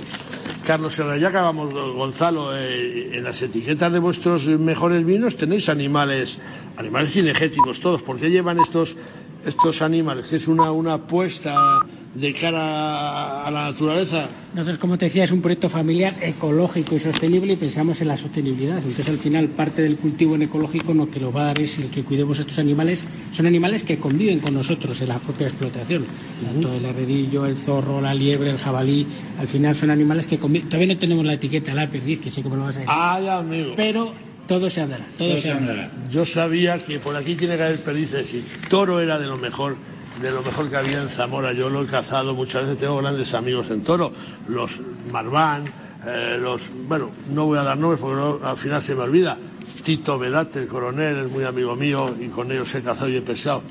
Carlos 0.66 0.98
Herrera. 0.98 1.18
Ya 1.18 1.28
acabamos, 1.28 1.72
Gonzalo, 1.72 2.56
eh, 2.56 3.16
en 3.16 3.24
las 3.24 3.40
etiquetas 3.40 3.92
de 3.92 3.98
vuestros 3.98 4.46
mejores 4.46 5.04
vinos 5.04 5.36
tenéis 5.36 5.68
animales, 5.68 6.38
animales 6.76 7.12
cinegéticos 7.12 7.80
todos. 7.80 8.02
¿Por 8.02 8.18
qué 8.18 8.30
llevan 8.30 8.58
estos, 8.60 8.96
estos 9.44 9.82
animales? 9.82 10.32
¿Es 10.32 10.48
una, 10.48 10.70
una 10.72 10.94
apuesta 10.94 11.84
de 12.14 12.34
cara 12.34 13.46
a 13.46 13.50
la 13.50 13.64
naturaleza? 13.70 14.28
Nosotros, 14.54 14.78
como 14.78 14.98
te 14.98 15.06
decía, 15.06 15.24
es 15.24 15.32
un 15.32 15.40
proyecto 15.40 15.68
familiar 15.68 16.14
ecológico 16.20 16.94
y 16.94 17.00
sostenible 17.00 17.54
y 17.54 17.56
pensamos 17.56 18.00
en 18.02 18.08
la 18.08 18.16
sostenibilidad. 18.16 18.78
Entonces, 18.78 19.08
al 19.08 19.18
final, 19.18 19.48
parte 19.48 19.82
del 19.82 19.96
cultivo 19.96 20.34
en 20.34 20.42
ecológico 20.42 20.92
lo 20.92 21.10
que 21.10 21.20
lo 21.20 21.32
va 21.32 21.42
a 21.42 21.44
dar 21.46 21.60
es 21.60 21.78
el 21.78 21.88
que 21.88 22.04
cuidemos 22.04 22.38
estos 22.38 22.58
animales. 22.58 23.06
Son 23.30 23.46
animales 23.46 23.82
que 23.82 23.98
conviven 23.98 24.40
con 24.40 24.54
nosotros 24.54 25.00
en 25.00 25.08
la 25.08 25.18
propia 25.18 25.48
explotación. 25.48 26.04
Tanto 26.44 26.72
el 26.72 26.84
herrerillo, 26.84 27.46
el 27.46 27.56
zorro, 27.56 28.00
la 28.00 28.12
liebre, 28.14 28.50
el 28.50 28.58
jabalí. 28.58 29.06
Al 29.38 29.48
final 29.48 29.74
son 29.74 29.90
animales 29.90 30.26
que 30.26 30.38
conviven. 30.38 30.68
Todavía 30.68 30.94
no 30.94 31.00
tenemos 31.00 31.24
la 31.24 31.34
etiqueta 31.34 31.74
la 31.74 31.88
perdiz, 31.88 32.20
que 32.20 32.30
sé 32.30 32.42
cómo 32.42 32.56
lo 32.56 32.64
vas 32.64 32.76
a 32.76 32.80
decir. 32.80 32.94
Ay, 32.94 33.28
amigo. 33.28 33.72
Pero 33.74 34.12
todo 34.52 34.68
se 34.68 34.82
andará, 34.82 35.06
todo, 35.16 35.34
se 35.38 35.50
andará. 35.50 35.90
Yo 36.10 36.26
sabía 36.26 36.78
que 36.78 36.98
por 36.98 37.16
aquí 37.16 37.36
tiene 37.36 37.56
que 37.56 37.62
haber 37.62 37.78
perdices 37.78 38.34
y 38.34 38.44
toro 38.68 39.00
era 39.00 39.18
de 39.18 39.26
lo 39.26 39.38
mejor 39.38 39.76
de 40.20 40.30
lo 40.30 40.42
mejor 40.42 40.68
que 40.68 40.76
había 40.76 41.00
en 41.00 41.08
Zamora. 41.08 41.54
Yo 41.54 41.70
lo 41.70 41.82
he 41.82 41.86
cazado 41.86 42.34
muchas 42.34 42.64
veces, 42.64 42.76
tengo 42.76 42.98
grandes 42.98 43.32
amigos 43.32 43.70
en 43.70 43.82
toro, 43.82 44.12
los 44.48 44.78
Marván, 45.10 45.64
eh, 46.06 46.36
los, 46.38 46.64
bueno, 46.86 47.10
no 47.30 47.46
voy 47.46 47.58
a 47.60 47.62
dar 47.62 47.78
nombres 47.78 47.98
porque 47.98 48.46
al 48.46 48.58
final 48.58 48.82
se 48.82 48.94
me 48.94 49.00
olvida. 49.00 49.38
Tito 49.82 50.18
Vedate, 50.18 50.58
el 50.58 50.66
coronel, 50.66 51.24
es 51.24 51.30
muy 51.30 51.44
amigo 51.44 51.74
mío 51.74 52.14
y 52.20 52.28
con 52.28 52.52
ellos 52.52 52.74
he 52.74 52.82
cazado 52.82 53.08
y 53.08 53.16
he 53.16 53.22
pesado. 53.22 53.62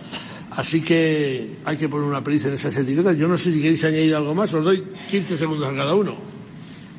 Así 0.50 0.82
que 0.82 1.58
hay 1.64 1.78
que 1.78 1.88
poner 1.90 2.08
una 2.08 2.24
pericia 2.24 2.48
en 2.48 2.56
esas 2.56 2.76
etiquetas. 2.76 3.16
Yo 3.18 3.28
no 3.28 3.38
sé 3.38 3.54
si 3.54 3.62
queréis 3.62 3.86
añadir 3.86 4.16
algo 4.16 4.34
más, 4.34 4.52
os 4.52 4.66
doy 4.66 4.84
15 5.12 5.38
segundos 5.38 5.72
a 5.72 5.76
cada 5.76 5.94
uno. 5.94 6.31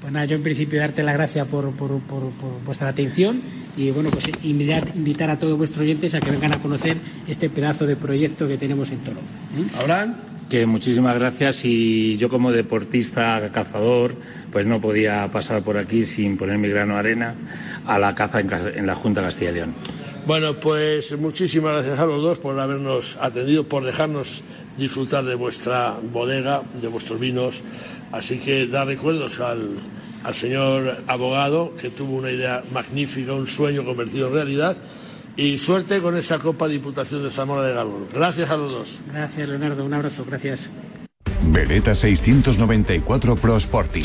Pues 0.03 0.13
nada, 0.13 0.27
yo 0.27 0.35
en 0.35 0.43
principio 0.43 0.81
darte 0.81 1.05
las 1.05 1.15
gracias 1.15 1.47
por, 1.47 1.73
vuestra 2.67 2.89
atención 2.89 3.41
y 3.77 3.93
bueno, 3.93 4.11
pues 4.11 4.29
invitar, 4.43 5.31
a 5.31 5.39
todos 5.39 5.57
vuestros 5.57 5.83
oyentes 5.83 6.17
a 6.17 6.21
que 6.21 6.33
vengan 6.33 6.53
a 6.53 6.59
conocer 6.61 6.97
este 7.29 7.49
pedazo 7.49 7.87
de 7.87 7.95
proyecto 7.95 8.49
que 8.49 8.59
tenemos 8.59 8.91
en 8.91 8.99
Toro. 8.99 9.21
Abraham. 9.81 10.15
Que 10.51 10.67
muchísimas 10.67 11.15
gracias 11.15 11.65
y 11.65 12.17
yo 12.19 12.29
como 12.29 12.51
deportista 12.51 13.49
cazador 13.53 14.17
pues 14.51 14.67
no 14.67 14.81
podía 14.81 15.31
pasar 15.31 15.63
por 15.63 15.79
aquí 15.79 16.05
sin 16.05 16.37
poner 16.37 16.59
mi 16.59 16.69
grano 16.69 16.95
de 16.95 16.99
arena 16.99 17.35
a 17.87 17.99
la 17.99 18.15
caza 18.15 18.41
en, 18.41 18.87
la 18.87 18.95
Junta 18.97 19.23
Castilla 19.23 19.51
y 19.53 19.55
León. 19.55 19.75
Bueno, 20.27 20.61
pues 20.61 21.17
muchísimas 21.17 21.73
gracias 21.75 22.01
a 22.01 22.07
los 22.07 22.23
dos 22.23 22.39
por 22.39 22.59
habernos 22.59 23.17
atendido, 23.21 23.65
por 23.65 23.85
dejarnos 23.85 24.43
disfrutar 24.77 25.25
de 25.25 25.35
vuestra 25.35 25.97
bodega, 26.13 26.63
de 26.81 26.89
vuestros 26.89 27.19
vinos. 27.19 27.61
Así 28.11 28.39
que 28.39 28.67
da 28.67 28.85
recuerdos 28.85 29.41
al, 29.41 29.71
al 30.25 30.35
señor 30.35 31.03
abogado 31.07 31.75
que 31.81 31.91
tuvo 31.91 32.17
una 32.17 32.31
idea 32.31 32.63
magnífica, 32.73 33.33
un 33.33 33.47
sueño 33.47 33.85
convertido 33.85 34.29
en 34.29 34.35
realidad. 34.35 34.77
Y 35.37 35.59
suerte 35.59 36.01
con 36.01 36.17
esa 36.17 36.39
Copa 36.39 36.69
Diputación 36.69 37.23
de 37.23 37.31
Zamora 37.31 37.67
de 37.67 37.73
Galvón. 37.73 38.09
Gracias 38.13 38.51
a 38.51 38.57
los 38.57 38.71
dos. 38.71 38.99
Gracias, 39.13 39.49
Leonardo. 39.49 39.85
Un 39.85 39.95
abrazo. 39.95 40.25
Gracias. 40.29 40.69
Beretta 41.45 41.95
694 41.95 43.37
Pro 43.37 43.57
Sporting. 43.57 44.05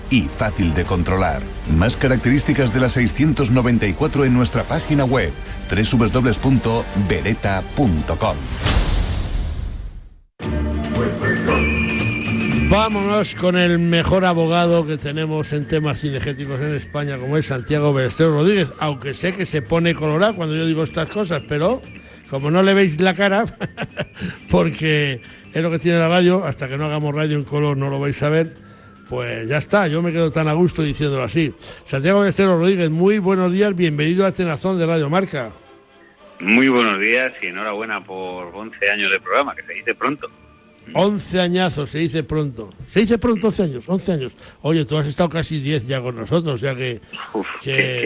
y 0.11 0.23
fácil 0.23 0.75
de 0.75 0.85
controlar. 0.85 1.41
Más 1.75 1.97
características 1.97 2.71
de 2.73 2.81
la 2.81 2.89
694 2.89 4.25
en 4.25 4.35
nuestra 4.35 4.63
página 4.63 5.05
web 5.05 5.31
www.beretta.com. 5.71 8.35
Vámonos 12.71 13.35
con 13.35 13.57
el 13.57 13.79
mejor 13.79 14.23
abogado 14.23 14.85
que 14.85 14.97
tenemos 14.97 15.51
en 15.51 15.67
temas 15.67 15.99
cinegéticos 15.99 16.61
en 16.61 16.75
España, 16.75 17.17
como 17.17 17.35
es 17.35 17.47
Santiago 17.47 17.91
Belestero 17.91 18.31
Rodríguez, 18.31 18.69
aunque 18.79 19.13
sé 19.13 19.33
que 19.33 19.45
se 19.45 19.61
pone 19.61 19.93
colorado 19.93 20.37
cuando 20.37 20.55
yo 20.55 20.65
digo 20.65 20.85
estas 20.85 21.09
cosas, 21.09 21.43
pero 21.49 21.81
como 22.29 22.49
no 22.49 22.63
le 22.63 22.73
veis 22.73 23.01
la 23.01 23.13
cara, 23.13 23.43
porque 24.49 25.19
es 25.53 25.61
lo 25.61 25.69
que 25.69 25.79
tiene 25.79 25.99
la 25.99 26.07
radio, 26.07 26.45
hasta 26.45 26.69
que 26.69 26.77
no 26.77 26.85
hagamos 26.85 27.13
radio 27.13 27.35
en 27.35 27.43
color 27.43 27.75
no 27.75 27.89
lo 27.89 27.99
vais 27.99 28.23
a 28.23 28.29
ver, 28.29 28.55
pues 29.11 29.45
ya 29.49 29.57
está, 29.57 29.89
yo 29.89 30.01
me 30.01 30.13
quedo 30.13 30.31
tan 30.31 30.47
a 30.47 30.53
gusto 30.53 30.81
diciéndolo 30.81 31.23
así. 31.23 31.53
Santiago 31.83 32.23
Estero 32.23 32.57
Rodríguez, 32.57 32.89
muy 32.89 33.19
buenos 33.19 33.51
días, 33.51 33.75
bienvenido 33.75 34.25
a 34.25 34.31
Tenazón 34.31 34.79
de 34.79 34.85
Radio 34.85 35.09
Marca. 35.09 35.51
Muy 36.39 36.69
buenos 36.69 36.97
días 36.97 37.33
y 37.41 37.47
enhorabuena 37.47 38.01
por 38.01 38.55
11 38.55 38.89
años 38.89 39.11
de 39.11 39.19
programa, 39.19 39.53
que 39.53 39.63
se 39.63 39.73
dice 39.73 39.95
pronto. 39.95 40.31
11 40.93 41.41
añazos, 41.41 41.89
se 41.89 41.99
dice 41.99 42.23
pronto. 42.23 42.69
Se 42.87 43.01
dice 43.01 43.17
pronto 43.17 43.47
11 43.47 43.63
años, 43.63 43.89
11 43.89 44.11
años. 44.13 44.37
Oye, 44.61 44.85
tú 44.85 44.97
has 44.97 45.05
estado 45.05 45.27
casi 45.27 45.59
10 45.59 45.87
ya 45.87 45.99
con 45.99 46.15
nosotros, 46.15 46.55
o 46.55 46.57
sea 46.57 46.73
que, 46.73 47.01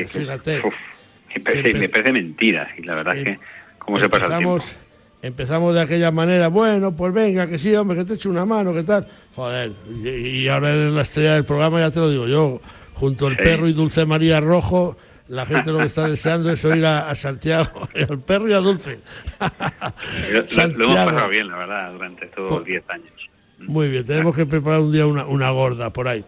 fíjate. 0.10 0.64
me, 1.36 1.88
parece, 1.88 2.14
mentira, 2.14 2.68
y 2.80 2.82
la 2.82 2.96
verdad 2.96 3.16
es 3.16 3.24
que, 3.24 3.40
¿cómo 3.78 4.00
se 4.00 4.10
pasa 4.10 4.26
el 4.26 4.38
tiempo? 4.40 4.58
Empezamos 5.26 5.74
de 5.74 5.82
aquella 5.82 6.12
manera, 6.12 6.50
bueno, 6.50 6.96
pues 6.96 7.12
venga, 7.12 7.48
que 7.48 7.58
sí, 7.58 7.76
hombre, 7.76 7.98
que 7.98 8.06
te 8.06 8.14
eche 8.14 8.30
una 8.30 8.46
mano, 8.46 8.74
que 8.74 8.84
tal. 8.84 9.08
Joder, 9.36 9.72
y, 10.04 10.48
ahora 10.48 10.72
eres 10.72 10.94
la 10.94 11.02
estrella 11.02 11.34
del 11.34 11.46
programa, 11.46 11.80
ya 11.80 11.90
te 11.90 12.00
lo 12.00 12.10
digo 12.12 12.28
yo, 12.28 12.62
junto 12.94 13.26
al 13.26 13.36
perro 13.36 13.68
y 13.68 13.74
Dulce 13.74 14.06
María 14.06 14.40
Rojo, 14.40 14.96
la 15.28 15.48
gente 15.48 15.72
lo 15.72 15.80
que 15.80 15.86
está 15.86 16.08
deseando 16.08 16.52
es 16.52 16.64
oír 16.64 16.86
a, 16.86 17.14
Santiago, 17.16 17.90
al 18.10 18.20
perro 18.20 18.48
y 18.48 18.54
a 18.54 18.60
Dulce. 18.60 19.00
lo, 20.32 20.40
hemos 20.40 20.96
pasado 20.96 21.30
bien, 21.30 21.48
la 21.48 21.58
verdad, 21.58 21.92
durante 21.94 22.26
estos 22.26 22.64
10 22.64 22.84
pues, 22.84 22.96
años. 22.96 23.30
Muy 23.60 23.90
bien, 23.90 24.06
tenemos 24.06 24.36
que 24.36 24.46
preparar 24.46 24.82
un 24.82 24.92
día 24.92 25.08
una, 25.08 25.26
una 25.26 25.50
gorda 25.50 25.90
por 25.90 26.08
ahí. 26.08 26.24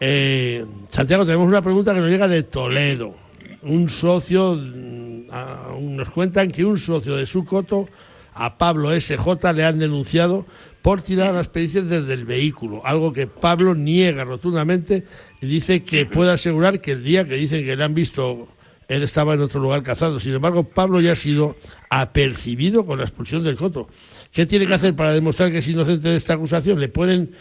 Eh, 0.00 0.64
Santiago, 0.90 1.24
tenemos 1.24 1.46
una 1.46 1.62
pregunta 1.62 1.94
que 1.94 2.00
nos 2.00 2.10
llega 2.10 2.26
de 2.26 2.42
Toledo. 2.42 3.14
Un 3.62 3.88
socio, 3.88 4.56
mm, 4.56 5.94
nos 5.94 6.10
cuentan 6.10 6.50
que 6.50 6.64
un 6.64 6.76
socio 6.76 7.14
de 7.14 7.24
su 7.24 7.44
coto 7.44 7.88
a 8.34 8.58
Pablo 8.58 8.98
SJ 8.98 9.52
le 9.54 9.64
han 9.64 9.78
denunciado 9.78 10.46
por 10.82 11.02
tirar 11.02 11.34
las 11.34 11.48
pericias 11.48 11.88
desde 11.88 12.14
el 12.14 12.24
vehículo, 12.24 12.84
algo 12.84 13.12
que 13.12 13.26
Pablo 13.26 13.74
niega 13.74 14.24
rotundamente 14.24 15.06
y 15.40 15.46
dice 15.46 15.84
que 15.84 16.06
puede 16.06 16.32
asegurar 16.32 16.80
que 16.80 16.92
el 16.92 17.04
día 17.04 17.24
que 17.24 17.34
dicen 17.34 17.64
que 17.64 17.76
le 17.76 17.84
han 17.84 17.94
visto 17.94 18.48
él 18.88 19.02
estaba 19.02 19.34
en 19.34 19.40
otro 19.40 19.60
lugar 19.60 19.82
cazado. 19.82 20.20
Sin 20.20 20.34
embargo, 20.34 20.64
Pablo 20.64 21.00
ya 21.00 21.12
ha 21.12 21.16
sido 21.16 21.56
apercibido 21.88 22.84
con 22.84 22.98
la 22.98 23.04
expulsión 23.04 23.42
del 23.42 23.56
coto. 23.56 23.88
¿Qué 24.32 24.44
tiene 24.44 24.66
que 24.66 24.74
hacer 24.74 24.94
para 24.94 25.12
demostrar 25.12 25.50
que 25.50 25.58
es 25.58 25.68
inocente 25.68 26.08
de 26.10 26.16
esta 26.16 26.34
acusación? 26.34 26.78
¿Le 26.78 26.88
pueden 26.88 27.32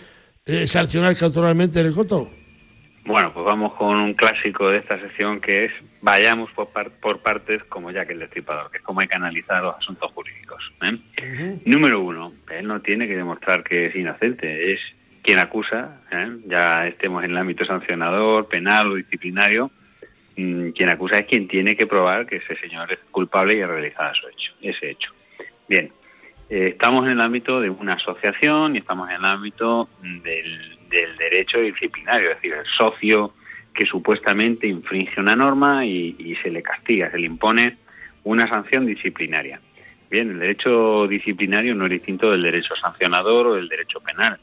eh, 0.45 0.67
sancionar 0.67 1.15
cautelarmente 1.17 1.79
en 1.79 1.87
el 1.87 1.93
coto? 1.93 2.29
Bueno, 3.05 3.33
pues 3.33 3.45
vamos 3.45 3.73
con 3.73 3.97
un 3.97 4.13
clásico 4.13 4.69
de 4.69 4.77
esta 4.77 4.99
sesión 4.99 5.41
que 5.41 5.65
es 5.65 5.71
vayamos 6.01 6.51
por, 6.51 6.69
por 6.69 7.19
partes 7.19 7.63
como 7.65 7.91
ya 7.91 8.05
que 8.05 8.13
el 8.13 8.19
destripador, 8.19 8.69
que 8.69 8.77
es 8.77 8.83
como 8.83 9.01
hay 9.01 9.07
que 9.07 9.15
analizar 9.15 9.63
los 9.63 9.75
asuntos 9.75 10.11
jurídicos. 10.11 10.71
¿eh? 10.83 11.59
Número 11.65 11.99
uno, 11.99 12.33
él 12.51 12.67
no 12.67 12.81
tiene 12.81 13.07
que 13.07 13.15
demostrar 13.15 13.63
que 13.63 13.87
es 13.87 13.95
inocente, 13.95 14.73
es 14.73 14.79
quien 15.23 15.39
acusa, 15.39 16.01
¿eh? 16.11 16.29
ya 16.45 16.87
estemos 16.87 17.23
en 17.23 17.31
el 17.31 17.37
ámbito 17.37 17.65
sancionador, 17.65 18.47
penal 18.47 18.91
o 18.91 18.95
disciplinario, 18.95 19.71
mm, 20.37 20.69
quien 20.69 20.89
acusa 20.89 21.19
es 21.19 21.25
quien 21.25 21.47
tiene 21.47 21.75
que 21.75 21.87
probar 21.87 22.27
que 22.27 22.37
ese 22.37 22.55
señor 22.57 22.91
es 22.91 22.99
culpable 23.09 23.57
y 23.57 23.61
ha 23.61 23.67
realizado 23.67 24.13
su 24.13 24.27
hecho, 24.27 24.53
ese 24.61 24.91
hecho. 24.91 25.11
Bien, 25.67 25.91
eh, 26.49 26.69
estamos 26.69 27.05
en 27.05 27.13
el 27.13 27.21
ámbito 27.21 27.61
de 27.61 27.69
una 27.69 27.93
asociación 27.93 28.75
y 28.75 28.79
estamos 28.79 29.09
en 29.09 29.15
el 29.15 29.25
ámbito 29.25 29.89
del, 30.01 30.77
del 30.91 31.17
derecho 31.17 31.59
disciplinario, 31.59 32.31
es 32.31 32.35
decir, 32.37 32.53
el 32.53 32.65
socio 32.65 33.33
que 33.73 33.85
supuestamente 33.85 34.67
infringe 34.67 35.19
una 35.19 35.35
norma 35.35 35.85
y, 35.85 36.35
se 36.43 36.49
le 36.49 36.61
castiga, 36.61 37.09
se 37.09 37.17
le 37.17 37.25
impone 37.25 37.77
una 38.23 38.47
sanción 38.47 38.85
disciplinaria. 38.85 39.59
Bien, 40.09 40.29
el 40.29 40.39
derecho 40.39 41.07
disciplinario 41.07 41.73
no 41.73 41.85
es 41.85 41.91
distinto 41.91 42.31
del 42.31 42.43
derecho 42.43 42.75
sancionador 42.75 43.47
o 43.47 43.53
del 43.55 43.69
derecho 43.69 44.01
penal. 44.01 44.37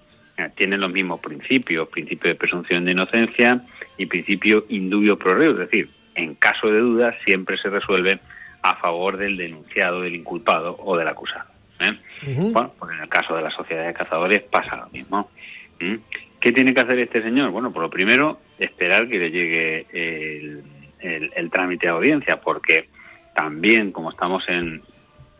Tiene 0.55 0.79
los 0.79 0.91
mismos 0.91 1.21
principios, 1.21 1.89
principio 1.89 2.31
de 2.31 2.37
presunción 2.37 2.85
de 2.85 2.93
inocencia 2.93 3.61
y 3.99 4.07
principio 4.07 4.65
indubio 4.69 5.19
pro 5.19 5.35
reo, 5.35 5.53
es 5.53 5.59
decir, 5.59 5.91
en 6.15 6.35
caso 6.37 6.69
de 6.69 6.79
duda 6.79 7.15
siempre 7.25 7.59
se 7.59 7.69
resuelve 7.69 8.21
a 8.63 8.77
favor 8.77 9.17
del 9.17 9.37
denunciado, 9.37 10.01
del 10.01 10.15
inculpado 10.15 10.77
o 10.79 10.97
del 10.97 11.09
acusado. 11.09 11.51
¿eh? 11.81 11.99
Bueno, 12.53 12.73
pues 12.79 12.93
en 12.93 13.03
el 13.03 13.09
caso 13.09 13.37
de 13.37 13.43
la 13.43 13.51
sociedad 13.51 13.87
de 13.87 13.95
cazadores 13.95 14.43
pasa 14.43 14.77
lo 14.77 14.89
mismo. 14.91 15.31
¿Qué 16.41 16.53
tiene 16.53 16.73
que 16.73 16.81
hacer 16.81 16.99
este 17.01 17.23
señor? 17.23 17.51
Bueno, 17.51 17.73
por 17.73 17.83
lo 17.83 17.91
primero, 17.91 18.41
esperar 18.59 19.09
que 19.09 19.19
le 19.19 19.31
llegue 19.31 19.87
el, 21.01 21.51
trámite 21.51 21.87
de 21.87 21.93
audiencia, 21.93 22.41
porque 22.41 22.89
también, 23.35 23.91
como 23.91 24.11
estamos 24.11 24.45
en, 24.49 24.83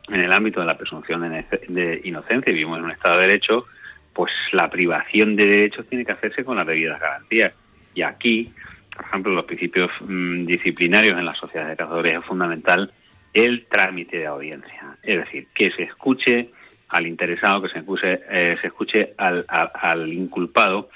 el 0.09 0.33
ámbito 0.33 0.61
de 0.61 0.67
la 0.67 0.77
presunción 0.77 1.21
de, 1.69 2.01
inocencia 2.05 2.51
y 2.51 2.55
vivimos 2.55 2.79
en 2.79 2.85
un 2.85 2.91
Estado 2.91 3.17
de 3.17 3.27
Derecho, 3.27 3.67
pues 4.13 4.33
la 4.53 4.69
privación 4.71 5.37
de 5.37 5.47
derechos 5.47 5.87
tiene 5.87 6.05
que 6.05 6.13
hacerse 6.13 6.45
con 6.45 6.57
las 6.57 6.67
debidas 6.67 6.99
garantías. 7.01 7.53
Y 7.95 8.03
aquí, 8.03 8.53
por 8.97 9.05
ejemplo, 9.05 9.33
los 9.33 9.45
principios 9.45 9.91
mm, 10.01 10.47
disciplinarios 10.47 11.17
en 11.17 11.27
la 11.27 11.35
sociedad 11.35 11.69
de 11.69 11.77
cazadores 11.77 12.19
es 12.19 12.25
fundamental 12.25 12.93
el 13.35 13.67
trámite 13.67 14.19
de 14.19 14.27
audiencia. 14.27 14.97
Es 15.03 15.19
decir, 15.19 15.47
que 15.55 15.71
se 15.71 15.85
escuche 15.85 16.51
al 16.89 17.07
interesado, 17.07 17.63
que 17.63 17.69
se 17.69 17.79
escuche, 17.81 18.21
eh, 18.31 18.57
se 18.61 18.69
escuche 18.69 19.15
al, 19.19 19.45
al, 19.49 20.13
inculpado 20.13 20.89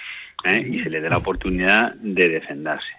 ¿eh? 0.44 0.66
y 0.66 0.82
se 0.82 0.90
le 0.90 1.00
dé 1.00 1.10
la 1.10 1.18
oportunidad 1.18 1.94
de 1.96 2.28
defenderse. 2.28 2.92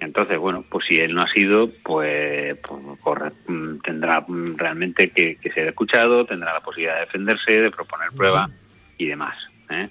Entonces, 0.00 0.38
bueno, 0.38 0.64
pues 0.68 0.86
si 0.86 0.96
él 0.96 1.14
no 1.14 1.22
ha 1.22 1.28
sido, 1.28 1.70
pues, 1.82 2.58
pues 3.02 3.32
mm, 3.46 3.78
tendrá 3.78 4.24
realmente 4.56 5.10
que, 5.10 5.38
ser 5.54 5.68
escuchado, 5.68 6.26
tendrá 6.26 6.52
la 6.52 6.60
posibilidad 6.60 6.94
de 6.94 7.00
defenderse, 7.00 7.52
de 7.52 7.70
proponer 7.70 8.08
pruebas 8.16 8.50
y 8.98 9.06
demás. 9.06 9.36
¿eh? 9.70 9.88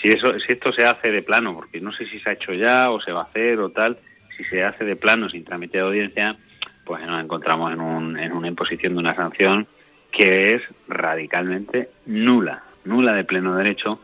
Si, 0.00 0.08
eso, 0.08 0.38
si 0.38 0.52
esto 0.52 0.72
se 0.72 0.84
hace 0.84 1.10
de 1.10 1.22
plano, 1.22 1.54
porque 1.54 1.80
no 1.80 1.92
sé 1.92 2.06
si 2.06 2.20
se 2.20 2.30
ha 2.30 2.34
hecho 2.34 2.52
ya 2.52 2.90
o 2.90 3.00
se 3.00 3.10
va 3.10 3.22
a 3.22 3.24
hacer 3.24 3.58
o 3.58 3.70
tal, 3.70 3.98
si 4.36 4.44
se 4.44 4.62
hace 4.62 4.84
de 4.84 4.96
plano 4.96 5.28
sin 5.28 5.44
trámite 5.44 5.78
de 5.78 5.84
audiencia, 5.84 6.36
pues 6.84 7.04
nos 7.06 7.22
encontramos 7.22 7.72
en, 7.72 7.80
un, 7.80 8.18
en 8.18 8.32
una 8.32 8.48
imposición 8.48 8.94
de 8.94 9.00
una 9.00 9.16
sanción 9.16 9.66
que 10.12 10.54
es 10.54 10.62
radicalmente 10.88 11.90
nula, 12.06 12.62
nula 12.84 13.12
de 13.14 13.24
pleno 13.24 13.54
derecho, 13.56 14.00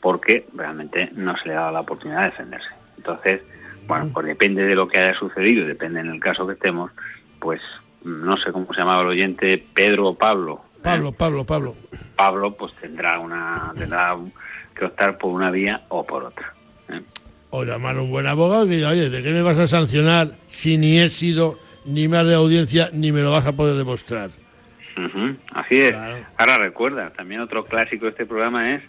porque 0.00 0.46
realmente 0.54 1.10
no 1.14 1.36
se 1.36 1.48
le 1.48 1.54
ha 1.54 1.60
dado 1.60 1.72
la 1.72 1.80
oportunidad 1.80 2.20
de 2.20 2.30
defenderse. 2.30 2.68
Entonces, 2.96 3.42
bueno, 3.86 4.10
pues 4.12 4.26
depende 4.26 4.62
de 4.64 4.74
lo 4.74 4.88
que 4.88 4.98
haya 4.98 5.18
sucedido, 5.18 5.66
depende 5.66 6.00
en 6.00 6.08
el 6.08 6.20
caso 6.20 6.46
que 6.46 6.54
estemos, 6.54 6.90
pues 7.40 7.60
no 8.04 8.36
sé 8.36 8.52
cómo 8.52 8.66
se 8.72 8.80
llamaba 8.80 9.02
el 9.02 9.08
oyente, 9.08 9.64
Pedro 9.74 10.08
o 10.08 10.14
Pablo. 10.14 10.60
¿eh? 10.76 10.80
Pablo, 10.82 11.12
Pablo, 11.12 11.44
Pablo. 11.44 11.74
Pablo, 12.16 12.54
pues 12.54 12.72
tendrá 12.80 13.18
una 13.18 13.72
tendrá 13.76 14.16
que 14.74 14.84
optar 14.84 15.18
por 15.18 15.32
una 15.32 15.50
vía 15.50 15.82
o 15.88 16.04
por 16.04 16.24
otra. 16.24 16.54
¿eh? 16.88 17.00
O 17.50 17.64
llamar 17.64 17.96
a 17.96 18.02
un 18.02 18.10
buen 18.10 18.26
abogado 18.26 18.66
y 18.66 18.76
diga, 18.76 18.90
oye, 18.90 19.08
¿de 19.08 19.22
qué 19.22 19.32
me 19.32 19.42
vas 19.42 19.58
a 19.58 19.66
sancionar 19.66 20.36
si 20.46 20.78
ni 20.78 20.98
he 20.98 21.08
sido 21.08 21.58
ni 21.84 22.08
más 22.08 22.26
de 22.26 22.34
audiencia 22.34 22.90
ni 22.92 23.12
me 23.12 23.22
lo 23.22 23.30
vas 23.30 23.46
a 23.46 23.52
poder 23.52 23.76
demostrar? 23.76 24.30
Así 25.52 25.80
es. 25.80 25.96
Ahora 26.36 26.58
recuerda, 26.58 27.10
también 27.10 27.40
otro 27.40 27.64
clásico 27.64 28.06
de 28.06 28.12
este 28.12 28.26
programa 28.26 28.74
es 28.74 28.82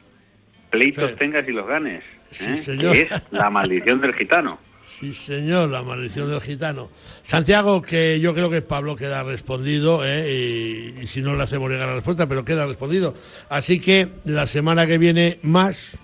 pleitos 0.70 1.16
tengas 1.16 1.48
y 1.48 1.52
los 1.52 1.68
ganes. 1.68 2.04
¿eh? 2.42 2.62
Que 2.66 3.02
es 3.02 3.32
la 3.32 3.50
maldición 3.50 4.02
del 4.02 4.14
gitano. 4.14 4.60
Sí, 4.88 5.14
señor, 5.14 5.70
la 5.70 5.84
maldición 5.84 6.30
del 6.30 6.42
gitano. 6.42 6.90
Santiago, 7.22 7.82
que 7.82 8.20
yo 8.20 8.34
creo 8.34 8.50
que 8.50 8.62
Pablo 8.62 8.96
queda 8.96 9.22
respondido, 9.22 10.02
¿eh? 10.04 10.96
y, 11.02 11.06
si 11.08 11.22
no 11.22 11.36
le 11.36 11.44
hacemos 11.44 11.70
llegar 11.70 11.90
la 11.90 11.96
respuesta, 11.96 12.26
pero 12.26 12.46
queda 12.46 12.66
respondido. 12.66 13.14
Así 13.50 13.80
que 13.80 14.08
la 14.24 14.48
semana 14.48 14.88
que 14.88 14.98
viene 14.98 15.40
más, 15.44 16.00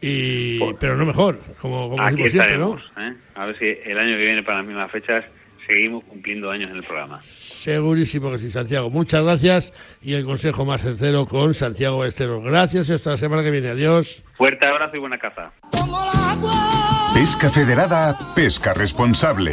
y, 0.00 0.58
pues 0.60 0.76
pero 0.80 0.96
no 0.96 1.04
mejor, 1.04 1.40
como, 1.60 1.90
como 1.90 2.08
siempre, 2.08 2.56
¿no? 2.56 2.78
¿eh? 2.96 3.12
A 3.34 3.46
ver 3.46 3.58
si 3.58 3.66
el 3.66 3.98
año 3.98 4.16
que 4.16 4.24
viene 4.24 4.42
para 4.44 4.58
las 4.58 4.66
mismas 4.66 4.90
fechas 4.90 5.24
seguimos 5.72 6.04
cumpliendo 6.04 6.50
años 6.50 6.70
en 6.70 6.76
el 6.76 6.84
programa. 6.84 7.20
Segurísimo 7.22 8.30
que 8.30 8.38
sí, 8.38 8.50
Santiago. 8.50 8.90
Muchas 8.90 9.22
gracias 9.22 9.72
y 10.02 10.14
el 10.14 10.24
consejo 10.24 10.64
más 10.64 10.82
sincero 10.82 11.26
con 11.26 11.54
Santiago 11.54 12.04
Estero. 12.04 12.40
Gracias 12.42 12.88
y 12.88 12.92
hasta 12.92 13.10
la 13.10 13.16
semana 13.16 13.42
que 13.42 13.50
viene. 13.50 13.68
Adiós. 13.68 14.22
Fuerte 14.36 14.66
abrazo 14.66 14.96
y 14.96 15.00
buena 15.00 15.18
caza. 15.18 15.52
Pesca 17.14 17.50
Federada, 17.50 18.16
pesca 18.34 18.74
responsable. 18.74 19.52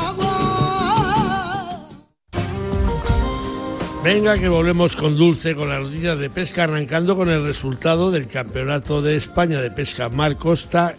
Venga, 4.03 4.35
que 4.35 4.49
volvemos 4.49 4.95
con 4.95 5.15
Dulce, 5.15 5.55
con 5.55 5.69
las 5.69 5.79
noticias 5.79 6.17
de 6.17 6.31
pesca, 6.31 6.63
arrancando 6.63 7.15
con 7.15 7.29
el 7.29 7.43
resultado 7.43 8.09
del 8.09 8.27
Campeonato 8.27 9.03
de 9.03 9.15
España 9.15 9.61
de 9.61 9.69
Pesca 9.69 10.09
Mar 10.09 10.37
Costa, 10.37 10.95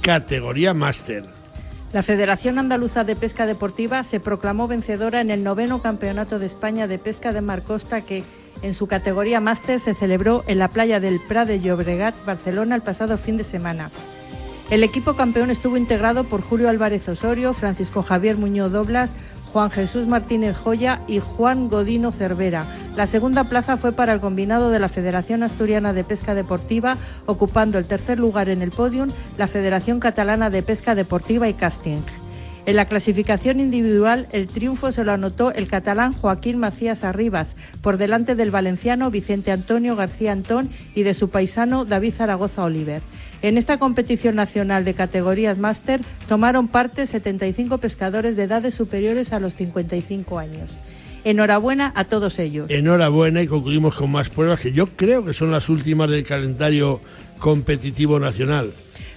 categoría 0.00 0.72
máster. 0.72 1.24
La 1.92 2.02
Federación 2.02 2.58
Andaluza 2.58 3.04
de 3.04 3.14
Pesca 3.14 3.44
Deportiva 3.44 4.04
se 4.04 4.20
proclamó 4.20 4.68
vencedora 4.68 5.20
en 5.20 5.30
el 5.30 5.44
noveno 5.44 5.82
Campeonato 5.82 6.38
de 6.38 6.46
España 6.46 6.86
de 6.86 6.98
Pesca 6.98 7.34
de 7.34 7.42
Mar 7.42 7.62
Costa 7.62 8.00
que, 8.00 8.24
en 8.62 8.72
su 8.72 8.86
categoría 8.86 9.38
máster, 9.38 9.78
se 9.78 9.92
celebró 9.92 10.42
en 10.46 10.58
la 10.58 10.68
playa 10.68 10.98
del 10.98 11.20
Prat 11.20 11.48
de 11.48 11.60
Llobregat, 11.60 12.14
Barcelona, 12.24 12.74
el 12.74 12.82
pasado 12.82 13.18
fin 13.18 13.36
de 13.36 13.44
semana. 13.44 13.90
El 14.70 14.82
equipo 14.82 15.14
campeón 15.14 15.50
estuvo 15.50 15.76
integrado 15.76 16.24
por 16.24 16.40
Julio 16.40 16.70
Álvarez 16.70 17.06
Osorio, 17.08 17.52
Francisco 17.52 18.02
Javier 18.02 18.36
Muñoz 18.36 18.72
Doblas, 18.72 19.12
Juan 19.56 19.70
Jesús 19.70 20.06
Martínez 20.06 20.54
Joya 20.54 21.00
y 21.08 21.18
Juan 21.18 21.70
Godino 21.70 22.12
Cervera. 22.12 22.66
La 22.94 23.06
segunda 23.06 23.44
plaza 23.44 23.78
fue 23.78 23.90
para 23.90 24.12
el 24.12 24.20
combinado 24.20 24.68
de 24.68 24.78
la 24.78 24.90
Federación 24.90 25.42
Asturiana 25.42 25.94
de 25.94 26.04
Pesca 26.04 26.34
Deportiva, 26.34 26.98
ocupando 27.24 27.78
el 27.78 27.86
tercer 27.86 28.18
lugar 28.18 28.50
en 28.50 28.60
el 28.60 28.70
podium 28.70 29.08
la 29.38 29.46
Federación 29.46 29.98
Catalana 29.98 30.50
de 30.50 30.62
Pesca 30.62 30.94
Deportiva 30.94 31.48
y 31.48 31.54
Casting. 31.54 32.02
En 32.66 32.76
la 32.76 32.84
clasificación 32.84 33.58
individual, 33.58 34.26
el 34.30 34.46
triunfo 34.46 34.92
se 34.92 35.04
lo 35.04 35.12
anotó 35.12 35.52
el 35.52 35.68
catalán 35.68 36.12
Joaquín 36.12 36.58
Macías 36.58 37.02
Arribas, 37.02 37.56
por 37.80 37.96
delante 37.96 38.34
del 38.34 38.50
valenciano 38.50 39.10
Vicente 39.10 39.52
Antonio 39.52 39.96
García 39.96 40.32
Antón 40.32 40.68
y 40.94 41.04
de 41.04 41.14
su 41.14 41.30
paisano 41.30 41.86
David 41.86 42.12
Zaragoza 42.12 42.62
Oliver. 42.62 43.00
En 43.42 43.58
esta 43.58 43.78
competición 43.78 44.36
nacional 44.36 44.84
de 44.84 44.94
categorías 44.94 45.58
máster 45.58 46.00
tomaron 46.28 46.68
parte 46.68 47.06
75 47.06 47.78
pescadores 47.78 48.36
de 48.36 48.44
edades 48.44 48.74
superiores 48.74 49.32
a 49.32 49.40
los 49.40 49.54
55 49.54 50.38
años. 50.38 50.70
Enhorabuena 51.24 51.92
a 51.96 52.04
todos 52.04 52.38
ellos. 52.38 52.70
Enhorabuena 52.70 53.42
y 53.42 53.46
concluimos 53.46 53.96
con 53.96 54.10
más 54.12 54.28
pruebas 54.28 54.60
que 54.60 54.72
yo 54.72 54.86
creo 54.86 55.24
que 55.24 55.34
son 55.34 55.50
las 55.50 55.68
últimas 55.68 56.08
del 56.08 56.24
calendario 56.24 57.00
competitivo 57.38 58.18
nacional. 58.18 58.72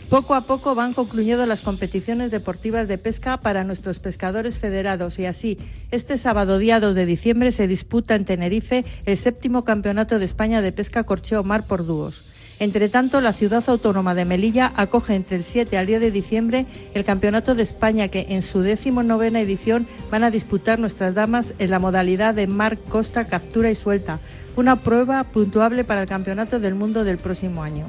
Poco 0.10 0.34
a 0.34 0.42
poco 0.42 0.74
van 0.74 0.94
concluyendo 0.94 1.46
las 1.46 1.62
competiciones 1.62 2.32
deportivas 2.32 2.88
de 2.88 2.98
pesca 2.98 3.40
para 3.40 3.64
nuestros 3.64 4.00
pescadores 4.00 4.58
federados 4.58 5.20
y 5.20 5.28
así, 5.28 5.60
este 5.92 6.18
sábado 6.18 6.58
día 6.58 6.80
2 6.80 6.96
de 6.96 7.06
diciembre 7.06 7.52
se 7.52 7.68
disputa 7.68 8.16
en 8.16 8.26
Tenerife 8.26 8.86
el 9.06 9.18
séptimo 9.18 9.64
Campeonato 9.64 10.18
de 10.18 10.26
España 10.26 10.64
de 10.64 10.72
Pesca 10.72 11.04
Corcheo 11.04 11.44
Mar 11.44 11.68
por 11.68 11.86
Dúos. 11.86 12.24
Entre 12.60 12.90
tanto, 12.90 13.22
la 13.22 13.32
ciudad 13.32 13.64
autónoma 13.68 14.16
de 14.16 14.26
Melilla 14.26 14.74
acoge 14.76 15.16
entre 15.16 15.38
el 15.38 15.46
7 15.46 15.78
al 15.78 15.86
10 15.86 16.02
de 16.02 16.12
diciembre 16.12 16.66
el 16.94 17.06
Campeonato 17.06 17.56
de 17.56 17.64
España 17.64 18.10
que 18.10 18.28
en 18.30 18.42
su 18.42 18.62
décimo 18.62 19.02
novena 19.02 19.40
edición 19.40 19.88
van 20.12 20.26
a 20.26 20.32
disputar 20.32 20.78
nuestras 20.78 21.16
damas 21.16 21.54
en 21.58 21.70
la 21.70 21.80
modalidad 21.80 22.36
de 22.36 22.48
mar, 22.48 22.78
costa, 22.78 23.26
captura 23.26 23.72
y 23.72 23.76
suelta, 23.76 24.20
una 24.58 24.76
prueba 24.84 25.24
puntuable 25.24 25.86
para 25.86 26.02
el 26.02 26.10
Campeonato 26.10 26.60
del 26.60 26.76
Mundo 26.76 27.06
del 27.06 27.18
próximo 27.18 27.64
año. 27.64 27.88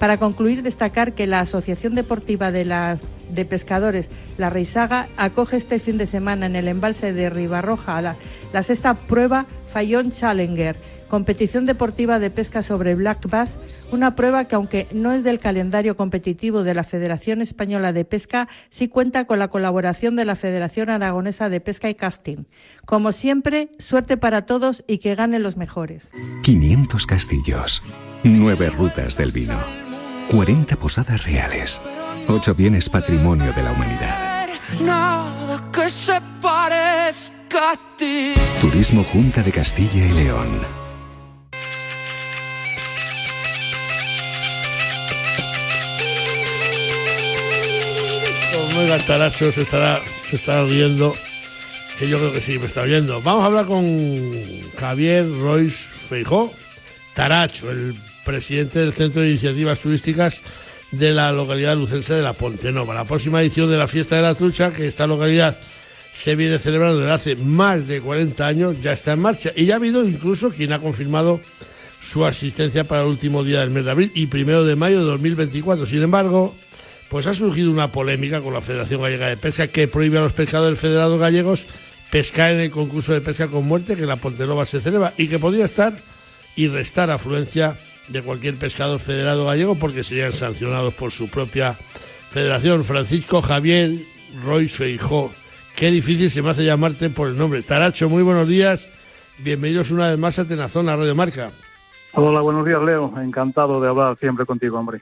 Para 0.00 0.16
concluir, 0.16 0.62
destacar 0.62 1.12
que 1.12 1.28
la 1.28 1.40
Asociación 1.40 1.94
Deportiva 1.94 2.50
de, 2.50 2.98
de 3.28 3.44
Pescadores, 3.44 4.08
la 4.38 4.50
Reisaga, 4.50 5.06
acoge 5.18 5.56
este 5.56 5.78
fin 5.78 5.98
de 5.98 6.06
semana 6.06 6.46
en 6.46 6.56
el 6.56 6.66
embalse 6.66 7.12
de 7.12 7.30
Ribarroja 7.30 8.02
la, 8.02 8.16
la 8.52 8.62
sexta 8.64 8.94
prueba 8.94 9.46
Fallón 9.72 10.10
Challenger, 10.10 10.74
competición 11.10 11.66
deportiva 11.66 12.18
de 12.18 12.30
pesca 12.30 12.62
sobre 12.62 12.94
black 12.94 13.28
bass, 13.28 13.58
una 13.92 14.16
prueba 14.16 14.46
que 14.46 14.54
aunque 14.54 14.86
no 14.92 15.12
es 15.12 15.24
del 15.24 15.40
calendario 15.40 15.96
competitivo 15.96 16.62
de 16.62 16.72
la 16.72 16.84
Federación 16.84 17.42
Española 17.42 17.92
de 17.92 18.06
Pesca, 18.06 18.48
sí 18.70 18.88
cuenta 18.88 19.26
con 19.26 19.38
la 19.38 19.48
colaboración 19.48 20.16
de 20.16 20.24
la 20.24 20.36
Federación 20.36 20.88
Aragonesa 20.88 21.50
de 21.50 21.60
Pesca 21.60 21.90
y 21.90 21.94
Casting. 21.94 22.44
Como 22.86 23.12
siempre, 23.12 23.72
suerte 23.78 24.16
para 24.16 24.46
todos 24.46 24.84
y 24.86 24.98
que 24.98 25.14
ganen 25.14 25.42
los 25.42 25.58
mejores. 25.58 26.08
500 26.44 27.06
castillos, 27.06 27.82
9 28.24 28.70
rutas 28.70 29.16
del 29.16 29.32
vino, 29.32 29.58
40 30.30 30.76
posadas 30.76 31.24
reales, 31.24 31.80
8 32.28 32.54
bienes 32.54 32.88
patrimonio 32.88 33.52
de 33.52 33.62
la 33.62 33.72
humanidad. 33.72 34.46
Nada 34.80 35.70
que 35.72 35.90
se 35.90 36.20
parezca 36.40 37.72
a 37.72 37.96
ti. 37.96 38.34
Turismo 38.60 39.02
Junta 39.02 39.42
de 39.42 39.50
Castilla 39.50 40.06
y 40.06 40.12
León. 40.12 40.79
Como 48.80 48.94
el 48.94 49.04
Taracho 49.04 49.52
se 49.52 49.60
estará, 49.60 50.00
se 50.30 50.36
estará 50.36 50.64
riendo, 50.64 51.14
que 51.98 52.08
yo 52.08 52.16
creo 52.16 52.32
que 52.32 52.40
sí, 52.40 52.58
me 52.58 52.64
está 52.64 52.80
oyendo. 52.80 53.20
Vamos 53.20 53.42
a 53.42 53.46
hablar 53.48 53.66
con 53.66 53.84
Javier 54.78 55.30
Royce 55.30 55.76
Feijó, 56.08 56.50
Taracho, 57.14 57.70
el 57.70 57.94
presidente 58.24 58.78
del 58.78 58.94
Centro 58.94 59.20
de 59.20 59.28
Iniciativas 59.28 59.80
Turísticas 59.80 60.40
de 60.92 61.10
la 61.12 61.30
localidad 61.30 61.76
lucense 61.76 62.14
de 62.14 62.22
La 62.22 62.32
Pontenova. 62.32 62.94
La 62.94 63.04
próxima 63.04 63.42
edición 63.42 63.70
de 63.70 63.76
la 63.76 63.86
Fiesta 63.86 64.16
de 64.16 64.22
la 64.22 64.34
Trucha, 64.34 64.72
que 64.72 64.86
esta 64.86 65.06
localidad 65.06 65.58
se 66.16 66.34
viene 66.34 66.58
celebrando 66.58 67.00
desde 67.00 67.12
hace 67.12 67.36
más 67.36 67.86
de 67.86 68.00
40 68.00 68.46
años, 68.46 68.80
ya 68.80 68.94
está 68.94 69.12
en 69.12 69.20
marcha. 69.20 69.52
Y 69.54 69.66
ya 69.66 69.74
ha 69.74 69.76
habido 69.76 70.08
incluso 70.08 70.52
quien 70.52 70.72
ha 70.72 70.78
confirmado 70.78 71.38
su 72.02 72.24
asistencia 72.24 72.84
para 72.84 73.02
el 73.02 73.08
último 73.08 73.44
día 73.44 73.60
del 73.60 73.68
mes 73.68 73.84
de 73.84 73.90
abril 73.90 74.10
y 74.14 74.28
primero 74.28 74.64
de 74.64 74.74
mayo 74.74 75.00
de 75.00 75.04
2024. 75.04 75.84
Sin 75.84 76.02
embargo, 76.02 76.56
pues 77.10 77.26
ha 77.26 77.34
surgido 77.34 77.70
una 77.70 77.88
polémica 77.88 78.40
con 78.40 78.54
la 78.54 78.60
Federación 78.60 79.02
Gallega 79.02 79.28
de 79.28 79.36
Pesca 79.36 79.66
que 79.66 79.88
prohíbe 79.88 80.18
a 80.18 80.22
los 80.22 80.32
pescadores 80.32 80.78
federados 80.78 81.20
gallegos 81.20 81.66
pescar 82.10 82.52
en 82.52 82.60
el 82.60 82.70
concurso 82.70 83.12
de 83.12 83.20
pesca 83.20 83.48
con 83.48 83.66
muerte 83.66 83.96
que 83.96 84.06
la 84.06 84.16
Pontenova 84.16 84.64
se 84.64 84.80
celebra 84.80 85.12
y 85.16 85.28
que 85.28 85.38
podría 85.38 85.64
estar 85.64 85.92
y 86.56 86.68
restar 86.68 87.10
afluencia 87.10 87.76
de 88.08 88.22
cualquier 88.22 88.56
pescador 88.56 89.00
federado 89.00 89.44
gallego 89.44 89.74
porque 89.74 90.04
serían 90.04 90.32
sancionados 90.32 90.94
por 90.94 91.10
su 91.10 91.28
propia 91.28 91.74
federación. 92.30 92.84
Francisco 92.84 93.42
Javier 93.42 93.90
Royce 94.44 94.76
Feijó. 94.76 95.32
Qué 95.76 95.90
difícil 95.90 96.30
se 96.30 96.42
me 96.42 96.50
hace 96.50 96.64
llamarte 96.64 97.10
por 97.10 97.28
el 97.28 97.36
nombre. 97.36 97.62
Taracho, 97.62 98.08
muy 98.08 98.22
buenos 98.22 98.48
días. 98.48 98.86
Bienvenidos 99.38 99.90
una 99.90 100.10
vez 100.10 100.18
más 100.18 100.38
a 100.38 100.46
Tenazón, 100.46 100.88
a 100.88 100.96
Radio 100.96 101.14
Marca. 101.14 101.50
Hola, 102.12 102.40
buenos 102.40 102.66
días, 102.66 102.82
Leo. 102.82 103.12
Encantado 103.20 103.80
de 103.80 103.88
hablar 103.88 104.16
siempre 104.18 104.44
contigo, 104.44 104.78
hombre. 104.78 105.00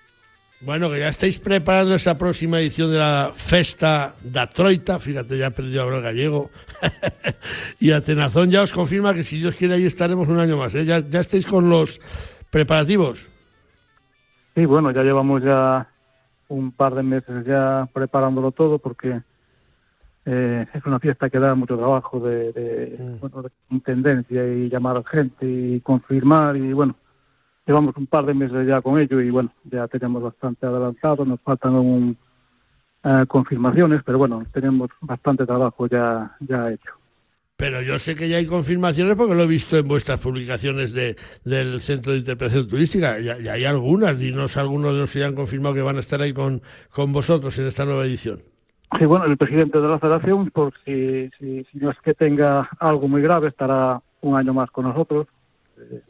Bueno, 0.60 0.90
que 0.90 0.98
ya 0.98 1.08
estáis 1.08 1.38
preparando 1.38 1.94
esa 1.94 2.18
próxima 2.18 2.58
edición 2.58 2.90
de 2.90 2.98
la 2.98 3.30
Festa 3.34 4.14
da 4.24 4.46
Troita. 4.46 4.98
Fíjate, 4.98 5.38
ya 5.38 5.44
he 5.44 5.48
aprendido 5.48 5.82
a 5.82 5.84
hablar 5.84 6.02
gallego. 6.02 6.50
y 7.80 7.92
a 7.92 8.00
Tenazón 8.00 8.50
ya 8.50 8.62
os 8.62 8.72
confirma 8.72 9.14
que 9.14 9.22
si 9.22 9.38
Dios 9.38 9.54
quiere 9.54 9.74
ahí 9.74 9.84
estaremos 9.86 10.26
un 10.26 10.40
año 10.40 10.56
más. 10.56 10.74
¿eh? 10.74 10.84
Ya, 10.84 10.98
ya 10.98 11.20
estáis 11.20 11.46
con 11.46 11.70
los 11.70 12.00
preparativos. 12.50 13.28
Sí, 14.56 14.64
bueno, 14.66 14.90
ya 14.90 15.02
llevamos 15.04 15.44
ya 15.44 15.88
un 16.48 16.72
par 16.72 16.94
de 16.96 17.04
meses 17.04 17.46
ya 17.46 17.88
preparándolo 17.92 18.50
todo 18.50 18.80
porque 18.80 19.20
eh, 20.26 20.66
es 20.74 20.84
una 20.86 20.98
fiesta 20.98 21.30
que 21.30 21.38
da 21.38 21.54
mucho 21.54 21.76
trabajo 21.76 22.18
de, 22.18 22.52
de, 22.52 22.96
Mm. 22.98 23.20
bueno, 23.20 23.42
de 23.42 23.50
intendencia 23.70 24.44
y 24.44 24.68
llamar 24.68 24.96
a 24.96 25.04
gente 25.08 25.46
y 25.46 25.80
confirmar 25.82 26.56
y 26.56 26.72
bueno, 26.72 26.96
llevamos 27.68 27.94
un 27.98 28.06
par 28.06 28.24
de 28.24 28.32
meses 28.32 28.66
ya 28.66 28.80
con 28.80 28.98
ello 28.98 29.20
y 29.20 29.28
bueno, 29.30 29.52
ya 29.64 29.86
tenemos 29.88 30.22
bastante 30.22 30.66
adelantado, 30.66 31.26
nos 31.26 31.38
faltan 31.42 31.74
aún 31.74 32.16
eh, 33.04 33.24
confirmaciones, 33.28 34.00
pero 34.04 34.16
bueno, 34.16 34.42
tenemos 34.52 34.88
bastante 35.02 35.44
trabajo 35.44 35.86
ya, 35.86 36.34
ya 36.40 36.72
hecho. 36.72 36.92
Pero 37.56 37.82
yo 37.82 37.98
sé 37.98 38.16
que 38.16 38.28
ya 38.28 38.38
hay 38.38 38.46
confirmaciones 38.46 39.16
porque 39.16 39.34
lo 39.34 39.42
he 39.42 39.46
visto 39.46 39.76
en 39.76 39.86
vuestras 39.86 40.18
publicaciones 40.18 40.94
de, 40.94 41.16
del 41.44 41.80
Centro 41.80 42.12
de 42.12 42.18
Interpretación 42.18 42.68
Turística. 42.68 43.18
Ya, 43.18 43.36
ya 43.38 43.52
hay 43.52 43.64
algunas, 43.64 44.16
dinos 44.16 44.56
algunos 44.56 44.94
de 44.94 45.00
los 45.00 45.10
que 45.10 45.18
ya 45.18 45.26
han 45.26 45.34
confirmado 45.34 45.74
que 45.74 45.82
van 45.82 45.96
a 45.96 46.00
estar 46.00 46.22
ahí 46.22 46.32
con, 46.32 46.62
con 46.90 47.12
vosotros 47.12 47.58
en 47.58 47.66
esta 47.66 47.84
nueva 47.84 48.06
edición. 48.06 48.38
Sí, 48.98 49.04
bueno, 49.04 49.26
el 49.26 49.36
presidente 49.36 49.78
de 49.78 49.88
la 49.88 49.98
federación, 49.98 50.50
por 50.50 50.72
si, 50.84 51.28
si, 51.38 51.64
si 51.64 51.78
no 51.78 51.90
es 51.90 51.98
que 52.02 52.14
tenga 52.14 52.68
algo 52.78 53.08
muy 53.08 53.20
grave, 53.20 53.48
estará 53.48 54.00
un 54.22 54.36
año 54.36 54.54
más 54.54 54.70
con 54.70 54.86
nosotros. 54.86 55.26
Eh, 55.76 56.00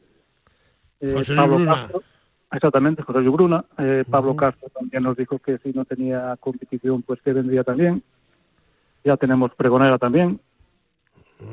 eh, 1.00 1.12
José 1.12 1.34
Pablo. 1.34 1.64
Castro, 1.64 2.02
exactamente, 2.52 3.02
José 3.02 3.20
Bruna. 3.20 3.64
Eh, 3.78 4.04
Pablo 4.10 4.36
Castro 4.36 4.68
también 4.70 5.02
nos 5.02 5.16
dijo 5.16 5.38
que 5.38 5.58
si 5.58 5.72
no 5.72 5.84
tenía 5.84 6.36
competición, 6.40 7.02
pues 7.02 7.20
que 7.22 7.32
vendría 7.32 7.64
también. 7.64 8.02
Ya 9.04 9.16
tenemos 9.16 9.54
pregonera 9.54 9.98
también. 9.98 10.40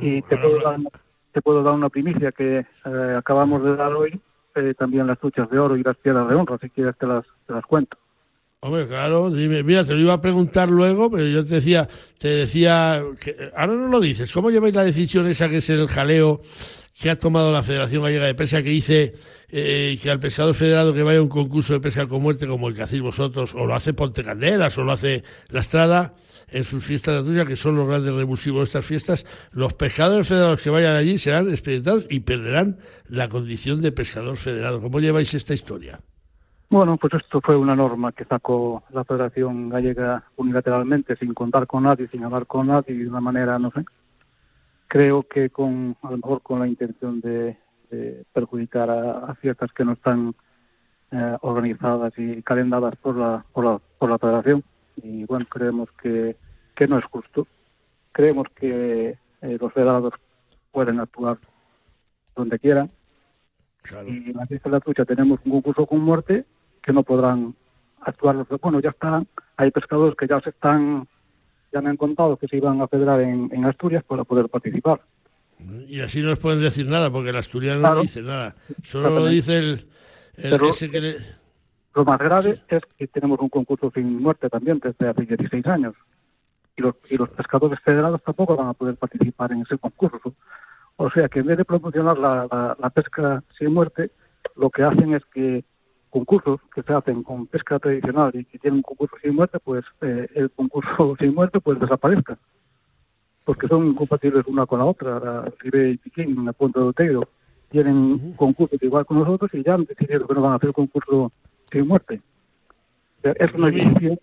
Y 0.01 0.21
te 0.23 0.37
puedo, 0.37 0.59
dar, 0.61 0.79
te 1.31 1.41
puedo 1.41 1.63
dar 1.63 1.73
una 1.73 1.89
primicia 1.89 2.31
que 2.31 2.65
eh, 2.85 3.15
acabamos 3.17 3.63
de 3.63 3.75
dar 3.75 3.93
hoy, 3.93 4.19
eh, 4.55 4.73
también 4.77 5.05
las 5.05 5.19
truchas 5.19 5.49
de 5.49 5.59
oro 5.59 5.77
y 5.77 5.83
las 5.83 5.95
piedras 5.97 6.27
de 6.27 6.35
honra, 6.35 6.57
si 6.59 6.69
quieres 6.69 6.97
te 6.97 7.05
las, 7.05 7.23
te 7.45 7.53
las 7.53 7.65
cuento. 7.65 7.97
Hombre, 8.61 8.87
claro, 8.87 9.29
dime, 9.29 9.61
mira, 9.61 9.85
te 9.85 9.93
lo 9.93 9.99
iba 9.99 10.13
a 10.13 10.21
preguntar 10.21 10.69
luego, 10.69 11.11
pero 11.11 11.27
yo 11.27 11.45
te 11.45 11.55
decía, 11.55 11.87
te 12.17 12.29
decía, 12.29 13.03
que, 13.19 13.51
ahora 13.55 13.73
no 13.73 13.89
lo 13.89 13.99
dices, 13.99 14.31
¿cómo 14.33 14.49
lleváis 14.49 14.73
la 14.73 14.83
decisión 14.83 15.27
esa 15.27 15.49
que 15.49 15.57
es 15.57 15.69
el 15.69 15.87
jaleo 15.87 16.41
que 16.99 17.11
ha 17.11 17.19
tomado 17.19 17.51
la 17.51 17.61
Federación 17.61 18.01
Gallega 18.01 18.25
de 18.25 18.33
Pesca 18.33 18.63
que 18.63 18.69
dice 18.69 19.13
eh, 19.57 19.97
que 20.03 20.11
al 20.11 20.19
pescador 20.19 20.53
federado 20.53 20.93
que 20.93 21.01
vaya 21.01 21.19
a 21.19 21.21
un 21.21 21.29
concurso 21.29 21.71
de 21.71 21.79
pesca 21.79 22.09
con 22.09 22.21
muerte 22.21 22.45
como 22.45 22.67
el 22.67 22.75
que 22.75 22.81
hacéis 22.81 23.01
vosotros, 23.01 23.55
o 23.55 23.65
lo 23.65 23.73
hace 23.73 23.93
Ponte 23.93 24.21
Candelas, 24.21 24.77
o 24.77 24.83
lo 24.83 24.91
hace 24.91 25.23
La 25.47 25.61
Estrada, 25.61 26.13
en 26.49 26.65
sus 26.65 26.83
fiestas 26.83 27.23
de 27.23 27.29
tuya, 27.29 27.45
que 27.45 27.55
son 27.55 27.77
los 27.77 27.87
grandes 27.87 28.13
revulsivos 28.13 28.59
de 28.59 28.63
estas 28.65 28.85
fiestas, 28.85 29.25
los 29.53 29.73
pescadores 29.73 30.27
federados 30.27 30.61
que 30.61 30.69
vayan 30.69 30.97
allí 30.97 31.17
serán 31.17 31.49
experimentados 31.49 32.05
y 32.09 32.19
perderán 32.19 32.79
la 33.07 33.29
condición 33.29 33.81
de 33.81 33.93
pescador 33.93 34.35
federado. 34.35 34.81
¿Cómo 34.81 34.99
lleváis 34.99 35.33
esta 35.33 35.53
historia? 35.53 36.01
Bueno, 36.69 36.97
pues 36.97 37.13
esto 37.13 37.39
fue 37.39 37.55
una 37.55 37.77
norma 37.77 38.11
que 38.11 38.25
sacó 38.25 38.83
la 38.91 39.05
Federación 39.05 39.69
Gallega 39.69 40.21
unilateralmente, 40.35 41.15
sin 41.15 41.33
contar 41.33 41.65
con 41.65 41.83
nadie, 41.83 42.07
sin 42.07 42.25
hablar 42.25 42.45
con 42.45 42.67
nadie, 42.67 42.93
de 42.93 43.07
una 43.07 43.21
manera, 43.21 43.57
no 43.57 43.71
sé. 43.71 43.85
Creo 44.89 45.23
que 45.23 45.49
con, 45.49 45.95
a 46.01 46.11
lo 46.11 46.17
mejor 46.17 46.41
con 46.41 46.59
la 46.59 46.67
intención 46.67 47.21
de, 47.21 47.55
de 47.89 48.25
perjudicar 48.33 48.89
a, 48.89 49.19
a 49.31 49.35
fiestas 49.35 49.71
que 49.73 49.85
no 49.85 49.93
están 49.93 50.33
eh, 51.11 51.37
organizadas 51.41 52.13
y 52.17 52.41
calendadas 52.43 52.95
por 52.97 53.15
la, 53.15 53.45
por 53.53 53.65
la, 53.65 53.79
por 53.99 54.09
la 54.09 54.17
Federación. 54.19 54.63
Y 54.97 55.25
bueno, 55.25 55.45
creemos 55.49 55.89
que, 56.01 56.35
que 56.75 56.87
no 56.87 56.97
es 56.97 57.05
justo. 57.05 57.47
Creemos 58.11 58.47
que 58.55 59.17
eh, 59.41 59.57
los 59.59 59.73
federados 59.73 60.13
pueden 60.71 60.99
actuar 60.99 61.37
donde 62.35 62.59
quieran. 62.59 62.89
Y 64.09 64.31
en 64.31 64.37
la 64.37 64.45
fiesta 64.47 64.69
de 64.69 64.73
la 64.75 64.79
trucha 64.79 65.05
tenemos 65.05 65.39
un 65.45 65.51
concurso 65.51 65.85
con 65.85 65.99
muerte 66.01 66.45
que 66.81 66.91
no 66.93 67.03
podrán 67.03 67.53
actuar. 68.01 68.35
los- 68.35 68.47
Bueno, 68.61 68.79
ya 68.79 68.89
están, 68.89 69.27
hay 69.57 69.71
pescadores 69.71 70.15
que 70.15 70.27
ya 70.27 70.39
se 70.41 70.49
están, 70.49 71.07
ya 71.71 71.81
me 71.81 71.89
han 71.89 71.97
contado 71.97 72.37
que 72.37 72.47
se 72.47 72.57
iban 72.57 72.81
a 72.81 72.87
federar 72.87 73.21
en, 73.21 73.49
en 73.53 73.65
Asturias 73.65 74.03
para 74.03 74.23
poder 74.23 74.49
participar. 74.49 75.01
Y 75.87 76.01
así 76.01 76.21
no 76.21 76.31
os 76.33 76.39
pueden 76.39 76.61
decir 76.61 76.85
nada, 76.87 77.09
porque 77.09 77.29
el 77.29 77.35
asturiano 77.37 77.79
Claro. 77.79 77.95
no 77.95 78.01
dice 78.01 78.21
nada. 78.21 78.55
Solo 78.83 79.09
lo 79.09 79.25
dice 79.27 79.57
el, 79.57 79.85
el 80.37 80.49
Pero- 80.51 80.69
ese 80.69 80.89
que 80.89 81.01
le- 81.01 81.17
Lo 81.95 82.03
más 82.03 82.19
grave 82.19 82.61
es 82.67 82.81
que 82.97 83.07
tenemos 83.07 83.39
un 83.39 83.47
concurso 83.49 83.89
sin 83.95 84.21
muerte 84.21 84.49
también 84.49 84.79
desde 84.83 85.07
hace 85.07 85.25
16 85.25 85.65
años. 85.67 85.95
Y 86.75 86.81
los, 86.81 86.95
y 87.09 87.15
los 87.17 87.29
pescadores 87.29 87.79
federados 87.79 88.21
tampoco 88.21 88.57
van 88.57 88.67
a 88.67 88.73
poder 88.73 88.95
participar 88.97 89.53
en 89.53 89.61
ese 89.61 89.77
concurso. 89.77 90.35
O 90.97 91.09
sea 91.09 91.29
que 91.29 91.39
en 91.39 91.45
vez 91.45 91.57
de 91.57 91.63
promocionar 91.65 92.17
la, 92.17 92.47
la- 92.51 92.75
la 92.77 92.89
pesca 92.89 93.41
sin 93.57 93.73
muerte, 93.73 94.11
lo 94.57 94.69
que 94.69 94.83
hacen 94.83 95.13
es 95.13 95.23
que 95.33 95.63
concursos 96.09 96.59
que 96.73 96.81
se 96.83 96.93
hacen 96.93 97.23
con 97.23 97.47
pesca 97.47 97.79
tradicional 97.79 98.31
y 98.33 98.43
que 98.45 98.59
tienen 98.59 98.77
un 98.77 98.83
concurso 98.83 99.15
sin 99.21 99.33
muerte, 99.35 99.59
pues 99.59 99.83
eh, 100.01 100.27
el 100.35 100.51
concurso 100.51 101.15
sin 101.19 101.33
muerte 101.33 101.59
pues 101.61 101.79
desaparezca. 101.79 102.37
Porque 103.45 103.67
son 103.67 103.87
incompatibles 103.87 104.45
una 104.47 104.65
con 104.65 104.79
la 104.79 104.85
otra. 104.85 105.19
La 105.19 105.53
Ribe 105.59 105.91
y 105.91 105.97
Piquín, 105.97 106.43
la 106.43 106.51
Punta 106.51 106.81
de 106.81 106.87
Oteiro, 106.87 107.29
tienen 107.69 108.33
concursos 108.35 108.81
igual 108.81 109.05
con 109.05 109.19
nosotros 109.19 109.51
y 109.53 109.63
ya 109.63 109.75
han 109.75 109.85
decidido 109.85 110.27
que 110.27 110.33
no 110.33 110.41
van 110.41 110.53
a 110.53 110.55
hacer 110.55 110.73
concurso 110.73 111.31
sin 111.71 111.87
muerte. 111.87 112.19
O 113.19 113.21
sea, 113.21 113.33
Es 113.39 113.53
una 113.53 113.67
decisión. 113.67 114.19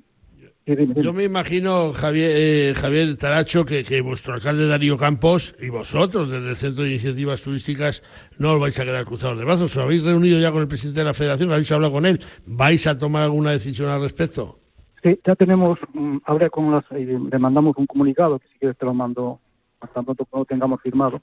Yo 0.64 1.12
me 1.12 1.25
imagino, 1.25 1.93
Javier, 1.93 2.31
eh, 2.35 2.75
Javier 2.77 3.16
Taracho, 3.16 3.64
que, 3.64 3.83
que 3.83 4.01
vuestro 4.01 4.35
alcalde 4.35 4.68
Darío 4.68 4.97
Campos 4.97 5.57
y 5.61 5.70
vosotros, 5.70 6.31
desde 6.31 6.51
el 6.51 6.57
Centro 6.57 6.85
de 6.85 6.91
Iniciativas 6.91 7.41
Turísticas, 7.41 8.05
no 8.39 8.53
os 8.53 8.61
vais 8.61 8.79
a 8.79 8.85
quedar 8.85 9.05
cruzados 9.05 9.39
de 9.39 9.45
brazos. 9.45 9.77
¿Os 9.77 9.83
habéis 9.83 10.05
reunido 10.05 10.39
ya 10.39 10.53
con 10.53 10.62
el 10.62 10.68
presidente 10.68 11.01
de 11.01 11.07
la 11.07 11.14
Federación? 11.14 11.53
¿Habéis 11.53 11.73
hablado 11.73 11.93
con 11.93 12.07
él? 12.07 12.20
¿Vais 12.47 12.87
a 12.87 12.97
tomar 12.97 13.25
alguna 13.25 13.51
decisión 13.51 13.89
al 13.89 14.03
respecto? 14.03 14.62
Sí, 15.03 15.19
ya 15.25 15.35
tenemos, 15.35 15.79
mm, 15.93 16.19
hablé 16.25 16.49
con 16.51 16.71
las, 16.71 16.89
le 16.91 17.39
mandamos 17.39 17.77
un 17.77 17.87
comunicado, 17.87 18.39
que 18.39 18.49
si 18.49 18.59
quieres 18.59 18.79
te 18.79 18.87
lo 18.87 18.95
mando, 18.95 19.41
hasta 19.81 20.03
pronto 20.03 20.27
lo 20.33 20.45
tengamos 20.45 20.81
firmado, 20.81 21.21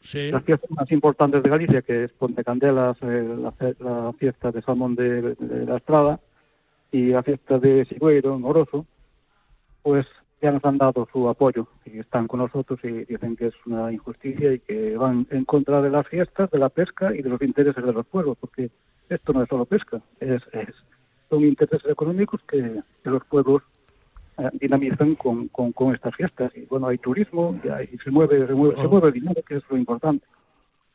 las 0.00 0.44
fiestas 0.44 0.70
más 0.70 0.90
importantes 0.90 1.42
de 1.42 1.50
Galicia, 1.50 1.82
que 1.82 2.04
es 2.04 2.12
Ponte 2.12 2.42
Candelas, 2.42 2.96
eh, 3.02 3.36
la, 3.78 4.12
fiesta 4.14 4.50
de 4.50 4.62
Salmón 4.62 4.94
de, 4.94 5.36
la 5.66 5.76
Estrada 5.76 6.20
y 6.90 7.08
la 7.08 7.22
fiesta 7.22 7.58
de 7.58 7.84
Sigüeiro 7.84 8.34
en 8.34 8.44
Oroso, 8.44 8.86
pues 9.82 10.06
ya 10.40 10.50
nos 10.50 10.64
han 10.64 10.78
dado 10.78 11.06
su 11.12 11.28
apoyo 11.28 11.68
y 11.84 11.98
están 11.98 12.26
con 12.26 12.40
nosotros 12.40 12.80
y 12.82 13.04
dicen 13.04 13.36
que 13.36 13.48
es 13.48 13.54
una 13.66 13.92
injusticia 13.92 14.54
y 14.54 14.60
que 14.60 14.96
van 14.96 15.26
en 15.30 15.44
contra 15.44 15.82
de 15.82 15.90
las 15.90 16.08
fiestas, 16.08 16.50
de 16.50 16.58
la 16.58 16.70
pesca 16.70 17.14
y 17.14 17.22
de 17.22 17.28
los 17.28 17.42
intereses 17.42 17.84
de 17.84 17.92
los 17.92 18.06
pueblos, 18.06 18.38
porque 18.40 18.70
esto 19.08 19.32
no 19.34 19.42
es 19.42 19.48
solo 19.48 19.66
pesca, 19.66 20.00
es, 20.18 20.42
son 21.30 21.44
intereses 21.44 21.88
económicos 21.88 22.40
que, 22.46 22.82
los 23.04 23.24
pueblos 23.24 23.62
eh, 24.36 24.50
dinamizan 24.54 25.14
con, 25.14 25.48
con, 25.48 25.94
estas 25.94 26.14
fiestas. 26.14 26.52
Y 26.56 26.66
bueno, 26.66 26.88
hay 26.88 26.98
turismo 26.98 27.58
y, 27.64 27.96
se, 27.98 28.10
mueve, 28.10 28.46
se, 28.46 28.52
mueve, 28.52 28.76
se 28.76 28.86
oh. 28.86 28.90
mueve 28.90 29.12
dinero, 29.12 29.40
que 29.46 29.56
es 29.56 29.62
lo 29.70 29.78
importante. 29.78 30.26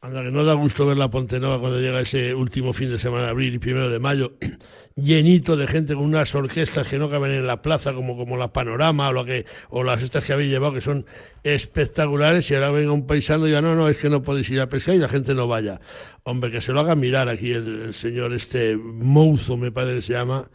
Anda, 0.06 0.22
que 0.22 0.30
no 0.30 0.44
da 0.44 0.54
gusto 0.54 0.86
ver 0.86 0.98
la 0.98 1.10
Ponte 1.10 1.40
Nova 1.40 1.60
cuando 1.60 1.80
llega 1.80 2.00
ese 2.00 2.36
último 2.36 2.74
fin 2.74 2.92
de 2.92 3.00
semana 3.00 3.24
de 3.24 3.30
abril 3.32 3.56
y 3.56 3.58
primero 3.58 3.90
de 3.90 3.98
mayo, 3.98 4.34
llenito 4.96 5.58
de 5.58 5.66
gente 5.66 5.96
con 5.96 6.04
unas 6.04 6.36
orquestas 6.36 6.88
que 6.88 7.00
no 7.00 7.10
caben 7.10 7.32
en 7.32 7.48
la 7.48 7.64
plaza, 7.64 7.92
como, 7.92 8.16
como 8.16 8.38
la 8.38 8.54
Panorama 8.54 9.10
o, 9.10 9.14
lo 9.14 9.26
que, 9.26 9.46
o 9.70 9.84
las 9.84 10.04
estas 10.04 10.24
que 10.24 10.34
habéis 10.34 10.52
llevado, 10.52 10.74
que 10.74 10.82
son 10.82 11.06
espectaculares, 11.44 12.52
y 12.52 12.54
ahora 12.54 12.70
venga 12.70 12.92
un 12.92 13.08
paisano 13.08 13.46
y 13.46 13.48
diga, 13.48 13.62
no, 13.62 13.74
no, 13.74 13.90
es 13.90 13.98
que 13.98 14.12
no 14.12 14.22
podéis 14.22 14.48
ir 14.52 14.62
a 14.62 14.70
pescar 14.70 14.94
y 14.94 15.00
la 15.00 15.10
gente 15.10 15.34
no 15.34 15.48
vaya. 15.48 15.80
Hombre, 16.22 16.52
que 16.52 16.62
se 16.62 16.72
lo 16.72 16.82
haga 16.82 16.94
mirar 16.94 17.28
aquí 17.28 17.52
el, 17.54 17.96
señor 17.96 18.32
este 18.34 18.78
Mouzo, 18.78 19.58
me 19.58 19.72
parece 19.72 19.96
que 19.96 20.02
se 20.04 20.14
llama, 20.14 20.46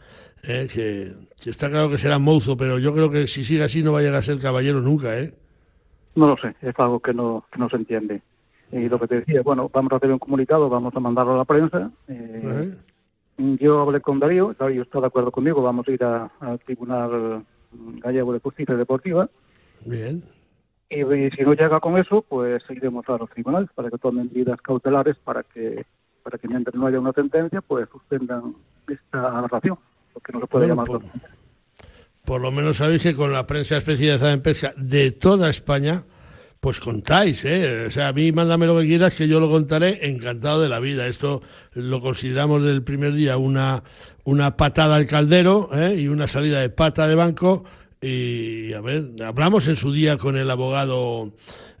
eh, 0.47 0.69
que, 0.71 1.11
está 1.49 1.69
claro 1.69 1.89
que 1.89 1.97
será 1.97 2.19
Mouzo, 2.19 2.55
pero 2.55 2.79
yo 2.79 2.93
creo 2.93 3.11
que 3.11 3.27
si 3.27 3.43
sigue 3.43 3.65
así 3.65 3.83
no 3.83 3.91
va 3.91 3.99
a 3.99 4.03
llegar 4.03 4.19
a 4.19 4.23
ser 4.23 4.39
caballero 4.39 4.79
nunca, 4.79 5.19
¿eh? 5.19 5.33
No 6.15 6.27
lo 6.27 6.37
sé, 6.37 6.55
es 6.61 6.79
algo 6.79 7.01
que 7.01 7.13
no, 7.13 7.43
que 7.51 7.59
no 7.59 7.69
se 7.69 7.75
entiende. 7.75 8.21
Y 8.71 8.89
lo 8.89 8.99
que 8.99 9.07
te 9.07 9.15
decía, 9.19 9.41
bueno, 9.41 9.69
vamos 9.73 9.91
a 9.91 9.97
hacer 9.97 10.11
un 10.11 10.19
comunicado, 10.19 10.69
vamos 10.69 10.95
a 10.95 10.99
mandarlo 10.99 11.33
a 11.33 11.37
la 11.37 11.45
prensa. 11.45 11.91
Eh, 12.07 12.73
yo 13.59 13.81
hablé 13.81 14.01
con 14.01 14.19
Darío, 14.19 14.55
Darío 14.57 14.83
está 14.83 14.99
de 14.99 15.07
acuerdo 15.07 15.31
conmigo, 15.31 15.61
vamos 15.61 15.87
a 15.87 15.91
ir 15.91 16.03
al 16.03 16.59
Tribunal 16.65 17.43
Gallego 17.71 18.33
de 18.33 18.39
Justicia 18.39 18.75
Deportiva. 18.75 19.29
Bien. 19.85 20.23
Y, 20.89 21.03
si 21.31 21.43
no 21.43 21.53
llega 21.53 21.79
con 21.79 21.97
eso, 21.97 22.21
pues 22.21 22.61
iremos 22.69 23.07
a 23.07 23.17
los 23.17 23.29
tribunales 23.29 23.69
para 23.73 23.89
que 23.89 23.97
tomen 23.97 24.29
medidas 24.31 24.61
cautelares 24.61 25.17
para 25.17 25.43
que 25.43 25.85
para 26.21 26.37
que 26.37 26.47
mientras 26.47 26.75
no 26.75 26.85
haya 26.85 26.99
una 26.99 27.13
sentencia, 27.13 27.61
pues 27.61 27.89
suspendan 27.89 28.53
esta 28.87 29.41
narración, 29.41 29.79
porque 30.13 30.31
no 30.33 30.41
se 30.41 30.47
puede 30.47 30.67
llamar. 30.67 30.85
Por, 30.85 31.01
por 32.25 32.41
lo 32.41 32.51
menos 32.51 32.77
sabéis 32.77 33.01
que 33.01 33.15
con 33.15 33.31
la 33.31 33.47
prensa 33.47 33.77
especializada 33.77 34.31
en 34.31 34.43
pesca 34.43 34.73
de 34.77 35.11
toda 35.11 35.49
España, 35.49 36.03
pues 36.61 36.79
contáis, 36.79 37.43
¿eh? 37.43 37.87
O 37.87 37.91
sea, 37.91 38.09
a 38.09 38.13
mí 38.13 38.31
mándame 38.31 38.67
lo 38.67 38.79
que 38.79 38.85
quieras 38.85 39.15
que 39.15 39.27
yo 39.27 39.39
lo 39.39 39.49
contaré 39.49 40.07
encantado 40.07 40.61
de 40.61 40.69
la 40.69 40.79
vida. 40.79 41.07
Esto 41.07 41.41
lo 41.73 41.99
consideramos 42.01 42.63
del 42.63 42.83
primer 42.83 43.13
día 43.13 43.35
una, 43.37 43.83
una 44.25 44.55
patada 44.57 44.95
al 44.95 45.07
caldero 45.07 45.71
¿eh? 45.73 45.95
y 45.99 46.07
una 46.07 46.27
salida 46.27 46.61
de 46.61 46.69
pata 46.69 47.07
de 47.07 47.15
banco. 47.15 47.65
Y 47.99 48.73
a 48.73 48.81
ver, 48.81 49.07
hablamos 49.25 49.67
en 49.67 49.75
su 49.75 49.91
día 49.91 50.17
con 50.17 50.37
el 50.37 50.51
abogado, 50.51 51.33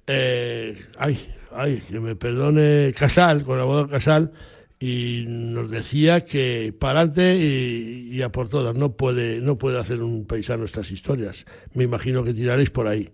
eh, 0.07 0.81
ay, 0.97 1.27
ay, 1.55 1.83
que 1.87 1.99
me 1.99 2.15
perdone, 2.15 2.91
Casal, 2.97 3.43
con 3.43 3.57
el 3.57 3.61
abogado 3.61 3.87
Casal, 3.87 4.31
y 4.79 5.25
nos 5.27 5.69
decía 5.69 6.25
que 6.25 6.73
para 6.79 7.01
adelante 7.01 7.35
y, 7.35 8.09
y 8.17 8.21
a 8.23 8.31
por 8.31 8.49
todas, 8.49 8.75
no 8.75 8.93
puede, 8.93 9.41
no 9.41 9.57
puede 9.57 9.79
hacer 9.79 10.01
un 10.01 10.25
paisano 10.25 10.65
estas 10.65 10.89
historias. 10.89 11.45
Me 11.75 11.83
imagino 11.83 12.23
que 12.23 12.33
tiraréis 12.33 12.71
por 12.71 12.87
ahí. 12.87 13.11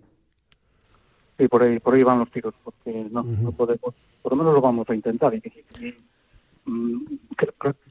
Sí, 1.38 1.48
por 1.48 1.62
ahí, 1.62 1.78
por 1.78 1.94
ahí 1.94 2.02
van 2.02 2.18
los 2.18 2.30
tiros, 2.30 2.54
porque 2.64 3.06
no, 3.10 3.22
no 3.22 3.52
podemos, 3.52 3.94
por 4.22 4.32
lo 4.32 4.36
menos 4.36 4.54
lo 4.54 4.60
vamos 4.60 4.90
a 4.90 4.94
intentar. 4.94 5.32
Y, 5.34 5.42
mm, 6.64 7.04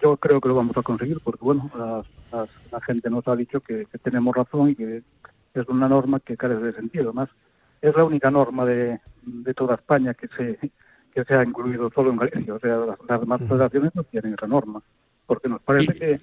yo 0.01 0.17
creo 0.17 0.41
que 0.41 0.49
lo 0.49 0.55
vamos 0.55 0.77
a 0.77 0.83
conseguir, 0.83 1.19
porque 1.23 1.43
bueno, 1.43 1.71
la, 1.75 2.81
gente 2.81 3.09
nos 3.09 3.27
ha 3.27 3.35
dicho 3.35 3.61
que, 3.61 3.87
tenemos 4.03 4.35
razón 4.35 4.69
y 4.69 4.75
que 4.75 5.01
es 5.53 5.69
una 5.69 5.87
norma 5.87 6.19
que 6.19 6.35
carece 6.35 6.61
de 6.61 6.73
sentido. 6.73 7.13
Más, 7.13 7.29
es 7.81 7.95
la 7.95 8.03
única 8.03 8.29
norma 8.29 8.65
de, 8.65 8.99
de 9.23 9.53
toda 9.53 9.75
España 9.75 10.13
que 10.13 10.27
se 10.27 10.71
que 11.17 11.25
se 11.25 11.33
ha 11.33 11.43
incluido 11.43 11.89
solo 11.89 12.11
en 12.11 12.17
Galicia. 12.17 12.53
O 12.53 12.59
sea, 12.59 12.77
las, 13.07 13.19
demás 13.19 13.41
federaciones 13.41 13.95
no 13.95 14.03
tienen 14.03 14.35
esa 14.35 14.45
norma, 14.45 14.83
porque 15.25 15.49
nos 15.49 15.59
parece 15.63 15.95
que 15.95 16.21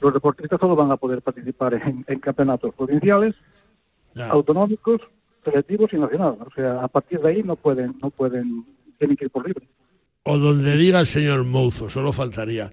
los 0.00 0.12
deportistas 0.12 0.58
solo 0.58 0.74
van 0.74 0.90
a 0.90 0.96
poder 0.96 1.22
participar 1.22 1.74
en, 1.74 2.18
campeonatos 2.18 2.74
provinciales, 2.74 3.36
autonómicos 4.28 5.02
selectivos 5.44 5.92
y 5.92 5.98
nacionales. 5.98 6.40
O 6.40 6.50
sea, 6.50 6.82
a 6.82 6.88
partir 6.88 7.20
de 7.20 7.28
ahí 7.28 7.42
no 7.42 7.56
pueden, 7.56 7.94
no 8.02 8.10
pueden, 8.10 8.64
tienen 8.98 9.16
que 9.16 9.26
ir 9.26 9.30
por 9.30 9.46
libre. 9.46 9.66
O 10.24 10.38
donde 10.38 10.76
diga 10.76 11.00
el 11.00 11.06
señor 11.06 11.44
Mouzo, 11.44 11.88
solo 11.88 12.12
faltaría. 12.12 12.70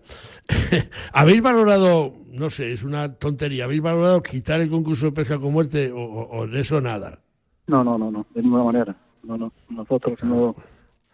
¿Habéis 1.14 1.42
valorado, 1.42 2.14
no 2.34 2.50
sé, 2.50 2.74
es 2.74 2.84
una 2.84 3.14
tontería, 3.14 3.64
¿habéis 3.64 3.82
valorado 3.82 4.22
quitar 4.22 4.60
el 4.60 4.70
concurso 4.70 5.06
de 5.06 5.12
pesca 5.14 5.40
con 5.40 5.54
muerte 5.54 5.92
o, 5.94 6.46
de 6.48 6.60
eso 6.60 6.82
nada? 6.82 7.20
No, 7.68 7.84
no, 7.84 7.98
no, 7.98 8.12
no, 8.12 8.26
de 8.34 8.42
ninguna 8.42 8.64
manera. 8.66 8.96
No, 9.24 9.38
no. 9.38 9.52
Nosotros 9.70 10.24
no, 10.24 10.56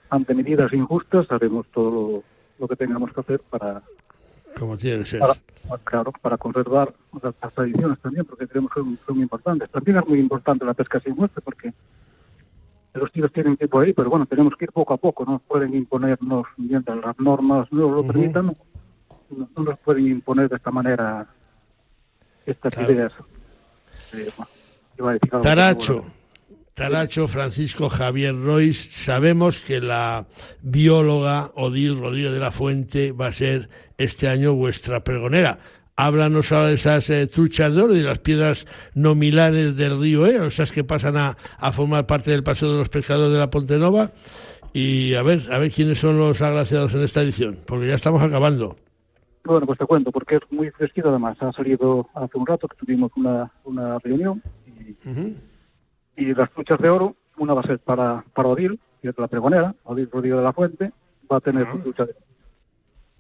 ante 0.10 0.34
medidas 0.34 0.74
injustas 0.74 1.30
haremos 1.32 1.68
todo 1.68 2.24
lo 2.60 2.68
que 2.68 2.76
tengamos 2.76 3.14
que 3.14 3.22
hacer 3.22 3.42
para, 3.50 3.82
como 4.58 4.78
tiene 4.78 5.00
que 5.00 5.06
ser. 5.06 5.20
Para, 5.20 5.36
claro, 5.80 6.12
para 6.22 6.38
conservar 6.38 6.94
las 7.22 7.54
tradiciones 7.54 8.00
también, 8.00 8.26
porque 8.26 8.48
creemos 8.48 8.72
que 8.72 8.82
son, 8.82 8.98
muy 9.10 9.24
importantes. 9.24 9.70
También 9.70 9.98
es 9.98 10.08
muy 10.08 10.20
importante 10.20 10.66
la 10.66 10.74
pesca 10.74 11.00
sin 11.00 11.16
muerte, 11.16 11.42
porque 11.42 11.74
los 12.94 13.12
tiros 13.12 13.32
tienen 13.32 13.56
por 13.58 13.84
ahí, 13.84 13.94
pero 13.94 14.10
bueno, 14.10 14.26
tenemos 14.26 14.56
que 14.56 14.66
ir 14.66 14.72
poco 14.72 14.94
a 14.94 14.98
poco, 14.98 15.26
no 15.26 15.40
pueden 15.40 15.74
imponernos, 15.74 16.46
mientras 16.58 16.98
las 16.98 17.20
normas 17.20 17.72
no 17.72 17.90
lo 17.90 18.06
permitan, 18.06 18.48
no, 19.30 19.64
nos 19.64 19.80
pueden 19.80 20.08
imponer 20.08 20.50
de 20.50 20.58
esta 20.58 20.72
manera 20.72 21.28
estas 22.46 22.78
ideas. 22.78 23.14
Eh, 24.14 24.30
Taracho. 25.42 26.04
Taracho, 26.74 27.28
Francisco 27.28 27.90
Javier 27.90 28.36
Royce, 28.36 28.90
sabemos 28.90 29.60
que 29.60 29.82
la 29.82 30.26
bióloga 30.62 31.52
Odil 31.56 32.00
Rodríguez 32.00 32.32
de 32.32 32.40
la 32.40 32.52
Fuente 32.52 33.12
va 33.12 33.28
a 33.28 33.34
ser 33.34 33.70
este 33.98 34.30
año 34.30 34.54
vuestra 34.54 35.04
pregonera. 35.04 35.60
Háblanos 35.98 36.52
ahora 36.52 36.70
de 36.70 36.76
esas 36.76 37.10
eh, 37.10 37.28
truchas 37.28 37.76
de 37.76 37.82
oro 37.82 37.94
y 37.94 38.00
de 38.00 38.06
las 38.06 38.20
piedras 38.20 38.66
nominales 38.96 39.76
del 39.76 40.00
río 40.00 40.26
E, 40.26 40.48
esas 40.48 40.72
que 40.72 40.86
pasan 40.86 41.18
a, 41.18 41.36
formar 41.74 42.08
parte 42.08 42.32
del 42.32 42.44
paseo 42.44 42.72
de 42.72 42.80
los 42.80 42.90
pescadores 42.90 43.34
de 43.34 43.40
la 43.40 43.50
Ponte 43.50 43.78
Nova. 43.78 44.12
Y 44.74 45.14
a 45.16 45.24
ver, 45.24 45.52
a 45.52 45.60
ver 45.60 45.72
quiénes 45.72 46.00
son 46.00 46.18
los 46.18 46.42
agraciados 46.42 46.94
en 46.94 47.04
esta 47.04 47.22
edición, 47.22 47.58
porque 47.68 47.88
ya 47.88 47.96
estamos 47.96 48.22
acabando. 48.22 48.78
Bueno, 49.44 49.66
pues 49.66 49.78
te 49.78 49.86
cuento, 49.86 50.12
porque 50.12 50.38
es 50.38 50.42
muy 50.50 50.70
fresquito 50.72 51.10
además. 51.10 51.36
Ha 51.42 51.52
salido 51.52 52.08
hace 52.16 52.38
un 52.38 52.48
rato 52.48 52.70
que 52.70 52.78
tuvimos 52.78 53.12
una, 53.18 53.52
una 53.66 54.00
reunión 54.00 54.42
y 54.66 54.96
y 56.16 56.34
las 56.34 56.52
truchas 56.52 56.80
de 56.80 56.90
oro, 56.90 57.16
una 57.38 57.54
va 57.54 57.62
a 57.62 57.68
ser 57.68 57.80
para, 57.80 58.24
para 58.34 58.50
Odil, 58.50 58.80
y 59.02 59.08
otra 59.08 59.24
la 59.24 59.28
pregonera, 59.28 59.76
Odil 59.84 60.10
Rodríguez 60.12 60.38
de 60.38 60.44
la 60.44 60.54
Fuente, 60.54 60.92
va 61.32 61.38
a 61.38 61.42
tener 61.42 61.70
su 61.72 61.82
trucha 61.82 62.06
de 62.06 62.12
oro. 62.12 62.20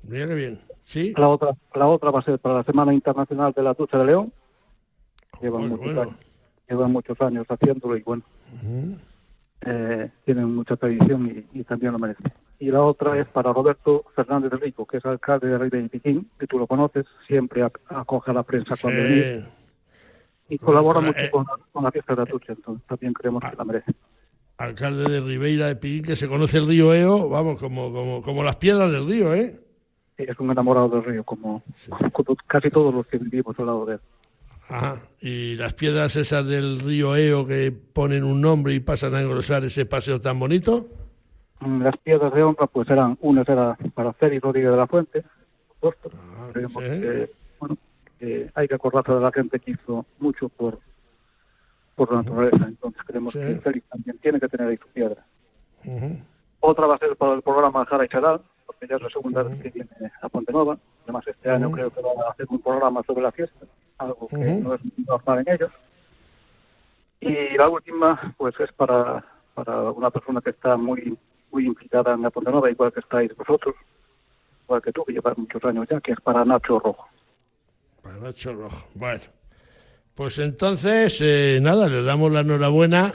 Qué 0.10 0.36
bien. 0.36 0.60
¿Sí? 0.86 1.14
La 1.16 1.30
otra, 1.30 1.56
la 1.76 1.88
otra 1.88 2.12
va 2.12 2.20
a 2.20 2.24
ser 2.24 2.39
para 2.39 2.56
la 2.56 2.64
Semana 2.64 2.94
Internacional 2.94 3.54
de 3.54 3.64
la 3.64 3.74
Trucha 3.74 3.98
de 3.98 4.06
León. 4.06 4.34
Llevan, 5.42 5.70
muchos, 5.70 5.98
Años, 5.98 6.16
llevan 6.70 6.92
muchos 6.92 7.20
años 7.22 7.48
haciéndolo 7.50 7.98
y 7.98 8.04
bueno, 8.04 8.24
eh, 9.62 10.10
tienen 10.26 10.54
mucha 10.54 10.76
tradición 10.76 11.46
y, 11.54 11.64
también 11.64 11.94
lo 11.94 12.00
merecen. 12.00 12.32
Y 12.60 12.70
la 12.70 12.84
otra 12.84 13.18
es 13.18 13.28
para 13.28 13.52
Roberto 13.54 14.06
Fernández 14.16 14.52
de 14.52 14.58
Rico, 14.58 14.86
que 14.86 14.98
es 14.98 15.06
alcalde 15.06 15.48
de 15.48 15.58
Rey 15.58 15.70
de 15.70 15.89
Piquín, 15.89 16.30
que 16.39 16.46
tú 16.46 16.60
lo 16.60 16.68
conoces, 16.68 17.06
siempre 17.26 17.64
acoge 17.89 18.30
a 18.30 18.34
la 18.36 18.44
prensa 18.44 18.76
cuando 18.80 19.02
viene 19.02 19.61
y 20.52 20.58
colabora 20.58 20.99
mucho 20.99 21.18
eh, 21.18 21.32
con, 21.32 21.45
la 21.82 21.91
fiesta 21.91 22.14
de 22.14 22.24
Atucha, 22.24 22.52
entonces 22.52 22.86
también 22.86 23.14
creemos 23.14 23.41
que 23.41 23.56
la 23.56 23.64
merece. 23.64 23.93
Alcalde 24.58 25.10
de 25.10 25.22
Ribeira 25.22 25.68
de 25.68 25.78
Pirín, 25.78 26.04
que 26.04 26.18
se 26.18 26.28
conoce 26.28 26.58
el 26.58 26.68
río 26.68 26.93
Eo, 26.93 27.30
vamos, 27.30 27.58
como, 27.58 27.93
como, 27.93 28.22
como 28.22 28.43
las 28.43 28.58
piedras 28.58 28.91
del 28.91 29.08
río, 29.08 29.34
¿eh? 29.34 29.58
Sí, 30.18 30.26
es 30.28 30.38
un 30.39 30.52
enamorado 30.52 30.89
del 30.89 31.06
río, 31.06 31.24
como, 31.24 31.64
casi 32.47 32.70
todos 32.70 32.93
los 32.93 33.08
que 33.08 33.18
vivimos 33.18 33.58
al 33.60 33.66
lado 33.66 33.86
de 33.86 33.93
él. 33.93 33.99
Ajá. 34.68 34.97
Y 35.22 35.56
las 35.56 35.74
piedras 35.74 36.18
esas 36.18 36.45
del 36.45 36.82
río 36.82 37.16
Eo 37.16 37.47
que 37.47 37.72
ponen 37.72 38.26
un 38.26 38.41
nombre 38.41 38.74
y 38.74 38.82
pasan 38.82 39.16
a 39.16 39.22
engrosar 39.22 39.64
ese 39.64 39.86
paseo 39.86 40.20
tan 40.20 40.38
bonito. 40.38 40.89
Mm, 41.62 41.82
las 41.82 41.95
piedras 41.95 42.34
de 42.34 42.43
honra, 42.43 42.68
pues 42.68 42.89
eran, 42.89 43.18
una 43.22 43.43
era 43.43 43.78
para 43.93 44.12
Félix 44.12 44.43
Rodríguez 44.43 44.72
de 44.72 44.78
la 44.78 44.88
Fuente, 44.88 45.24
por 45.80 45.95
supuesto. 45.95 46.12
Ah, 46.38 46.49
Creemos 46.52 46.84
que, 46.84 47.41
bueno, 48.22 48.51
hay 48.55 48.67
que 48.67 48.76
acordarse 48.76 49.11
de 49.11 49.19
la 49.19 49.32
gente 49.32 49.59
que 49.59 49.72
hizo 49.72 50.05
mucho 50.19 50.49
por, 50.49 50.80
por 51.95 52.11
la 52.11 52.24
naturaleza. 52.24 52.65
Entonces 52.67 53.01
creemos 53.05 53.34
que 53.34 53.55
Félix 53.55 53.88
también 53.89 54.17
tiene 54.19 54.39
que 54.39 54.47
tener 54.47 54.67
ahí 54.67 54.78
su 54.78 54.88
piedra. 54.89 55.26
Otra 56.59 56.88
va 56.88 56.95
a 56.95 56.99
ser 56.99 57.15
para 57.15 57.34
el 57.34 57.41
programa 57.41 57.86
Jara 57.86 58.05
y 58.05 58.09
Charal, 58.09 58.41
porque 58.65 58.88
ya 58.88 58.95
es 58.95 59.01
la 59.01 59.09
segunda 59.09 59.43
vez 59.43 59.61
que 59.61 59.69
viene 59.69 59.89
a 60.22 60.30
Ponte 60.30 60.51
Nova. 60.51 60.78
Además, 61.03 61.28
este 61.28 61.49
año 61.49 61.72
creo 61.72 61.89
que 61.89 62.01
van 62.01 62.19
a 62.26 62.32
hacer 62.32 62.45
un 62.49 62.61
programa 62.61 63.01
sobre 63.03 63.24
la 63.24 63.32
fiesta, 63.32 63.65
algo 63.97 64.28
que 64.28 64.38
no 64.38 64.76
es 64.76 64.82
normal 65.07 65.39
en 65.39 65.53
ellos. 65.53 65.72
Y 67.19 67.57
la 67.57 67.69
última, 67.69 68.34
pues 68.38 68.59
es 68.59 68.72
para, 68.74 69.26
para 69.53 69.91
una 69.91 70.09
persona 70.09 70.41
que 70.41 70.51
está 70.51 70.78
muy 70.78 71.17
muy 71.51 71.65
implicada 71.65 72.13
en 72.13 72.22
la 72.22 72.30
Ponderosa, 72.30 72.69
igual 72.69 72.93
que 72.93 73.01
estáis 73.01 73.36
vosotros, 73.36 73.76
igual 74.65 74.82
que 74.82 74.91
tú, 74.91 75.03
que 75.03 75.13
llevas 75.13 75.38
muchos 75.38 75.63
años 75.65 75.88
ya, 75.89 75.99
que 75.99 76.13
es 76.13 76.22
para 76.22 76.45
Nacho 76.45 76.80
Rojo. 76.80 77.07
Para 78.02 78.18
Nacho 78.18 78.54
Rojo, 78.54 78.88
bueno. 78.95 79.22
Pues 80.16 80.39
entonces, 80.39 81.18
eh, 81.22 81.60
nada, 81.62 81.88
le 81.88 82.04
damos 82.04 82.32
la 82.32 82.41
enhorabuena 82.41 83.14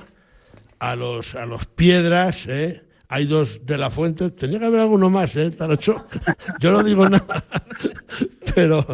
a 0.78 0.97
los, 0.97 1.34
a 1.34 1.47
los 1.47 1.66
piedras, 1.66 2.47
¿eh? 2.47 2.82
Hay 3.09 3.26
dos 3.26 3.64
de 3.64 3.78
la 3.78 3.91
fuente, 3.91 4.30
tenía 4.30 4.59
que 4.59 4.66
haber 4.66 4.80
alguno 4.80 5.11
más, 5.11 5.37
¿eh, 5.37 5.51
Taracho? 5.53 6.07
Yo 6.61 6.72
no 6.72 6.82
digo 6.82 7.09
nada, 7.09 7.45
pero, 8.55 8.84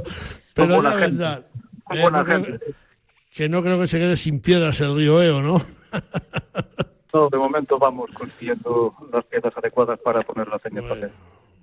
pero 0.53 0.83
la 0.83 0.95
verdad, 0.95 1.47
eh, 1.95 2.59
que 3.33 3.49
no 3.49 3.63
creo 3.63 3.81
que 3.81 3.87
se 3.87 3.99
quede 3.99 4.17
sin 4.17 4.41
piedras 4.41 4.81
el 4.81 4.95
río 4.95 5.23
Eo, 5.23 5.41
¿no? 5.41 5.63
no, 7.15 7.29
de 7.31 7.39
momento 7.39 7.79
vamos 7.79 8.11
consiguiendo 8.13 8.93
las 9.11 9.25
piedras 9.25 9.57
adecuadas 9.57 9.99
para 10.01 10.23
ponerlas 10.23 10.61
en 10.67 10.77
el 10.77 10.89
papel. 10.89 11.11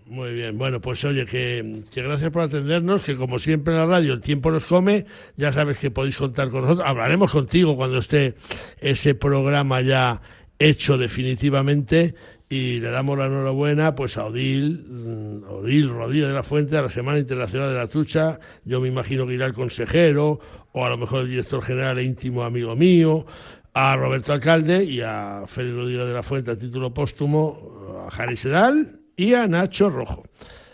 Muy 0.09 0.33
bien, 0.33 0.57
bueno, 0.57 0.81
pues 0.81 1.03
oye, 1.05 1.23
que, 1.27 1.83
gracias 1.95 2.31
por 2.31 2.41
atendernos, 2.41 3.03
que 3.03 3.15
como 3.15 3.37
siempre 3.37 3.75
en 3.75 3.79
la 3.79 3.85
radio 3.85 4.13
el 4.13 4.21
tiempo 4.21 4.49
nos 4.49 4.65
come, 4.65 5.05
ya 5.37 5.53
sabes 5.53 5.77
que 5.77 5.91
podéis 5.91 6.17
contar 6.17 6.49
con 6.49 6.61
nosotros, 6.61 6.87
hablaremos 6.87 7.31
contigo 7.31 7.75
cuando 7.75 7.99
esté 7.99 8.33
ese 8.79 9.13
programa 9.13 9.81
ya 9.81 10.19
hecho 10.57 10.97
definitivamente 10.97 12.15
y 12.49 12.79
le 12.79 12.89
damos 12.89 13.19
la 13.19 13.27
enhorabuena 13.27 13.93
pues 13.93 14.17
a 14.17 14.25
Odil, 14.25 14.83
mm, 14.89 15.43
Odil 15.47 15.89
Rodríguez 15.89 16.29
de 16.29 16.33
la 16.33 16.41
Fuente 16.41 16.75
a 16.75 16.81
la 16.81 16.89
Semana 16.89 17.19
Internacional 17.19 17.69
de 17.69 17.75
la 17.75 17.87
Trucha, 17.87 18.39
yo 18.65 18.81
me 18.81 18.87
imagino 18.87 19.27
que 19.27 19.35
irá 19.35 19.45
el 19.45 19.53
consejero 19.53 20.39
o 20.71 20.85
a 20.87 20.89
lo 20.89 20.97
mejor 20.97 21.21
el 21.21 21.29
director 21.29 21.61
general 21.61 21.99
e 21.99 22.03
íntimo 22.03 22.43
amigo 22.43 22.75
mío, 22.75 23.27
a 23.75 23.95
Roberto 23.95 24.33
Alcalde 24.33 24.83
y 24.85 25.01
a 25.01 25.43
Félix 25.45 25.75
Rodríguez 25.75 26.07
de 26.07 26.13
la 26.15 26.23
Fuente 26.23 26.49
a 26.49 26.57
título 26.57 26.95
póstumo, 26.95 28.07
a 28.07 28.09
Jari 28.09 28.37
Sedal 28.37 28.98
y 29.19 29.33
a 29.33 29.47
Nacho 29.47 29.89
Rojo. 29.89 30.23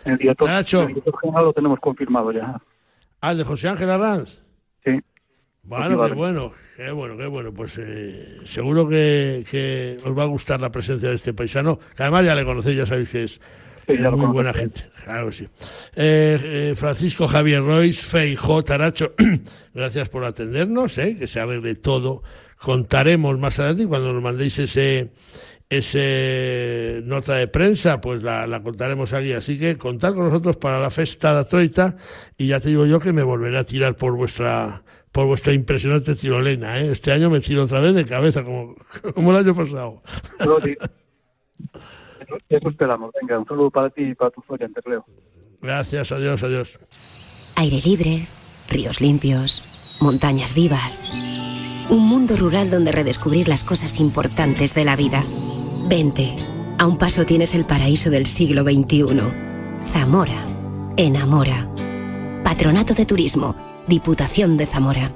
El 0.04 0.18
director, 0.18 0.48
Nacho. 0.48 0.86
lo 0.88 1.52
tenemos 1.52 1.80
confirmado 1.80 2.30
ya. 2.30 2.60
¿Ah, 3.20 3.34
de 3.34 3.42
José 3.42 3.68
Ángel 3.68 3.90
Arranz? 3.90 4.40
Sí. 4.84 5.00
Bueno, 5.64 6.00
qué 6.06 6.14
bueno, 6.14 6.52
qué 6.76 6.90
bueno, 6.92 7.16
qué 7.16 7.26
bueno. 7.26 7.52
Pues 7.52 7.76
eh, 7.78 8.38
seguro 8.44 8.88
que, 8.88 9.98
os 10.04 10.16
va 10.16 10.22
a 10.22 10.26
gustar 10.26 10.60
la 10.60 10.70
presencia 10.70 11.08
de 11.08 11.16
este 11.16 11.34
paisano, 11.34 11.80
que 11.96 12.04
además 12.04 12.24
ya 12.24 12.36
le 12.36 12.44
conocéis, 12.44 12.76
ya 12.76 12.86
sabéis 12.86 13.10
que 13.10 13.24
es 13.24 13.40
muy 14.12 14.26
buena 14.26 14.52
gente. 14.52 14.84
Claro 15.04 15.26
que 15.26 15.32
sí. 15.32 15.48
Eh, 15.96 16.38
eh, 16.40 16.74
Francisco 16.76 17.26
Javier 17.26 17.64
Royce, 17.64 18.04
Feijo, 18.04 18.62
Taracho, 18.62 19.12
gracias 19.74 20.08
por 20.08 20.24
atendernos, 20.24 20.94
que 20.94 21.26
se 21.26 21.40
arregle 21.40 21.74
todo. 21.74 22.22
Contaremos 22.60 23.40
más 23.40 23.58
adelante 23.58 23.88
cuando 23.88 24.12
nos 24.12 24.22
mandéis 24.22 24.56
ese 24.60 25.10
ese 25.68 27.00
nota 27.04 27.34
de 27.34 27.48
prensa, 27.48 28.00
pues 28.00 28.22
la, 28.22 28.60
contaremos 28.62 29.12
aquí. 29.12 29.32
Así 29.32 29.58
que 29.58 29.76
contar 29.76 30.14
con 30.14 30.24
nosotros 30.24 30.56
para 30.56 30.80
la 30.80 30.90
festa 30.90 31.36
de 31.36 31.44
Troita 31.44 31.96
y 32.36 32.48
ya 32.48 32.60
te 32.60 32.68
digo 32.68 32.86
yo 32.86 33.00
que 33.00 33.12
me 33.12 33.22
volveré 33.22 33.58
a 33.58 33.64
tirar 33.64 33.96
por 33.96 34.16
vuestra 34.16 34.82
por 35.12 35.26
vuestra 35.26 35.54
impresionante 35.54 36.14
tirolena. 36.14 36.78
¿eh? 36.78 36.90
Este 36.92 37.10
año 37.10 37.30
me 37.30 37.40
tiro 37.40 37.64
otra 37.64 37.80
vez 37.80 37.94
de 37.94 38.04
cabeza, 38.04 38.44
como, 38.44 38.76
como 39.14 39.30
el 39.30 39.38
año 39.38 39.54
pasado. 39.54 40.02
Eso 42.48 42.68
esperamos. 42.68 43.12
Venga, 43.18 43.38
un 43.38 43.46
saludo 43.46 43.70
para 43.70 43.88
ti 43.88 44.02
y 44.02 44.14
para 44.14 44.30
tus 44.30 44.44
oyentes, 44.48 44.84
Leo. 44.86 45.06
Gracias, 45.62 46.12
adiós, 46.12 46.42
adiós. 46.42 46.78
Aire 47.56 47.80
libre, 47.82 48.26
ríos 48.68 49.00
limpios, 49.00 49.98
montañas 50.02 50.54
vivas. 50.54 51.02
Un 51.88 52.08
mundo 52.08 52.36
rural 52.36 52.68
donde 52.68 52.90
redescubrir 52.90 53.46
las 53.46 53.62
cosas 53.62 54.00
importantes 54.00 54.74
de 54.74 54.84
la 54.84 54.96
vida. 54.96 55.22
Vente. 55.88 56.36
A 56.78 56.86
un 56.86 56.98
paso 56.98 57.24
tienes 57.24 57.54
el 57.54 57.64
paraíso 57.64 58.10
del 58.10 58.26
siglo 58.26 58.64
XXI. 58.64 59.20
Zamora. 59.92 60.44
Enamora. 60.96 61.68
Patronato 62.42 62.92
de 62.92 63.06
Turismo. 63.06 63.54
Diputación 63.86 64.56
de 64.56 64.66
Zamora. 64.66 65.14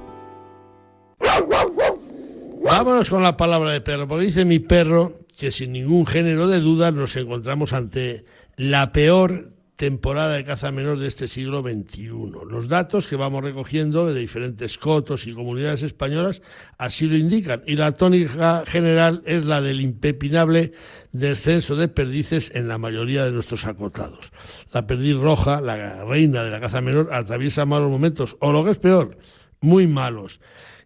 Vámonos 2.62 3.10
con 3.10 3.24
la 3.24 3.36
palabra 3.36 3.72
de 3.72 3.80
perro, 3.80 4.06
porque 4.06 4.26
dice 4.26 4.44
mi 4.44 4.60
perro 4.60 5.10
que 5.36 5.50
sin 5.50 5.72
ningún 5.72 6.06
género 6.06 6.46
de 6.46 6.60
duda 6.60 6.92
nos 6.92 7.16
encontramos 7.16 7.72
ante 7.72 8.24
la 8.56 8.92
peor 8.92 9.50
temporada 9.80 10.34
de 10.34 10.44
caza 10.44 10.70
menor 10.70 10.98
de 10.98 11.08
este 11.08 11.26
siglo 11.26 11.62
XXI. 11.62 12.10
Los 12.50 12.68
datos 12.68 13.06
que 13.06 13.16
vamos 13.16 13.42
recogiendo 13.42 14.04
de 14.04 14.20
diferentes 14.20 14.76
cotos 14.76 15.26
y 15.26 15.32
comunidades 15.32 15.82
españolas 15.82 16.42
así 16.76 17.06
lo 17.06 17.16
indican 17.16 17.62
y 17.66 17.76
la 17.76 17.92
tónica 17.92 18.62
general 18.66 19.22
es 19.24 19.46
la 19.46 19.62
del 19.62 19.80
impepinable 19.80 20.72
descenso 21.12 21.76
de 21.76 21.88
perdices 21.88 22.52
en 22.54 22.68
la 22.68 22.76
mayoría 22.76 23.24
de 23.24 23.30
nuestros 23.30 23.64
acotados. 23.64 24.32
La 24.70 24.86
perdiz 24.86 25.16
roja, 25.16 25.62
la 25.62 26.04
reina 26.04 26.44
de 26.44 26.50
la 26.50 26.60
caza 26.60 26.82
menor, 26.82 27.08
atraviesa 27.10 27.64
malos 27.64 27.90
momentos 27.90 28.36
o 28.40 28.52
lo 28.52 28.62
que 28.62 28.72
es 28.72 28.78
peor, 28.78 29.16
muy 29.62 29.86
malos 29.86 30.40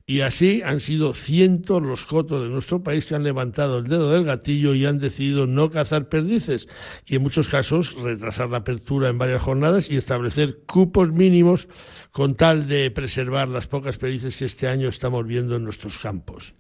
y 0.07 0.21
así 0.21 0.61
han 0.63 0.81
sido 0.81 1.15
cientos 1.15 1.83
los 1.83 2.05
cotos 2.05 2.43
de 2.43 2.53
nuestro 2.53 2.83
país 2.83 3.07
que 3.07 3.15
han 3.15 3.25
levantado 3.25 3.79
el 3.79 3.89
dedo 3.89 4.11
del 4.11 4.25
gatillo 4.25 4.75
y 4.75 4.85
han 4.85 4.99
decidido 4.99 5.47
no 5.47 5.71
cazar 5.71 6.09
perdices 6.11 6.69
y 7.07 7.17
en 7.17 7.23
muchos 7.23 7.49
casos 7.49 7.95
retrasar 7.95 8.51
la 8.51 8.59
apertura 8.59 9.09
en 9.09 9.17
varias 9.17 9.43
jornadas 9.43 9.89
y 9.91 9.97
establecer 9.97 10.59
cupos 10.67 11.11
mínimos 11.11 11.69
con 12.13 12.35
tal 12.35 12.69
de 12.69 12.91
preservar 12.91 13.49
las 13.49 13.67
pocas 13.67 13.97
perdices 13.97 14.37
que 14.37 14.45
este 14.45 14.69
año 14.69 14.89
estamos 14.89 15.27
viendo 15.27 15.57
en 15.57 15.65
nuestros 15.65 15.99
campos. 15.99 16.55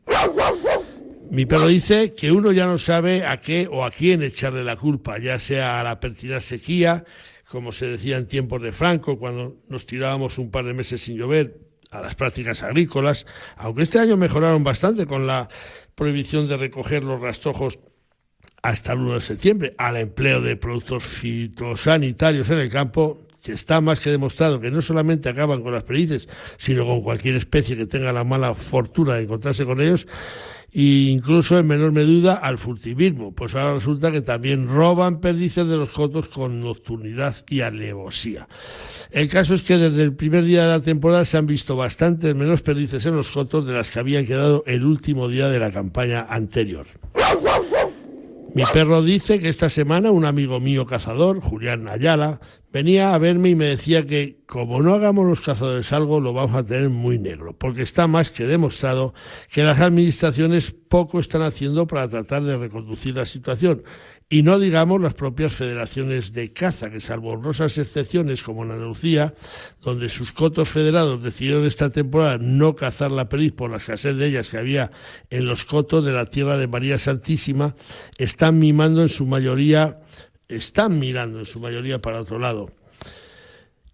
Mi 1.30 1.46
perro 1.46 1.66
dice 1.66 2.14
que 2.14 2.32
uno 2.32 2.52
ya 2.52 2.66
no 2.66 2.78
sabe 2.78 3.26
a 3.26 3.40
qué 3.40 3.68
o 3.70 3.84
a 3.84 3.90
quién 3.90 4.22
echarle 4.22 4.64
la 4.64 4.76
culpa, 4.76 5.18
ya 5.18 5.38
sea 5.38 5.80
a 5.80 5.84
la 5.84 6.00
pertinaz 6.00 6.44
sequía, 6.44 7.04
como 7.48 7.72
se 7.72 7.88
decía 7.88 8.16
en 8.16 8.26
tiempos 8.26 8.62
de 8.62 8.72
Franco, 8.72 9.18
cuando 9.18 9.56
nos 9.68 9.84
tirábamos 9.84 10.38
un 10.38 10.50
par 10.50 10.64
de 10.64 10.74
meses 10.74 11.02
sin 11.02 11.16
llover, 11.16 11.63
a 11.94 12.00
las 12.00 12.14
prácticas 12.14 12.62
agrícolas, 12.62 13.24
aunque 13.56 13.82
este 13.82 14.00
año 14.00 14.16
mejoraron 14.16 14.64
bastante 14.64 15.06
con 15.06 15.26
la 15.26 15.48
prohibición 15.94 16.48
de 16.48 16.56
recoger 16.56 17.04
los 17.04 17.20
rastrojos 17.20 17.78
hasta 18.62 18.92
el 18.92 19.00
1 19.00 19.14
de 19.14 19.20
septiembre, 19.20 19.74
al 19.78 19.96
empleo 19.96 20.40
de 20.40 20.56
productos 20.56 21.04
fitosanitarios 21.04 22.50
en 22.50 22.58
el 22.58 22.70
campo, 22.70 23.18
que 23.44 23.52
está 23.52 23.80
más 23.80 24.00
que 24.00 24.10
demostrado 24.10 24.60
que 24.60 24.70
no 24.70 24.80
solamente 24.80 25.28
acaban 25.28 25.62
con 25.62 25.72
las 25.72 25.84
perices, 25.84 26.28
sino 26.56 26.86
con 26.86 27.02
cualquier 27.02 27.36
especie 27.36 27.76
que 27.76 27.86
tenga 27.86 28.12
la 28.12 28.24
mala 28.24 28.54
fortuna 28.54 29.14
de 29.14 29.24
encontrarse 29.24 29.64
con 29.64 29.80
ellos, 29.80 30.08
e 30.74 31.10
incluso 31.10 31.56
en 31.56 31.68
menor 31.68 31.92
medida 31.92 32.34
al 32.34 32.58
furtivismo, 32.58 33.32
pues 33.32 33.54
ahora 33.54 33.74
resulta 33.74 34.10
que 34.10 34.22
también 34.22 34.68
roban 34.68 35.20
perdices 35.20 35.68
de 35.68 35.76
los 35.76 35.90
cotos 35.90 36.28
con 36.28 36.60
nocturnidad 36.60 37.36
y 37.48 37.60
alevosía. 37.60 38.48
El 39.12 39.28
caso 39.28 39.54
es 39.54 39.62
que 39.62 39.78
desde 39.78 40.02
el 40.02 40.14
primer 40.14 40.44
día 40.44 40.64
de 40.64 40.70
la 40.70 40.80
temporada 40.82 41.24
se 41.24 41.36
han 41.36 41.46
visto 41.46 41.76
bastantes 41.76 42.34
menos 42.34 42.62
perdices 42.62 43.06
en 43.06 43.14
los 43.14 43.30
cotos 43.30 43.66
de 43.66 43.72
las 43.72 43.90
que 43.92 44.00
habían 44.00 44.26
quedado 44.26 44.64
el 44.66 44.84
último 44.84 45.28
día 45.28 45.48
de 45.48 45.60
la 45.60 45.70
campaña 45.70 46.26
anterior. 46.28 46.86
Mi 48.54 48.62
perro 48.72 49.02
dice 49.02 49.40
que 49.40 49.48
esta 49.48 49.68
semana 49.68 50.12
un 50.12 50.24
amigo 50.24 50.60
mío 50.60 50.86
cazador, 50.86 51.40
Julián 51.40 51.88
Ayala, 51.88 52.38
venía 52.72 53.12
a 53.12 53.18
verme 53.18 53.48
y 53.48 53.54
me 53.56 53.64
decía 53.64 54.06
que 54.06 54.44
como 54.46 54.80
no 54.80 54.94
hagamos 54.94 55.26
los 55.26 55.40
cazadores 55.40 55.92
algo, 55.92 56.20
lo 56.20 56.32
vamos 56.32 56.54
a 56.54 56.64
tener 56.64 56.88
muy 56.88 57.18
negro, 57.18 57.52
porque 57.58 57.82
está 57.82 58.06
más 58.06 58.30
que 58.30 58.46
demostrado 58.46 59.12
que 59.52 59.64
las 59.64 59.80
administraciones 59.80 60.70
poco 60.70 61.18
están 61.18 61.42
haciendo 61.42 61.88
para 61.88 62.08
tratar 62.08 62.44
de 62.44 62.56
reconducir 62.56 63.16
la 63.16 63.26
situación 63.26 63.82
y 64.28 64.42
no 64.42 64.58
digamos 64.58 65.00
las 65.00 65.14
propias 65.14 65.52
federaciones 65.52 66.32
de 66.32 66.52
caza, 66.52 66.90
que 66.90 67.00
salvo 67.00 67.32
honrosas 67.32 67.78
excepciones 67.78 68.42
como 68.42 68.64
en 68.64 68.72
Andalucía, 68.72 69.34
donde 69.82 70.08
sus 70.08 70.32
cotos 70.32 70.68
federados 70.68 71.22
decidieron 71.22 71.66
esta 71.66 71.90
temporada 71.90 72.38
no 72.40 72.74
cazar 72.74 73.10
la 73.10 73.28
perdiz 73.28 73.52
por 73.52 73.70
la 73.70 73.76
escasez 73.76 74.16
de 74.16 74.26
ellas 74.26 74.48
que 74.48 74.58
había 74.58 74.90
en 75.30 75.46
los 75.46 75.64
cotos 75.64 76.04
de 76.04 76.12
la 76.12 76.26
tierra 76.26 76.56
de 76.56 76.66
María 76.66 76.98
Santísima, 76.98 77.76
están 78.18 78.58
mimando 78.58 79.02
en 79.02 79.08
su 79.08 79.26
mayoría, 79.26 79.98
están 80.48 80.98
mirando 80.98 81.38
en 81.38 81.46
su 81.46 81.60
mayoría 81.60 82.00
para 82.00 82.20
otro 82.20 82.38
lado. 82.38 82.83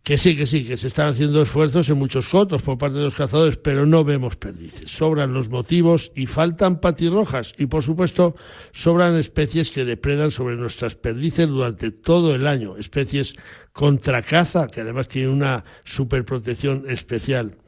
Que 0.02 0.16
sí, 0.16 0.34
que 0.34 0.46
sí, 0.46 0.64
que 0.64 0.78
se 0.78 0.88
están 0.88 1.08
haciendo 1.08 1.42
esfuerzos 1.42 1.88
en 1.90 1.98
muchos 1.98 2.28
cotos 2.28 2.62
por 2.62 2.78
parte 2.78 2.98
de 2.98 3.04
los 3.04 3.14
cazadores, 3.14 3.58
pero 3.58 3.84
no 3.84 4.02
vemos 4.02 4.36
perdices. 4.36 4.90
Sobran 4.90 5.34
los 5.34 5.50
motivos 5.50 6.10
y 6.14 6.26
faltan 6.26 6.80
patirrojas. 6.80 7.52
Y 7.58 7.66
por 7.66 7.82
supuesto, 7.82 8.34
sobran 8.72 9.14
especies 9.16 9.70
que 9.70 9.84
depredan 9.84 10.30
sobre 10.30 10.56
nuestras 10.56 10.94
perdices 10.94 11.48
durante 11.48 11.90
todo 11.90 12.34
el 12.34 12.46
año. 12.46 12.78
Especies 12.78 13.34
contra 13.72 14.22
caza, 14.22 14.68
que 14.68 14.80
además 14.80 15.06
tienen 15.06 15.32
una 15.32 15.64
superprotección 15.84 16.88
especial. 16.88 17.58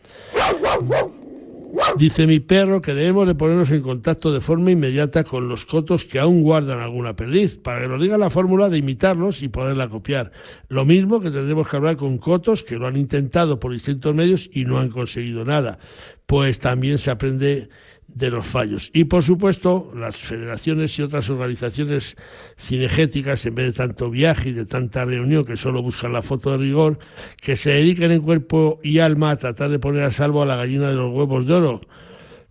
Dice 1.96 2.26
mi 2.26 2.40
perro 2.40 2.82
que 2.82 2.94
debemos 2.94 3.26
de 3.26 3.34
ponernos 3.34 3.70
en 3.70 3.82
contacto 3.82 4.32
de 4.32 4.40
forma 4.40 4.70
inmediata 4.70 5.24
con 5.24 5.48
los 5.48 5.64
cotos 5.64 6.04
que 6.04 6.18
aún 6.18 6.42
guardan 6.42 6.80
alguna 6.80 7.16
perdiz, 7.16 7.56
para 7.56 7.80
que 7.80 7.88
nos 7.88 8.00
diga 8.00 8.18
la 8.18 8.30
fórmula 8.30 8.68
de 8.68 8.78
imitarlos 8.78 9.42
y 9.42 9.48
poderla 9.48 9.88
copiar. 9.88 10.32
Lo 10.68 10.84
mismo 10.84 11.20
que 11.20 11.30
tendremos 11.30 11.68
que 11.68 11.76
hablar 11.76 11.96
con 11.96 12.18
cotos 12.18 12.62
que 12.62 12.76
lo 12.76 12.86
han 12.86 12.96
intentado 12.96 13.58
por 13.58 13.72
distintos 13.72 14.14
medios 14.14 14.50
y 14.52 14.64
no 14.64 14.78
han 14.78 14.90
conseguido 14.90 15.44
nada. 15.44 15.78
Pues 16.26 16.58
también 16.58 16.98
se 16.98 17.10
aprende 17.10 17.68
de 18.14 18.30
los 18.30 18.46
fallos. 18.46 18.90
Y 18.92 19.04
por 19.04 19.22
supuesto, 19.22 19.92
las 19.94 20.16
federaciones 20.16 20.98
y 20.98 21.02
otras 21.02 21.30
organizaciones 21.30 22.16
cinegéticas, 22.58 23.44
en 23.46 23.54
vez 23.54 23.66
de 23.66 23.72
tanto 23.72 24.10
viaje 24.10 24.50
y 24.50 24.52
de 24.52 24.66
tanta 24.66 25.04
reunión 25.04 25.44
que 25.44 25.56
solo 25.56 25.82
buscan 25.82 26.12
la 26.12 26.22
foto 26.22 26.52
de 26.52 26.58
rigor, 26.58 26.98
que 27.40 27.56
se 27.56 27.70
dediquen 27.70 28.10
en 28.10 28.22
cuerpo 28.22 28.80
y 28.82 28.98
alma 28.98 29.30
a 29.30 29.36
tratar 29.36 29.70
de 29.70 29.78
poner 29.78 30.04
a 30.04 30.12
salvo 30.12 30.42
a 30.42 30.46
la 30.46 30.56
gallina 30.56 30.88
de 30.88 30.94
los 30.94 31.12
huevos 31.12 31.46
de 31.46 31.54
oro. 31.54 31.80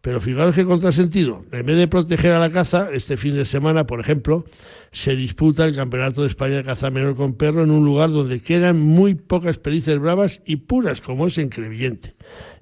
Pero 0.02 0.20
fijaros 0.20 0.56
qué 0.56 0.66
contrasentido. 0.66 1.46
En 1.52 1.66
vez 1.66 1.78
de 1.78 1.88
proteger 1.88 2.34
a 2.34 2.40
la 2.40 2.50
caza, 2.50 2.90
este 2.92 3.18
fin 3.18 3.36
de 3.36 3.46
semana, 3.46 3.86
por 3.86 4.00
ejemplo, 4.00 4.46
se 4.92 5.16
disputa 5.16 5.66
el 5.66 5.76
Campeonato 5.76 6.22
de 6.22 6.28
España 6.28 6.58
de 6.58 6.64
Caza 6.64 6.90
Menor 6.90 7.16
con 7.16 7.34
Perro 7.34 7.64
en 7.64 7.72
un 7.72 7.86
lugar 7.86 8.10
donde 8.10 8.42
quedan 8.42 8.80
muy 8.80 9.16
pocas 9.16 9.58
pericias 9.58 10.00
bravas 10.00 10.42
y 10.46 10.58
puras, 10.58 11.02
como 11.02 11.28
es 11.28 11.38
en 11.38 11.50
Crevillente 11.50 12.16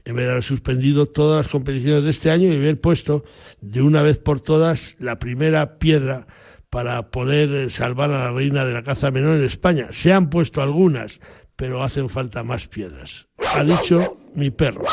en 0.06 0.16
vez 0.16 0.26
de 0.26 0.32
haber 0.32 0.44
suspendido 0.44 1.06
todas 1.06 1.46
las 1.46 1.52
competiciones 1.52 2.04
de 2.04 2.10
este 2.10 2.32
año 2.32 2.52
y 2.52 2.56
haber 2.56 2.82
puesto 2.82 3.24
de 3.62 3.82
una 3.82 4.02
vez 4.02 4.18
por 4.18 4.40
todas 4.40 4.96
la 5.00 5.20
primera 5.20 5.78
piedra 5.78 6.26
para 6.70 7.10
poder 7.12 7.54
eh, 7.54 7.70
salvar 7.70 8.12
a 8.12 8.26
la 8.26 8.32
reina 8.32 8.66
de 8.66 8.74
la 8.74 8.84
caza 8.84 9.12
menor 9.12 9.38
en 9.38 9.44
España. 9.44 9.88
Se 9.92 10.14
han 10.14 10.30
puesto 10.30 10.62
algunas, 10.62 11.20
pero 11.56 11.84
hacen 11.84 12.10
falta 12.10 12.44
más 12.44 12.68
piedras. 12.68 13.28
Ha 13.56 13.64
dicho 13.64 14.18
mi 14.36 14.50
perro. 14.50 14.84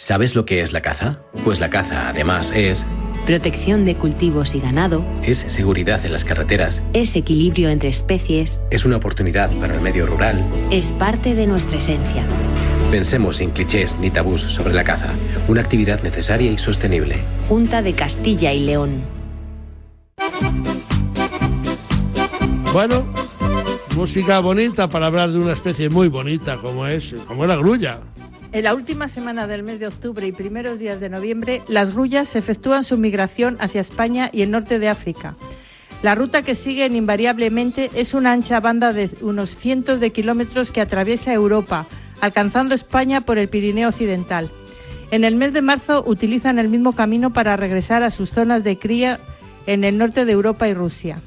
¿Sabes 0.00 0.36
lo 0.36 0.44
que 0.44 0.60
es 0.60 0.72
la 0.72 0.80
caza? 0.80 1.18
Pues 1.42 1.58
la 1.58 1.70
caza, 1.70 2.08
además, 2.08 2.52
es... 2.54 2.86
Protección 3.26 3.84
de 3.84 3.96
cultivos 3.96 4.54
y 4.54 4.60
ganado. 4.60 5.04
Es 5.24 5.38
seguridad 5.38 6.06
en 6.06 6.12
las 6.12 6.24
carreteras. 6.24 6.84
Es 6.92 7.16
equilibrio 7.16 7.68
entre 7.68 7.88
especies. 7.88 8.60
Es 8.70 8.84
una 8.84 8.98
oportunidad 8.98 9.50
para 9.58 9.74
el 9.74 9.80
medio 9.80 10.06
rural. 10.06 10.40
Es 10.70 10.92
parte 10.92 11.34
de 11.34 11.48
nuestra 11.48 11.80
esencia. 11.80 12.22
Pensemos 12.92 13.38
sin 13.38 13.50
clichés 13.50 13.98
ni 13.98 14.12
tabús 14.12 14.42
sobre 14.42 14.72
la 14.72 14.84
caza, 14.84 15.08
una 15.48 15.62
actividad 15.62 16.00
necesaria 16.04 16.52
y 16.52 16.58
sostenible. 16.58 17.16
Junta 17.48 17.82
de 17.82 17.94
Castilla 17.94 18.52
y 18.52 18.60
León. 18.66 19.02
Bueno, 22.72 23.04
música 23.96 24.38
bonita 24.38 24.88
para 24.88 25.08
hablar 25.08 25.32
de 25.32 25.40
una 25.40 25.54
especie 25.54 25.90
muy 25.90 26.06
bonita 26.06 26.58
como 26.58 26.86
es, 26.86 27.16
como 27.26 27.46
la 27.46 27.56
grulla. 27.56 27.98
En 28.50 28.64
la 28.64 28.74
última 28.74 29.08
semana 29.08 29.46
del 29.46 29.62
mes 29.62 29.78
de 29.78 29.88
octubre 29.88 30.26
y 30.26 30.32
primeros 30.32 30.78
días 30.78 31.00
de 31.00 31.10
noviembre, 31.10 31.62
las 31.68 31.92
grullas 31.92 32.34
efectúan 32.34 32.82
su 32.82 32.96
migración 32.96 33.58
hacia 33.60 33.82
España 33.82 34.30
y 34.32 34.40
el 34.40 34.50
norte 34.50 34.78
de 34.78 34.88
África. 34.88 35.36
La 36.02 36.14
ruta 36.14 36.42
que 36.42 36.54
siguen 36.54 36.96
invariablemente 36.96 37.90
es 37.94 38.14
una 38.14 38.32
ancha 38.32 38.58
banda 38.60 38.94
de 38.94 39.10
unos 39.20 39.54
cientos 39.54 40.00
de 40.00 40.12
kilómetros 40.12 40.72
que 40.72 40.80
atraviesa 40.80 41.34
Europa, 41.34 41.86
alcanzando 42.22 42.74
España 42.74 43.20
por 43.20 43.36
el 43.36 43.48
Pirineo 43.48 43.90
Occidental. 43.90 44.50
En 45.10 45.24
el 45.24 45.36
mes 45.36 45.52
de 45.52 45.60
marzo 45.60 46.02
utilizan 46.06 46.58
el 46.58 46.68
mismo 46.68 46.94
camino 46.94 47.34
para 47.34 47.56
regresar 47.58 48.02
a 48.02 48.10
sus 48.10 48.30
zonas 48.30 48.64
de 48.64 48.78
cría 48.78 49.20
en 49.66 49.84
el 49.84 49.98
norte 49.98 50.24
de 50.24 50.32
Europa 50.32 50.68
y 50.68 50.74
Rusia. 50.74 51.20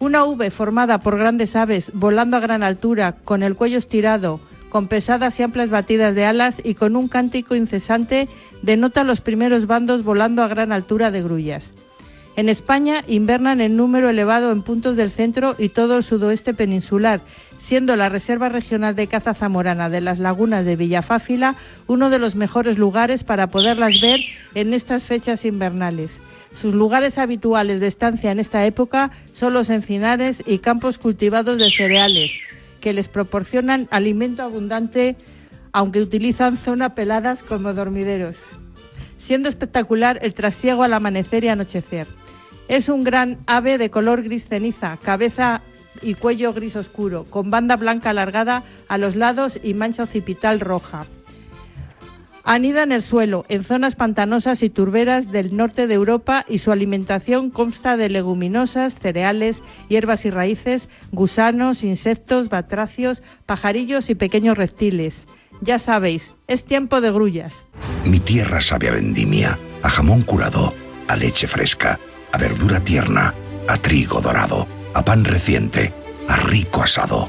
Una 0.00 0.24
V 0.24 0.50
formada 0.50 0.98
por 0.98 1.18
grandes 1.18 1.54
aves 1.54 1.92
volando 1.94 2.36
a 2.36 2.40
gran 2.40 2.64
altura, 2.64 3.12
con 3.12 3.44
el 3.44 3.54
cuello 3.54 3.78
estirado, 3.78 4.40
con 4.68 4.88
pesadas 4.88 5.38
y 5.38 5.42
amplias 5.42 5.70
batidas 5.70 6.14
de 6.14 6.24
alas 6.24 6.56
y 6.62 6.74
con 6.74 6.96
un 6.96 7.08
cántico 7.08 7.54
incesante, 7.54 8.28
denota 8.62 9.04
los 9.04 9.20
primeros 9.20 9.66
bandos 9.66 10.04
volando 10.04 10.42
a 10.42 10.48
gran 10.48 10.72
altura 10.72 11.10
de 11.10 11.22
grullas. 11.22 11.72
En 12.36 12.48
España 12.48 13.02
invernan 13.08 13.60
en 13.60 13.76
número 13.76 14.08
elevado 14.08 14.52
en 14.52 14.62
puntos 14.62 14.96
del 14.96 15.10
centro 15.10 15.56
y 15.58 15.70
todo 15.70 15.96
el 15.96 16.04
sudoeste 16.04 16.54
peninsular, 16.54 17.20
siendo 17.58 17.96
la 17.96 18.08
Reserva 18.08 18.48
Regional 18.48 18.94
de 18.94 19.08
Caza 19.08 19.34
Zamorana 19.34 19.90
de 19.90 20.00
las 20.00 20.20
Lagunas 20.20 20.64
de 20.64 20.76
Villafáfila 20.76 21.56
uno 21.88 22.10
de 22.10 22.20
los 22.20 22.36
mejores 22.36 22.78
lugares 22.78 23.24
para 23.24 23.48
poderlas 23.48 24.00
ver 24.00 24.20
en 24.54 24.72
estas 24.72 25.02
fechas 25.02 25.44
invernales. 25.44 26.20
Sus 26.54 26.74
lugares 26.74 27.18
habituales 27.18 27.80
de 27.80 27.88
estancia 27.88 28.30
en 28.30 28.38
esta 28.38 28.64
época 28.64 29.10
son 29.32 29.52
los 29.52 29.68
encinares 29.68 30.42
y 30.46 30.58
campos 30.58 30.98
cultivados 30.98 31.58
de 31.58 31.68
cereales, 31.70 32.30
que 32.80 32.92
les 32.92 33.08
proporcionan 33.08 33.88
alimento 33.90 34.42
abundante, 34.42 35.16
aunque 35.72 36.00
utilizan 36.00 36.56
zonas 36.56 36.92
peladas 36.92 37.42
como 37.42 37.74
dormideros, 37.74 38.36
siendo 39.18 39.48
espectacular 39.48 40.18
el 40.22 40.34
trasiego 40.34 40.82
al 40.82 40.92
amanecer 40.92 41.44
y 41.44 41.48
anochecer. 41.48 42.06
Es 42.68 42.88
un 42.88 43.04
gran 43.04 43.38
ave 43.46 43.78
de 43.78 43.90
color 43.90 44.22
gris 44.22 44.46
ceniza, 44.46 44.98
cabeza 45.02 45.62
y 46.02 46.14
cuello 46.14 46.52
gris 46.52 46.76
oscuro, 46.76 47.24
con 47.24 47.50
banda 47.50 47.76
blanca 47.76 48.10
alargada 48.10 48.62
a 48.88 48.98
los 48.98 49.16
lados 49.16 49.58
y 49.62 49.74
mancha 49.74 50.04
occipital 50.04 50.60
roja. 50.60 51.06
Anida 52.50 52.82
en 52.82 52.92
el 52.92 53.02
suelo, 53.02 53.44
en 53.50 53.62
zonas 53.62 53.94
pantanosas 53.94 54.62
y 54.62 54.70
turberas 54.70 55.30
del 55.30 55.54
norte 55.54 55.86
de 55.86 55.92
Europa 55.92 56.46
y 56.48 56.60
su 56.60 56.72
alimentación 56.72 57.50
consta 57.50 57.98
de 57.98 58.08
leguminosas, 58.08 58.94
cereales, 58.94 59.62
hierbas 59.90 60.24
y 60.24 60.30
raíces, 60.30 60.88
gusanos, 61.12 61.84
insectos, 61.84 62.48
batracios, 62.48 63.22
pajarillos 63.44 64.08
y 64.08 64.14
pequeños 64.14 64.56
reptiles. 64.56 65.26
Ya 65.60 65.78
sabéis, 65.78 66.36
es 66.46 66.64
tiempo 66.64 67.02
de 67.02 67.10
grullas. 67.10 67.52
Mi 68.06 68.18
tierra 68.18 68.62
sabe 68.62 68.88
a 68.88 68.92
vendimia, 68.92 69.58
a 69.82 69.90
jamón 69.90 70.22
curado, 70.22 70.72
a 71.06 71.16
leche 71.16 71.46
fresca, 71.46 72.00
a 72.32 72.38
verdura 72.38 72.80
tierna, 72.80 73.34
a 73.68 73.76
trigo 73.76 74.22
dorado 74.22 74.66
a 74.94 75.04
pan 75.04 75.24
reciente, 75.24 75.92
a 76.28 76.36
rico 76.36 76.82
asado. 76.82 77.28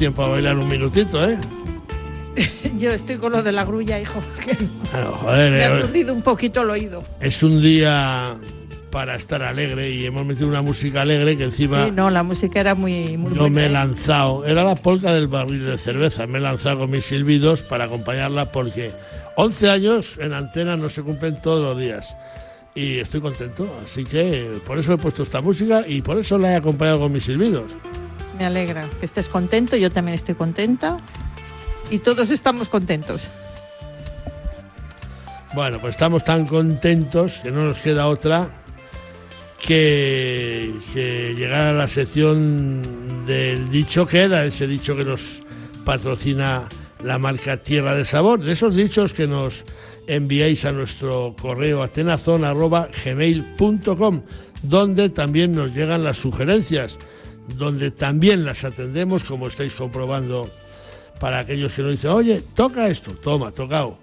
Tiempo 0.00 0.22
a 0.22 0.28
bailar 0.28 0.56
un 0.56 0.66
minutito, 0.66 1.22
¿eh? 1.28 1.38
Yo 2.78 2.90
estoy 2.90 3.18
con 3.18 3.32
lo 3.32 3.42
de 3.42 3.52
la 3.52 3.66
grulla, 3.66 4.00
hijo. 4.00 4.18
joder, 5.20 5.50
Me 5.52 5.62
ha 5.62 5.76
eh, 5.76 5.80
perdido 5.82 6.14
un 6.14 6.22
poquito 6.22 6.62
el 6.62 6.70
oído. 6.70 7.04
Es 7.20 7.42
un 7.42 7.60
día 7.60 8.34
para 8.90 9.16
estar 9.16 9.42
alegre 9.42 9.90
y 9.90 10.06
hemos 10.06 10.24
metido 10.24 10.48
una 10.48 10.62
música 10.62 11.02
alegre 11.02 11.36
que 11.36 11.44
encima 11.44 11.84
Sí, 11.84 11.90
no, 11.90 12.08
la 12.08 12.22
música 12.22 12.60
era 12.60 12.74
muy, 12.74 13.18
muy 13.18 13.34
yo 13.34 13.40
buena, 13.42 13.54
me 13.54 13.62
he 13.64 13.66
¿eh? 13.66 13.68
lanzado, 13.68 14.46
era 14.46 14.64
la 14.64 14.74
polca 14.74 15.12
del 15.12 15.28
barril 15.28 15.66
de 15.66 15.76
cerveza, 15.76 16.26
me 16.26 16.38
he 16.38 16.40
lanzado 16.40 16.78
con 16.78 16.90
mis 16.90 17.04
silbidos 17.04 17.60
para 17.60 17.84
acompañarla 17.84 18.50
porque 18.50 18.92
11 19.36 19.70
años 19.70 20.16
en 20.18 20.32
antena 20.32 20.76
no 20.78 20.88
se 20.88 21.02
cumplen 21.02 21.40
todos 21.42 21.62
los 21.62 21.78
días 21.78 22.16
y 22.74 22.98
estoy 23.00 23.20
contento, 23.20 23.68
así 23.84 24.04
que 24.04 24.60
por 24.66 24.78
eso 24.78 24.94
he 24.94 24.98
puesto 24.98 25.22
esta 25.22 25.42
música 25.42 25.84
y 25.86 26.00
por 26.00 26.16
eso 26.16 26.38
la 26.38 26.52
he 26.52 26.56
acompañado 26.56 27.00
con 27.00 27.12
mis 27.12 27.24
silbidos. 27.24 27.70
Me 28.40 28.46
alegra 28.46 28.88
que 28.98 29.04
estés 29.04 29.28
contento, 29.28 29.76
yo 29.76 29.92
también 29.92 30.14
estoy 30.14 30.34
contenta 30.34 30.96
y 31.90 31.98
todos 31.98 32.30
estamos 32.30 32.70
contentos. 32.70 33.28
Bueno, 35.52 35.78
pues 35.78 35.92
estamos 35.92 36.24
tan 36.24 36.46
contentos 36.46 37.40
que 37.42 37.50
no 37.50 37.66
nos 37.66 37.76
queda 37.80 38.06
otra 38.06 38.48
que, 39.58 40.72
llegar 41.36 41.66
a 41.66 41.74
la 41.74 41.86
sección 41.86 43.26
del 43.26 43.70
dicho 43.70 44.06
que 44.06 44.22
era, 44.22 44.46
ese 44.46 44.66
dicho 44.66 44.96
que 44.96 45.04
nos 45.04 45.42
patrocina 45.84 46.66
la 47.04 47.18
marca 47.18 47.58
Tierra 47.58 47.94
de 47.94 48.06
Sabor, 48.06 48.42
de 48.42 48.52
esos 48.52 48.74
dichos 48.74 49.12
que 49.12 49.26
nos 49.26 49.66
enviáis 50.06 50.64
a 50.64 50.72
nuestro 50.72 51.36
correo 51.38 51.82
atenazón.gmail.com, 51.82 54.22
donde 54.62 55.10
también 55.10 55.52
nos 55.52 55.74
llegan 55.74 56.04
las 56.04 56.16
sugerencias, 56.16 56.96
donde 57.56 57.90
también 57.90 58.44
las 58.44 58.64
atendemos, 58.64 59.24
como 59.24 59.48
estáis 59.48 59.74
comprobando, 59.74 60.50
para 61.18 61.40
aquellos 61.40 61.72
que 61.72 61.82
nos 61.82 61.92
dicen, 61.92 62.10
oye, 62.10 62.42
toca 62.54 62.88
esto, 62.88 63.12
toma, 63.12 63.52
tocado. 63.52 63.98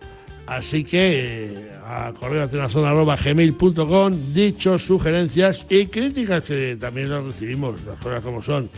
Así 0.45 0.85
que 0.85 1.45
eh, 1.45 1.71
a 1.85 2.13
correo 2.17 2.43
atenazón.gmail.com, 2.43 4.33
dichos, 4.33 4.81
sugerencias 4.83 5.65
y 5.69 5.87
críticas 5.87 6.43
que 6.43 6.77
también 6.79 7.09
las 7.09 7.23
recibimos, 7.23 7.83
las 7.83 7.99
cosas 7.99 8.21
como 8.23 8.41
son. 8.41 8.69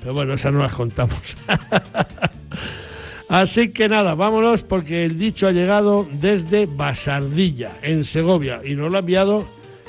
Pero 0.00 0.12
bueno, 0.12 0.34
esas 0.34 0.52
no 0.52 0.60
las 0.60 0.74
contamos. 0.74 1.18
Así 3.28 3.70
que 3.70 3.88
nada, 3.88 4.14
vámonos 4.14 4.62
porque 4.62 5.04
el 5.04 5.18
dicho 5.18 5.48
ha 5.48 5.52
llegado 5.52 6.06
desde 6.12 6.66
Basardilla, 6.66 7.72
en 7.82 8.04
Segovia, 8.04 8.60
y 8.64 8.74
nos 8.74 8.90
lo 8.90 8.98
ha 8.98 9.00
enviado 9.00 9.48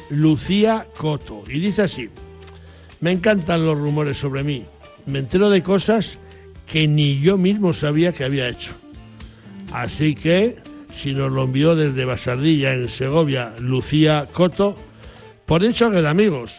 Lucía 0.10 0.88
Coto. 0.98 1.44
Y 1.48 1.60
dice 1.60 1.84
así, 1.84 2.10
Me 3.00 3.12
encantan 3.12 3.66
los 3.66 3.78
rumores 3.78 4.18
sobre 4.18 4.44
mí. 4.44 4.66
Me 5.06 5.20
entero 5.20 5.50
de 5.50 5.64
cosas 5.64 6.18
que 6.66 6.88
ni 6.88 7.20
yo 7.20 7.38
mismo 7.38 7.74
sabía 7.74 8.12
que 8.12 8.24
había 8.24 8.50
hecho. 8.50 8.74
Así 9.72 10.16
que, 10.16 10.58
si 10.94 11.14
nos 11.14 11.32
lo 11.32 11.44
envió 11.44 11.76
desde 11.76 12.06
Basardilla, 12.06 12.74
en 12.74 12.90
Segovia, 12.90 13.54
Lucía 13.60 14.28
Coto, 14.32 14.76
por 15.46 15.62
dicho 15.62 15.92
que 15.92 16.02
de 16.02 16.10
amigos. 16.10 16.58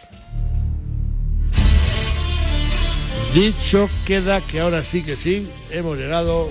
Dicho 3.33 3.87
queda 4.05 4.41
que 4.41 4.59
ahora 4.59 4.83
sí 4.83 5.03
que 5.03 5.15
sí, 5.15 5.47
hemos 5.69 5.97
llegado 5.97 6.49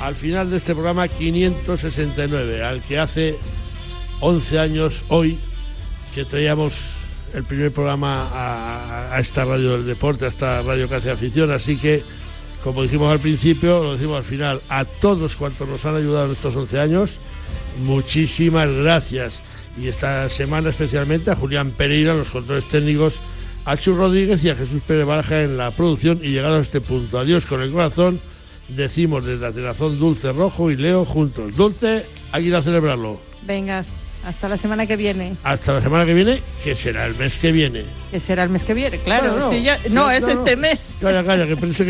al 0.00 0.14
final 0.14 0.50
de 0.50 0.58
este 0.58 0.74
programa 0.74 1.08
569, 1.08 2.62
al 2.62 2.82
que 2.82 2.98
hace 2.98 3.38
11 4.20 4.58
años 4.58 5.04
hoy 5.08 5.38
que 6.14 6.24
traíamos 6.24 6.99
el 7.34 7.44
primer 7.44 7.72
programa 7.72 8.28
a, 9.12 9.18
esta 9.20 9.44
radio 9.44 9.72
del 9.72 9.86
deporte, 9.86 10.24
a 10.24 10.28
esta 10.28 10.62
radio 10.62 10.88
que 10.88 10.96
hace 10.96 11.10
afición, 11.10 11.50
así 11.50 11.76
que 11.76 12.02
como 12.62 12.82
dijimos 12.82 13.10
al 13.10 13.20
principio, 13.20 13.82
lo 13.82 13.92
decimos 13.94 14.18
al 14.18 14.24
final, 14.24 14.60
a 14.68 14.84
todos 14.84 15.36
cuantos 15.36 15.68
nos 15.68 15.84
han 15.86 15.96
ayudado 15.96 16.26
en 16.26 16.32
estos 16.32 16.54
11 16.54 16.78
años, 16.78 17.18
muchísimas 17.82 18.70
gracias. 18.70 19.40
Y 19.80 19.88
esta 19.88 20.28
semana 20.28 20.70
especialmente 20.70 21.30
a 21.30 21.36
Julián 21.36 21.70
Pereira, 21.70 22.14
los 22.14 22.30
controles 22.30 22.66
técnicos, 22.68 23.14
a 23.64 23.76
Chu 23.76 23.94
Rodríguez 23.94 24.42
y 24.44 24.50
a 24.50 24.56
Jesús 24.56 24.82
Pérez 24.86 25.06
Baraja 25.06 25.42
en 25.42 25.56
la 25.56 25.70
producción. 25.70 26.18
Y 26.22 26.28
llegado 26.28 26.56
a 26.56 26.60
este 26.60 26.80
punto, 26.80 27.18
adiós 27.18 27.46
con 27.46 27.62
el 27.62 27.70
corazón, 27.70 28.20
decimos 28.68 29.24
desde 29.24 29.40
la 29.40 29.52
Tenazón 29.52 29.98
Dulce 29.98 30.32
Rojo 30.32 30.70
y 30.70 30.76
Leo 30.76 31.04
juntos. 31.04 31.56
Dulce, 31.56 32.04
hay 32.32 32.48
que 32.48 32.56
a 32.56 32.62
celebrarlo. 32.62 33.20
Venga, 33.42 33.84
hasta 34.24 34.48
la 34.48 34.56
semana 34.56 34.86
que 34.86 34.96
viene. 34.96 35.36
Hasta 35.42 35.72
la 35.74 35.80
semana 35.80 36.04
que 36.04 36.14
viene, 36.14 36.40
que 36.62 36.74
será 36.74 37.06
el 37.06 37.14
mes 37.16 37.38
que 37.38 37.52
viene. 37.52 37.84
Que 38.10 38.20
será 38.20 38.42
el 38.42 38.50
mes 38.50 38.64
que 38.64 38.74
viene, 38.74 38.98
claro. 38.98 39.28
No, 39.32 39.38
no, 39.38 39.50
sí, 39.50 39.62
ya- 39.62 39.78
no, 39.88 40.04
no, 40.06 40.10
es 40.10 40.24
este 40.26 40.56
mes. 40.56 40.94
Calla, 41.00 41.24
calla, 41.24 41.46
que 41.46 41.56
pensé 41.56 41.84
que 41.84 41.88